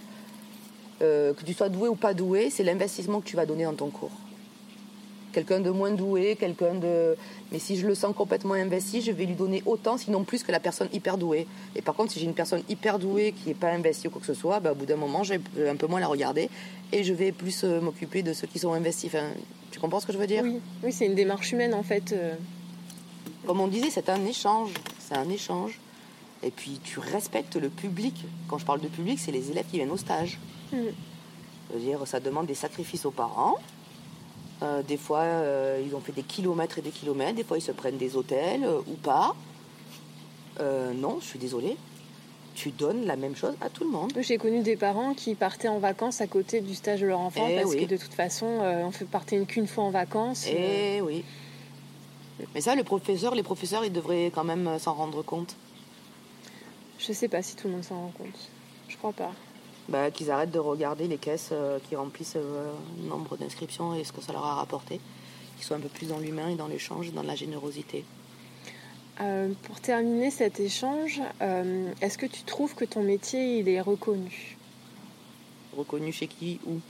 Euh, 1.02 1.34
que 1.34 1.44
tu 1.44 1.52
sois 1.52 1.68
doué 1.68 1.88
ou 1.88 1.94
pas 1.94 2.14
doué, 2.14 2.48
c'est 2.48 2.64
l'investissement 2.64 3.20
que 3.20 3.26
tu 3.26 3.36
vas 3.36 3.44
donner 3.44 3.64
dans 3.64 3.74
ton 3.74 3.90
cours 3.90 4.10
quelqu'un 5.36 5.60
de 5.60 5.68
moins 5.68 5.90
doué, 5.90 6.34
quelqu'un 6.34 6.74
de... 6.74 7.14
Mais 7.52 7.58
si 7.58 7.76
je 7.76 7.86
le 7.86 7.94
sens 7.94 8.16
complètement 8.16 8.54
investi, 8.54 9.02
je 9.02 9.12
vais 9.12 9.26
lui 9.26 9.34
donner 9.34 9.62
autant, 9.66 9.98
sinon 9.98 10.24
plus 10.24 10.42
que 10.42 10.50
la 10.50 10.60
personne 10.60 10.88
hyper 10.94 11.18
douée. 11.18 11.46
Et 11.74 11.82
par 11.82 11.94
contre, 11.94 12.12
si 12.12 12.20
j'ai 12.20 12.24
une 12.24 12.32
personne 12.32 12.62
hyper 12.70 12.98
douée 12.98 13.34
qui 13.36 13.48
n'est 13.48 13.54
pas 13.54 13.70
investie 13.70 14.08
ou 14.08 14.10
quoi 14.10 14.22
que 14.22 14.26
ce 14.26 14.32
soit, 14.32 14.60
bah, 14.60 14.72
au 14.72 14.74
bout 14.74 14.86
d'un 14.86 14.96
moment, 14.96 15.24
je 15.24 15.34
vais 15.34 15.68
un 15.68 15.76
peu 15.76 15.86
moins 15.86 16.00
la 16.00 16.06
regarder 16.06 16.48
et 16.90 17.04
je 17.04 17.12
vais 17.12 17.32
plus 17.32 17.64
euh, 17.64 17.82
m'occuper 17.82 18.22
de 18.22 18.32
ceux 18.32 18.46
qui 18.46 18.58
sont 18.58 18.72
investis. 18.72 19.10
Enfin, 19.10 19.26
tu 19.70 19.78
comprends 19.78 20.00
ce 20.00 20.06
que 20.06 20.14
je 20.14 20.18
veux 20.18 20.26
dire? 20.26 20.42
Oui, 20.42 20.58
oui 20.82 20.90
c'est 20.90 21.04
une 21.04 21.14
démarche 21.14 21.52
humaine 21.52 21.74
en 21.74 21.82
fait. 21.82 22.12
Euh. 22.12 22.34
Comme 23.46 23.60
on 23.60 23.68
disait, 23.68 23.90
c'est 23.90 24.08
un 24.08 24.24
échange. 24.24 24.70
C'est 24.98 25.16
un 25.16 25.28
échange. 25.28 25.78
Et 26.42 26.50
puis 26.50 26.80
tu 26.82 26.98
respectes 26.98 27.56
le 27.56 27.68
public. 27.68 28.24
Quand 28.48 28.56
je 28.56 28.64
parle 28.64 28.80
de 28.80 28.88
public, 28.88 29.18
c'est 29.18 29.32
les 29.32 29.50
élèves 29.50 29.66
qui 29.70 29.76
viennent 29.76 29.90
au 29.90 29.98
stage. 29.98 30.38
Mmh. 30.72 30.76
Je 31.68 31.74
veux 31.76 31.84
dire, 31.84 32.06
ça 32.06 32.20
demande 32.20 32.46
des 32.46 32.54
sacrifices 32.54 33.04
aux 33.04 33.10
parents. 33.10 33.58
Euh, 34.62 34.82
des 34.82 34.96
fois, 34.96 35.20
euh, 35.20 35.82
ils 35.84 35.94
ont 35.94 36.00
fait 36.00 36.12
des 36.12 36.22
kilomètres 36.22 36.78
et 36.78 36.82
des 36.82 36.90
kilomètres. 36.90 37.34
Des 37.34 37.44
fois, 37.44 37.58
ils 37.58 37.62
se 37.62 37.72
prennent 37.72 37.98
des 37.98 38.16
hôtels 38.16 38.64
euh, 38.64 38.80
ou 38.86 38.94
pas. 38.94 39.34
non, 40.60 41.18
je 41.20 41.26
suis 41.26 41.38
désolée. 41.38 41.76
Tu 42.54 42.70
donnes 42.70 43.04
la 43.04 43.16
même 43.16 43.36
chose 43.36 43.54
à 43.60 43.68
tout 43.68 43.84
le 43.84 43.90
monde. 43.90 44.12
J'ai 44.18 44.38
connu 44.38 44.62
des 44.62 44.76
parents 44.76 45.12
qui 45.12 45.34
partaient 45.34 45.68
en 45.68 45.78
vacances 45.78 46.22
à 46.22 46.26
côté 46.26 46.62
du 46.62 46.74
stage 46.74 47.02
de 47.02 47.06
leur 47.06 47.20
enfant 47.20 47.46
eh 47.50 47.56
parce 47.56 47.74
que 47.74 47.84
de 47.84 47.98
toute 47.98 48.14
façon, 48.14 48.46
on 48.46 48.90
fait 48.90 49.04
partir 49.04 49.46
qu'une 49.46 49.66
fois 49.66 49.84
en 49.84 49.90
vacances. 49.90 50.46
Eh 50.48 51.02
oui. 51.02 51.22
Mais 52.54 52.62
ça, 52.62 52.74
le 52.74 52.82
professeur, 52.82 53.34
les 53.34 53.42
professeurs, 53.42 53.84
ils 53.84 53.92
devraient 53.92 54.32
quand 54.34 54.44
même 54.44 54.78
s'en 54.78 54.94
rendre 54.94 55.22
compte. 55.22 55.54
Je 56.98 57.12
sais 57.12 57.28
pas 57.28 57.42
si 57.42 57.56
tout 57.56 57.68
le 57.68 57.74
monde 57.74 57.84
s'en 57.84 57.96
rend 57.96 58.12
compte. 58.16 58.48
Je 58.88 58.96
crois 58.96 59.12
pas. 59.12 59.32
Bah, 59.88 60.10
qu'ils 60.10 60.30
arrêtent 60.32 60.50
de 60.50 60.58
regarder 60.58 61.06
les 61.06 61.16
caisses 61.16 61.50
euh, 61.52 61.78
qui 61.88 61.94
remplissent 61.94 62.34
euh, 62.36 62.72
le 63.00 63.08
nombre 63.08 63.36
d'inscriptions 63.36 63.94
et 63.94 64.02
ce 64.02 64.12
que 64.12 64.20
ça 64.20 64.32
leur 64.32 64.44
a 64.44 64.54
rapporté. 64.56 65.00
Qu'ils 65.56 65.64
soient 65.64 65.76
un 65.76 65.80
peu 65.80 65.88
plus 65.88 66.08
dans 66.08 66.18
l'humain 66.18 66.48
et 66.48 66.56
dans 66.56 66.66
l'échange 66.66 67.12
dans 67.12 67.22
la 67.22 67.36
générosité. 67.36 68.04
Euh, 69.20 69.52
pour 69.62 69.80
terminer 69.80 70.30
cet 70.32 70.58
échange, 70.60 71.22
euh, 71.40 71.90
est-ce 72.02 72.18
que 72.18 72.26
tu 72.26 72.42
trouves 72.42 72.74
que 72.74 72.84
ton 72.84 73.02
métier 73.02 73.58
il 73.60 73.68
est 73.68 73.80
reconnu? 73.80 74.56
Reconnu 75.76 76.12
chez 76.12 76.26
qui 76.26 76.58
Où 76.66 76.80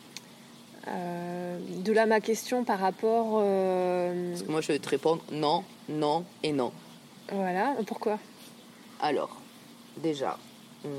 Euh, 0.89 1.59
De 1.85 1.93
là 1.93 2.07
ma 2.07 2.21
question 2.21 2.65
par 2.65 2.79
rapport. 2.79 3.33
Parce 3.43 4.43
que 4.43 4.51
moi, 4.51 4.61
je 4.63 4.69
vais 4.73 4.79
te 4.79 4.89
répondre 4.89 5.23
non, 5.33 5.65
non 5.89 6.25
et 6.43 6.53
non. 6.53 6.73
voilà, 7.31 7.75
pourquoi? 7.87 8.19
Alors, 9.01 9.37
déjà, 9.99 10.39
hum, 10.85 10.91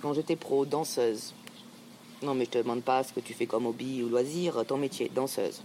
quand 0.00 0.14
j'étais 0.14 0.36
pro, 0.36 0.64
danseuse, 0.64 1.34
non 2.22 2.34
mais 2.34 2.44
je 2.44 2.50
te 2.50 2.58
demande 2.58 2.82
pas 2.82 3.02
ce 3.02 3.12
que 3.12 3.20
tu 3.20 3.34
fais 3.34 3.46
comme 3.46 3.66
hobby 3.66 4.02
ou 4.02 4.08
loisir, 4.08 4.64
ton 4.66 4.76
métier, 4.76 5.10
danseuse. 5.14 5.62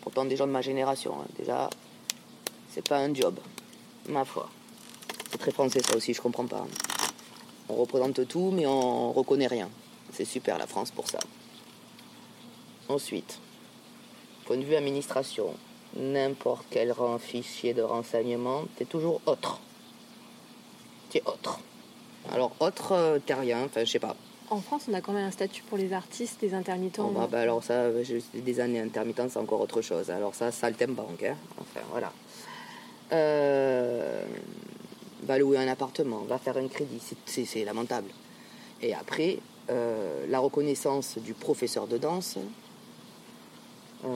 Pourtant 0.00 0.24
des 0.24 0.36
gens 0.36 0.46
de 0.46 0.52
ma 0.52 0.62
génération, 0.62 1.14
hein, 1.20 1.26
déjà, 1.38 1.68
c'est 2.70 2.86
pas 2.86 2.98
un 2.98 3.12
job, 3.14 3.38
ma 4.08 4.24
foi. 4.24 4.48
C'est 5.30 5.38
très 5.38 5.52
français 5.52 5.80
ça 5.80 5.96
aussi, 5.96 6.14
je 6.14 6.20
comprends 6.20 6.46
pas. 6.46 6.66
On 7.68 7.74
représente 7.74 8.26
tout, 8.26 8.50
mais 8.50 8.66
on 8.66 9.12
reconnaît 9.12 9.46
rien. 9.46 9.68
C'est 10.12 10.24
super 10.24 10.58
la 10.58 10.66
France 10.66 10.90
pour 10.90 11.08
ça. 11.08 11.20
Ensuite, 12.88 13.38
point 14.46 14.56
de 14.56 14.64
vue 14.64 14.74
administration, 14.74 15.54
n'importe 15.96 16.66
quel 16.70 16.90
rang 16.92 17.18
fichier 17.18 17.74
de 17.74 17.82
renseignement, 17.82 18.64
t'es 18.76 18.84
toujours 18.84 19.20
autre. 19.26 19.60
T'es 21.10 21.22
autre. 21.26 21.60
Alors 22.32 22.52
autre, 22.60 22.92
euh, 22.92 23.18
t'es 23.24 23.34
rien, 23.34 23.64
enfin 23.64 23.84
je 23.84 23.90
sais 23.90 23.98
pas. 23.98 24.16
En 24.50 24.60
France, 24.60 24.86
on 24.90 24.94
a 24.94 25.00
quand 25.00 25.12
même 25.12 25.26
un 25.26 25.30
statut 25.30 25.62
pour 25.62 25.78
les 25.78 25.92
artistes, 25.92 26.42
les 26.42 26.54
intermittents. 26.54 27.04
Bon, 27.08 27.20
bah, 27.20 27.28
bah, 27.30 27.40
alors 27.40 27.62
ça, 27.62 27.74
euh, 27.74 28.04
des 28.34 28.60
années 28.60 28.80
intermittentes, 28.80 29.30
c'est 29.30 29.38
encore 29.38 29.60
autre 29.60 29.80
chose. 29.80 30.10
Alors 30.10 30.34
ça, 30.34 30.50
saltimbanque, 30.50 31.22
hein. 31.22 31.36
Enfin 31.60 31.80
voilà. 31.90 32.12
Euh, 33.12 34.22
va 35.22 35.38
louer 35.38 35.58
un 35.58 35.68
appartement, 35.68 36.18
va 36.28 36.38
faire 36.38 36.56
un 36.56 36.68
crédit, 36.68 37.00
c'est- 37.26 37.64
lamentable. 37.64 38.10
Et 38.82 38.94
après, 38.94 39.38
euh, 39.70 40.26
la 40.28 40.38
reconnaissance 40.40 41.18
du 41.18 41.34
professeur 41.34 41.86
de 41.86 41.98
danse, 41.98 42.38
euh, 44.04 44.08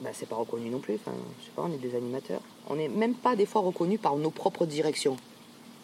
bah, 0.00 0.10
c'est 0.12 0.28
pas 0.28 0.36
reconnu 0.36 0.70
non 0.70 0.78
plus. 0.80 0.94
Enfin, 0.94 1.12
je 1.40 1.44
sais 1.46 1.50
pas, 1.56 1.62
on 1.62 1.72
est 1.72 1.78
des 1.78 1.96
animateurs. 1.96 2.40
On 2.68 2.76
n'est 2.76 2.88
même 2.88 3.14
pas 3.14 3.34
des 3.36 3.46
fois 3.46 3.62
reconnus 3.62 4.00
par 4.00 4.16
nos 4.16 4.30
propres 4.30 4.66
directions. 4.66 5.16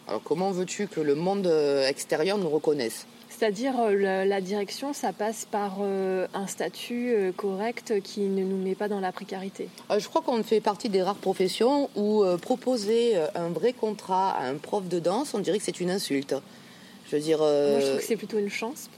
Alors 0.08 0.22
comment 0.22 0.50
veux-tu 0.50 0.86
que 0.86 1.00
le 1.00 1.14
monde 1.14 1.46
euh, 1.46 1.86
extérieur 1.86 2.38
nous 2.38 2.48
reconnaisse? 2.48 3.06
C'est-à-dire, 3.28 3.74
euh, 3.80 4.24
la, 4.24 4.40
direction, 4.40 4.92
ça 4.92 5.12
passe 5.12 5.46
par 5.50 5.78
euh, 5.80 6.26
un 6.34 6.46
statut 6.46 7.32
correct 7.36 7.94
qui 8.02 8.20
ne 8.20 8.44
nous 8.44 8.56
met 8.56 8.74
pas 8.74 8.88
dans 8.88 9.00
la 9.00 9.12
précarité? 9.12 9.68
Je 9.96 10.06
crois 10.08 10.20
qu'on 10.20 10.42
fait 10.42 10.60
partie 10.60 10.88
des 10.88 11.02
rares 11.02 11.14
professions 11.14 11.88
où 11.96 12.24
proposer 12.42 13.16
un 13.34 13.48
vrai 13.48 13.72
contrat 13.72 14.32
à 14.32 14.44
un 14.44 14.56
prof 14.56 14.86
de 14.88 14.98
danse, 14.98 15.32
on 15.32 15.38
dirait 15.38 15.58
que 15.58 15.64
c'est 15.64 15.80
une 15.80 15.90
insulte. 15.90 16.34
Je 17.06 17.16
veux 17.16 17.22
dire. 17.22 17.38
Moi, 17.38 17.80
je 17.80 17.86
trouve 17.86 17.98
que 17.98 18.04
c'est 18.04 18.16
plutôt 18.16 18.38
une 18.38 18.50
chance. 18.50 18.88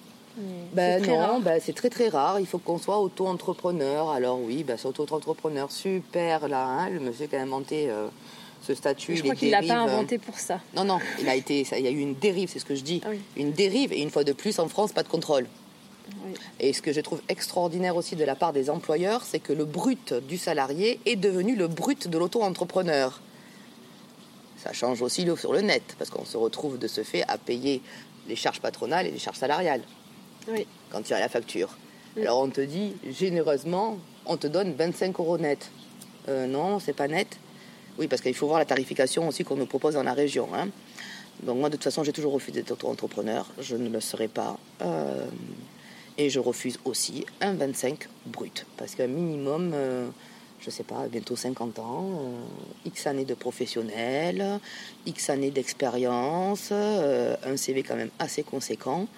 ben 0.72 1.02
non, 1.06 1.40
ben 1.40 1.60
c'est 1.62 1.74
très 1.74 1.90
très 1.90 2.08
rare. 2.08 2.40
Il 2.40 2.46
faut 2.46 2.58
qu'on 2.58 2.78
soit 2.78 2.98
auto-entrepreneur. 2.98 4.10
Alors 4.10 4.40
oui, 4.40 4.64
ben, 4.64 4.76
c'est 4.76 4.88
auto-entrepreneur, 4.88 5.70
super 5.70 6.48
là. 6.48 6.64
hein, 6.64 6.90
le 6.90 7.00
monsieur 7.00 7.26
qui 7.26 7.36
a 7.36 7.42
inventé 7.42 7.90
euh, 7.90 8.08
ce 8.62 8.74
statut. 8.74 9.12
Mais 9.12 9.16
je 9.18 9.22
crois 9.22 9.34
qu'il 9.34 9.50
l'a 9.50 9.60
pas 9.62 9.80
euh, 9.80 9.88
inventé 9.88 10.18
pour 10.18 10.38
ça. 10.38 10.60
Non, 10.74 10.84
non, 10.84 10.98
il 11.20 11.28
a 11.28 11.34
été, 11.34 11.64
ça, 11.64 11.78
il 11.78 11.84
y 11.84 11.88
a 11.88 11.90
eu 11.90 11.98
une 12.00 12.14
dérive, 12.14 12.48
c'est 12.50 12.58
ce 12.58 12.64
que 12.64 12.74
je 12.74 12.82
dis. 12.82 13.00
Ah 13.04 13.08
oui. 13.10 13.20
Une 13.36 13.52
dérive, 13.52 13.92
et 13.92 14.00
une 14.00 14.10
fois 14.10 14.24
de 14.24 14.32
plus, 14.32 14.58
en 14.58 14.68
France, 14.68 14.92
pas 14.92 15.02
de 15.02 15.08
contrôle. 15.08 15.46
Oui. 16.26 16.34
Et 16.60 16.72
ce 16.72 16.82
que 16.82 16.92
je 16.92 17.00
trouve 17.00 17.20
extraordinaire 17.28 17.96
aussi 17.96 18.16
de 18.16 18.24
la 18.24 18.34
part 18.34 18.52
des 18.52 18.70
employeurs, 18.70 19.22
c'est 19.24 19.38
que 19.40 19.52
le 19.52 19.64
brut 19.64 20.14
du 20.14 20.38
salarié 20.38 21.00
est 21.06 21.16
devenu 21.16 21.54
le 21.56 21.68
brut 21.68 22.08
de 22.08 22.18
l'auto-entrepreneur. 22.18 23.20
Ça 24.58 24.72
change 24.72 25.02
aussi 25.02 25.24
le- 25.24 25.36
sur 25.36 25.52
le 25.52 25.60
net, 25.60 25.82
parce 25.98 26.10
qu'on 26.10 26.24
se 26.24 26.36
retrouve 26.36 26.78
de 26.78 26.86
ce 26.86 27.02
fait 27.02 27.24
à 27.28 27.38
payer 27.38 27.82
les 28.28 28.36
charges 28.36 28.60
patronales 28.60 29.06
et 29.06 29.10
les 29.10 29.18
charges 29.18 29.38
salariales 29.38 29.82
Oui. 30.48 30.66
quand 30.90 31.02
tu 31.02 31.12
as 31.14 31.18
la 31.20 31.28
facture. 31.28 31.76
Oui. 32.16 32.22
Alors 32.22 32.40
on 32.42 32.48
te 32.48 32.60
dit 32.60 32.94
généreusement, 33.10 33.98
on 34.26 34.36
te 34.36 34.46
donne 34.46 34.74
25 34.74 35.18
euros 35.18 35.38
net. 35.38 35.70
Euh, 36.28 36.46
non, 36.46 36.78
c'est 36.78 36.92
pas 36.92 37.08
net. 37.08 37.38
Oui, 37.98 38.08
parce 38.08 38.22
qu'il 38.22 38.34
faut 38.34 38.46
voir 38.46 38.58
la 38.58 38.64
tarification 38.64 39.28
aussi 39.28 39.44
qu'on 39.44 39.56
nous 39.56 39.66
propose 39.66 39.94
dans 39.94 40.02
la 40.02 40.14
région. 40.14 40.48
hein. 40.54 40.68
Donc 41.42 41.58
moi, 41.58 41.68
de 41.68 41.76
toute 41.76 41.84
façon, 41.84 42.04
j'ai 42.04 42.12
toujours 42.12 42.32
refusé 42.32 42.60
d'être 42.60 42.72
auto-entrepreneur. 42.72 43.46
Je 43.60 43.76
ne 43.76 43.88
le 43.88 44.00
serai 44.00 44.28
pas. 44.28 44.58
Euh, 44.80 45.26
et 46.18 46.30
je 46.30 46.38
refuse 46.38 46.78
aussi 46.84 47.24
un 47.40 47.54
25 47.54 48.08
brut. 48.26 48.66
Parce 48.76 48.94
qu'un 48.94 49.08
minimum, 49.08 49.72
euh, 49.74 50.08
je 50.60 50.70
sais 50.70 50.84
pas, 50.84 51.08
bientôt 51.08 51.36
50 51.36 51.78
ans, 51.80 52.10
euh, 52.10 52.86
X 52.86 53.06
années 53.06 53.24
de 53.24 53.34
professionnel, 53.34 54.60
X 55.06 55.30
années 55.30 55.50
d'expérience, 55.50 56.70
un 56.70 57.56
CV 57.56 57.82
quand 57.82 57.96
même 57.96 58.10
assez 58.18 58.42
conséquent. 58.42 59.08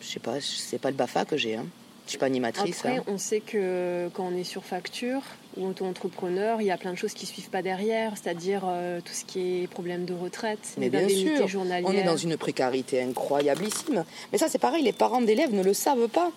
Je 0.00 0.06
sais 0.06 0.20
pas, 0.20 0.40
c'est 0.40 0.78
pas 0.78 0.90
le 0.90 0.96
BAFA 0.96 1.24
que 1.24 1.36
j'ai. 1.36 1.56
Hein. 1.56 1.66
Je 2.06 2.10
suis 2.10 2.18
pas 2.18 2.26
animatrice. 2.26 2.78
Après, 2.78 2.98
hein. 2.98 3.04
on 3.06 3.16
sait 3.16 3.40
que 3.40 4.10
quand 4.12 4.28
on 4.30 4.36
est 4.36 4.44
sur 4.44 4.64
facture 4.64 5.22
ou 5.56 5.68
auto-entrepreneur, 5.68 6.60
il 6.60 6.66
y 6.66 6.70
a 6.70 6.76
plein 6.76 6.92
de 6.92 6.98
choses 6.98 7.14
qui 7.14 7.24
suivent 7.24 7.48
pas 7.48 7.62
derrière, 7.62 8.12
c'est-à-dire 8.16 8.62
euh, 8.66 9.00
tout 9.00 9.14
ce 9.14 9.24
qui 9.24 9.62
est 9.62 9.66
problème 9.66 10.04
de 10.04 10.12
retraite, 10.12 10.74
Mais 10.76 10.90
bien 10.90 11.08
sûr, 11.08 11.46
on 11.84 11.92
est 11.92 12.02
dans 12.02 12.16
une 12.16 12.36
précarité 12.36 13.00
incroyablissime. 13.02 14.04
Mais 14.32 14.38
ça, 14.38 14.48
c'est 14.48 14.58
pareil, 14.58 14.82
les 14.82 14.92
parents 14.92 15.22
d'élèves 15.22 15.54
ne 15.54 15.62
le 15.62 15.72
savent 15.72 16.08
pas. 16.08 16.30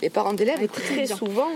Les 0.00 0.10
parents 0.10 0.32
d'élèves, 0.32 0.58
Ah, 0.60 0.66
très 0.68 1.04
bien. 1.04 1.16
souvent, 1.16 1.50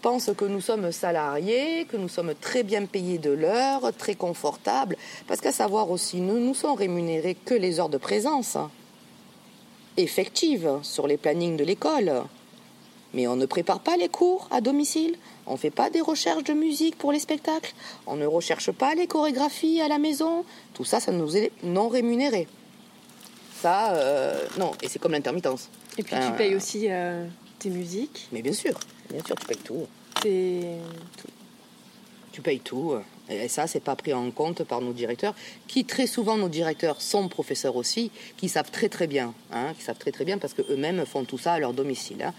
pensent 0.00 0.30
que 0.36 0.44
nous 0.44 0.60
sommes 0.60 0.92
salariés, 0.92 1.86
que 1.86 1.96
nous 1.96 2.08
sommes 2.08 2.34
très 2.40 2.62
bien 2.62 2.84
payés 2.84 3.18
de 3.18 3.30
l'heure, 3.30 3.92
très 3.96 4.14
confortables. 4.14 4.96
Parce 5.26 5.40
qu'à 5.40 5.52
savoir 5.52 5.90
aussi, 5.90 6.20
nous 6.20 6.38
nous 6.38 6.54
sommes 6.54 6.76
rémunérés 6.76 7.34
que 7.34 7.54
les 7.54 7.80
heures 7.80 7.88
de 7.88 7.98
présence 7.98 8.56
effectives 9.96 10.70
sur 10.82 11.08
les 11.08 11.16
plannings 11.16 11.56
de 11.56 11.64
l'école. 11.64 12.22
Mais 13.18 13.26
on 13.26 13.34
ne 13.34 13.46
prépare 13.46 13.80
pas 13.80 13.96
les 13.96 14.08
cours 14.08 14.46
à 14.52 14.60
domicile. 14.60 15.16
On 15.48 15.54
ne 15.54 15.56
fait 15.58 15.72
pas 15.72 15.90
des 15.90 16.00
recherches 16.00 16.44
de 16.44 16.52
musique 16.52 16.96
pour 16.96 17.10
les 17.10 17.18
spectacles. 17.18 17.74
On 18.06 18.14
ne 18.14 18.26
recherche 18.26 18.70
pas 18.70 18.94
les 18.94 19.08
chorégraphies 19.08 19.80
à 19.80 19.88
la 19.88 19.98
maison. 19.98 20.44
Tout 20.72 20.84
ça, 20.84 21.00
ça 21.00 21.10
nous 21.10 21.36
est 21.36 21.50
non 21.64 21.88
rémunéré. 21.88 22.46
Ça, 23.60 23.92
euh, 23.94 24.46
non. 24.56 24.70
Et 24.82 24.88
c'est 24.88 25.00
comme 25.00 25.10
l'intermittence. 25.10 25.68
Et 25.98 26.04
puis 26.04 26.14
Enfin, 26.14 26.30
tu 26.30 26.36
payes 26.36 26.54
aussi 26.54 26.86
euh, 26.88 27.26
tes 27.58 27.70
musiques, 27.70 28.28
Mais 28.30 28.40
bien 28.40 28.52
sûr, 28.52 28.78
bien 29.10 29.20
sûr, 29.26 29.34
tu 29.34 29.46
payes 29.48 29.56
tout. 29.64 29.88
Tu 32.30 32.40
payes 32.40 32.60
tout. 32.60 32.94
Et 33.28 33.48
ça, 33.48 33.66
c'est 33.66 33.80
pas 33.80 33.96
pris 33.96 34.14
en 34.14 34.30
compte 34.30 34.62
par 34.62 34.80
nos 34.80 34.92
directeurs, 34.92 35.34
qui 35.66 35.84
très 35.84 36.06
souvent, 36.06 36.36
nos 36.36 36.48
directeurs 36.48 37.02
sont 37.02 37.26
professeurs 37.26 37.74
aussi, 37.74 38.12
qui 38.36 38.48
savent 38.48 38.70
très 38.70 38.88
très 38.88 39.08
bien, 39.08 39.34
hein, 39.50 39.72
qui 39.76 39.82
savent 39.82 39.98
très 39.98 40.12
très 40.12 40.24
bien 40.24 40.38
parce 40.38 40.54
qu'eux-mêmes 40.54 41.04
font 41.04 41.24
tout 41.24 41.36
ça 41.36 41.54
à 41.54 41.58
leur 41.58 41.72
domicile. 41.72 42.22
hein. 42.22 42.32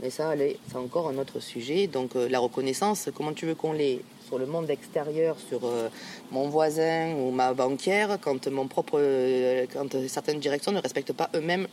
Mais 0.00 0.10
ça, 0.10 0.34
c'est 0.36 0.76
encore 0.76 1.08
un 1.08 1.18
autre 1.18 1.40
sujet. 1.40 1.86
Donc 1.86 2.14
euh, 2.14 2.28
la 2.28 2.38
reconnaissance, 2.38 3.08
comment 3.14 3.32
tu 3.32 3.46
veux 3.46 3.54
qu'on 3.54 3.72
l'ait 3.72 4.00
sur 4.26 4.38
le 4.38 4.46
monde 4.46 4.70
extérieur, 4.70 5.36
sur 5.38 5.64
euh, 5.64 5.88
mon 6.30 6.48
voisin 6.48 7.14
ou 7.14 7.30
ma 7.30 7.52
banquière, 7.54 8.18
quand 8.20 8.46
mon 8.48 8.68
propre, 8.68 8.98
euh, 9.00 9.66
quand 9.72 9.96
certaines 10.06 10.38
directions 10.38 10.72
ne 10.72 10.80
respectent 10.80 11.14
pas 11.14 11.30
eux-mêmes 11.34 11.66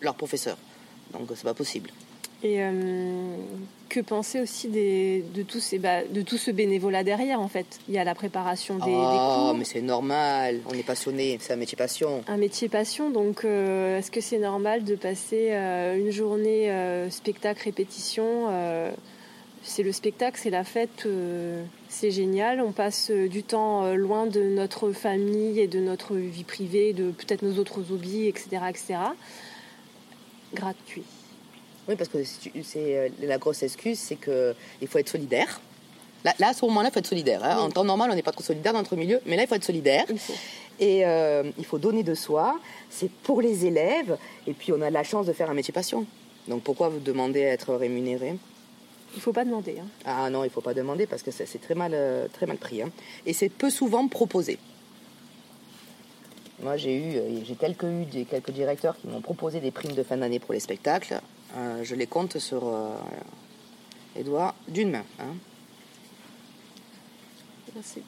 leurs 0.00 0.16
professeurs? 0.16 0.58
Donc 1.12 1.28
c'est 1.34 1.44
pas 1.44 1.54
possible. 1.54 1.90
Et 2.42 2.62
euh, 2.62 3.36
que 3.90 4.00
penser 4.00 4.40
aussi 4.40 4.68
des, 4.68 5.22
de, 5.34 5.42
tous 5.42 5.60
ces, 5.60 5.78
bah, 5.78 6.02
de 6.08 6.22
tout 6.22 6.38
ce 6.38 6.50
bénévolat 6.50 7.04
derrière, 7.04 7.40
en 7.40 7.48
fait 7.48 7.78
Il 7.88 7.94
y 7.94 7.98
a 7.98 8.04
la 8.04 8.14
préparation 8.14 8.76
des, 8.78 8.86
des 8.86 8.92
cours, 8.92 9.54
mais 9.58 9.64
c'est 9.64 9.82
normal. 9.82 10.60
On 10.66 10.72
est 10.72 10.86
passionné. 10.86 11.36
C'est 11.40 11.52
un 11.52 11.56
métier 11.56 11.76
passion. 11.76 12.22
un 12.26 12.36
métier 12.38 12.70
passion, 12.70 13.10
donc 13.10 13.44
euh, 13.44 13.98
est-ce 13.98 14.10
que 14.10 14.22
c'est 14.22 14.38
normal 14.38 14.84
de 14.84 14.94
passer 14.94 15.48
euh, 15.50 15.98
une 15.98 16.10
journée 16.10 16.72
spectacle-répétition 17.10 18.46
euh, 18.48 18.90
C'est 19.62 19.82
le 19.82 19.92
spectacle, 19.92 20.38
c'est 20.40 20.50
la 20.50 20.64
fête, 20.64 21.06
c'est 21.88 22.10
génial. 22.10 22.62
On 22.62 22.72
passe 22.72 23.10
du 23.10 23.42
temps 23.42 23.92
loin 23.94 24.26
de 24.26 24.40
notre 24.40 24.92
famille 24.92 25.60
et 25.60 25.66
de 25.66 25.80
notre 25.80 26.14
vie 26.14 26.44
privée, 26.44 26.92
de 26.92 27.10
peut-être 27.10 27.42
nos 27.42 27.58
autres 27.58 27.92
hobbies, 27.92 28.28
etc. 28.28 28.62
etc. 28.68 28.94
Gratuit. 30.54 31.04
Oui, 31.90 31.96
parce 31.96 32.08
que 32.08 32.18
c'est 32.24 32.96
euh, 32.96 33.08
la 33.20 33.36
grosse 33.38 33.64
excuse, 33.64 33.98
c'est 33.98 34.14
que 34.14 34.54
il 34.80 34.86
faut 34.86 34.98
être 34.98 35.08
solidaire. 35.08 35.60
Là, 36.24 36.32
là, 36.38 36.48
à 36.50 36.54
ce 36.54 36.64
moment-là, 36.66 36.88
il 36.88 36.92
faut 36.92 37.00
être 37.00 37.06
solidaire. 37.08 37.42
hein. 37.42 37.56
Oui. 37.58 37.64
En 37.64 37.70
temps 37.70 37.82
normal, 37.82 38.10
on 38.12 38.14
n'est 38.14 38.22
pas 38.22 38.30
trop 38.30 38.44
solidaire 38.44 38.72
dans 38.72 38.78
notre 38.78 38.94
milieu, 38.94 39.20
mais 39.26 39.34
là, 39.34 39.42
il 39.42 39.48
faut 39.48 39.56
être 39.56 39.64
solidaire. 39.64 40.04
Il 40.08 40.18
faut. 40.18 40.34
Et 40.78 41.04
euh, 41.04 41.42
il 41.58 41.64
faut 41.64 41.78
donner 41.78 42.04
de 42.04 42.14
soi. 42.14 42.60
C'est 42.90 43.10
pour 43.10 43.42
les 43.42 43.66
élèves. 43.66 44.16
Et 44.46 44.52
puis, 44.52 44.72
on 44.72 44.80
a 44.82 44.88
la 44.90 45.02
chance 45.02 45.26
de 45.26 45.32
faire 45.32 45.50
un 45.50 45.54
métier 45.54 45.72
passion. 45.72 46.06
Donc, 46.46 46.62
pourquoi 46.62 46.88
vous 46.90 47.00
demandez 47.00 47.44
à 47.44 47.52
être 47.52 47.74
rémunéré? 47.74 48.36
Il 49.12 49.16
ne 49.16 49.20
faut 49.20 49.32
pas 49.32 49.44
demander. 49.44 49.76
Hein. 49.80 49.86
Ah 50.04 50.30
non, 50.30 50.44
il 50.44 50.46
ne 50.46 50.52
faut 50.52 50.60
pas 50.60 50.74
demander 50.74 51.06
parce 51.06 51.22
que 51.22 51.32
c'est 51.32 51.60
très 51.60 51.74
mal, 51.74 51.90
euh, 51.92 52.28
très 52.32 52.46
mal 52.46 52.58
pris. 52.58 52.82
Hein. 52.82 52.90
Et 53.26 53.32
c'est 53.32 53.48
peu 53.48 53.68
souvent 53.68 54.06
proposé. 54.06 54.58
Moi, 56.62 56.76
j'ai 56.76 56.96
eu, 56.96 57.16
euh, 57.16 57.44
j'ai 57.44 57.54
quelques, 57.54 57.84
eu 57.84 58.04
des, 58.04 58.24
quelques 58.24 58.50
directeurs 58.50 58.96
qui 58.96 59.06
m'ont 59.06 59.20
proposé 59.20 59.60
des 59.60 59.70
primes 59.70 59.94
de 59.94 60.02
fin 60.02 60.16
d'année 60.16 60.38
pour 60.38 60.52
les 60.52 60.60
spectacles. 60.60 61.20
Euh, 61.56 61.82
je 61.82 61.94
les 61.94 62.06
compte 62.06 62.38
sur 62.38 62.70
les 64.14 64.22
doigts 64.22 64.54
d'une 64.68 64.90
main. 64.90 65.04
Hein. 65.18 65.34
Merci. 67.74 68.02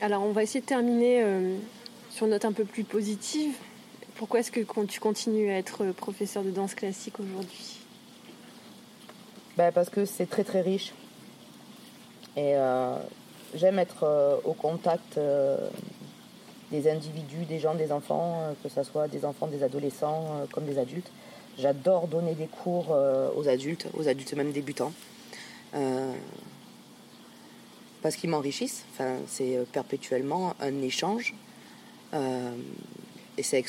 Alors, 0.00 0.22
on 0.22 0.32
va 0.32 0.42
essayer 0.42 0.60
de 0.60 0.66
terminer 0.66 1.24
sur 2.10 2.26
une 2.26 2.32
note 2.32 2.44
un 2.44 2.52
peu 2.52 2.64
plus 2.64 2.84
positive. 2.84 3.54
Pourquoi 4.16 4.40
est-ce 4.40 4.52
que 4.52 4.60
tu 4.84 5.00
continues 5.00 5.50
à 5.50 5.58
être 5.58 5.92
professeur 5.92 6.42
de 6.42 6.50
danse 6.50 6.74
classique 6.74 7.18
aujourd'hui? 7.20 7.80
Ben, 9.56 9.72
Parce 9.72 9.90
que 9.90 10.04
c'est 10.04 10.26
très 10.26 10.44
très 10.44 10.60
riche. 10.60 10.92
Et 12.36 12.54
euh, 12.54 12.96
j'aime 13.54 13.78
être 13.78 14.04
euh, 14.04 14.36
au 14.44 14.52
contact 14.52 15.18
euh, 15.18 15.68
des 16.70 16.88
individus, 16.90 17.44
des 17.46 17.58
gens, 17.58 17.74
des 17.74 17.92
enfants, 17.92 18.54
que 18.62 18.68
ce 18.68 18.82
soit 18.82 19.08
des 19.08 19.24
enfants, 19.24 19.46
des 19.46 19.62
adolescents 19.62 20.46
comme 20.52 20.64
des 20.64 20.78
adultes. 20.78 21.10
J'adore 21.58 22.06
donner 22.08 22.34
des 22.34 22.46
cours 22.46 22.96
aux 23.36 23.48
adultes, 23.48 23.86
aux 23.98 24.08
adultes 24.08 24.32
même 24.34 24.52
débutants. 24.52 24.92
parce 28.02 28.16
qu'ils 28.16 28.30
m'enrichissent. 28.30 28.84
Enfin, 28.92 29.16
c'est 29.26 29.58
perpétuellement 29.72 30.54
un 30.60 30.80
échange. 30.80 31.34
et 32.14 33.42
c'est 33.42 33.64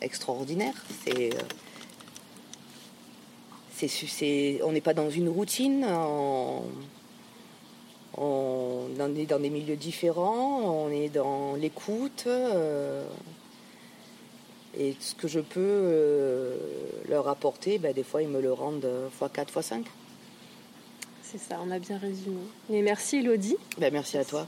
extraordinaire. 0.00 0.74
C'est 1.04 1.30
on 4.62 4.72
n'est 4.72 4.80
pas 4.80 4.94
dans 4.94 5.10
une 5.10 5.28
routine, 5.28 5.84
est 8.16 9.26
dans 9.26 9.38
des 9.40 9.50
milieux 9.50 9.76
différents, 9.76 10.60
on 10.60 10.90
est 10.90 11.08
dans 11.08 11.54
l'écoute. 11.54 12.24
Euh, 12.26 13.04
et 14.78 14.96
ce 15.00 15.14
que 15.14 15.28
je 15.28 15.40
peux 15.40 15.60
euh, 15.60 16.56
leur 17.08 17.28
apporter, 17.28 17.78
ben, 17.78 17.92
des 17.92 18.02
fois 18.02 18.22
ils 18.22 18.28
me 18.28 18.40
le 18.40 18.52
rendent 18.52 18.88
x4, 19.20 19.46
x5. 19.46 19.84
C'est 21.22 21.38
ça, 21.38 21.58
on 21.66 21.70
a 21.70 21.78
bien 21.78 21.98
résumé. 21.98 22.40
Et 22.70 22.82
merci 22.82 23.16
Elodie. 23.16 23.56
Ben, 23.78 23.92
merci 23.92 24.18
à 24.18 24.24
toi. 24.24 24.46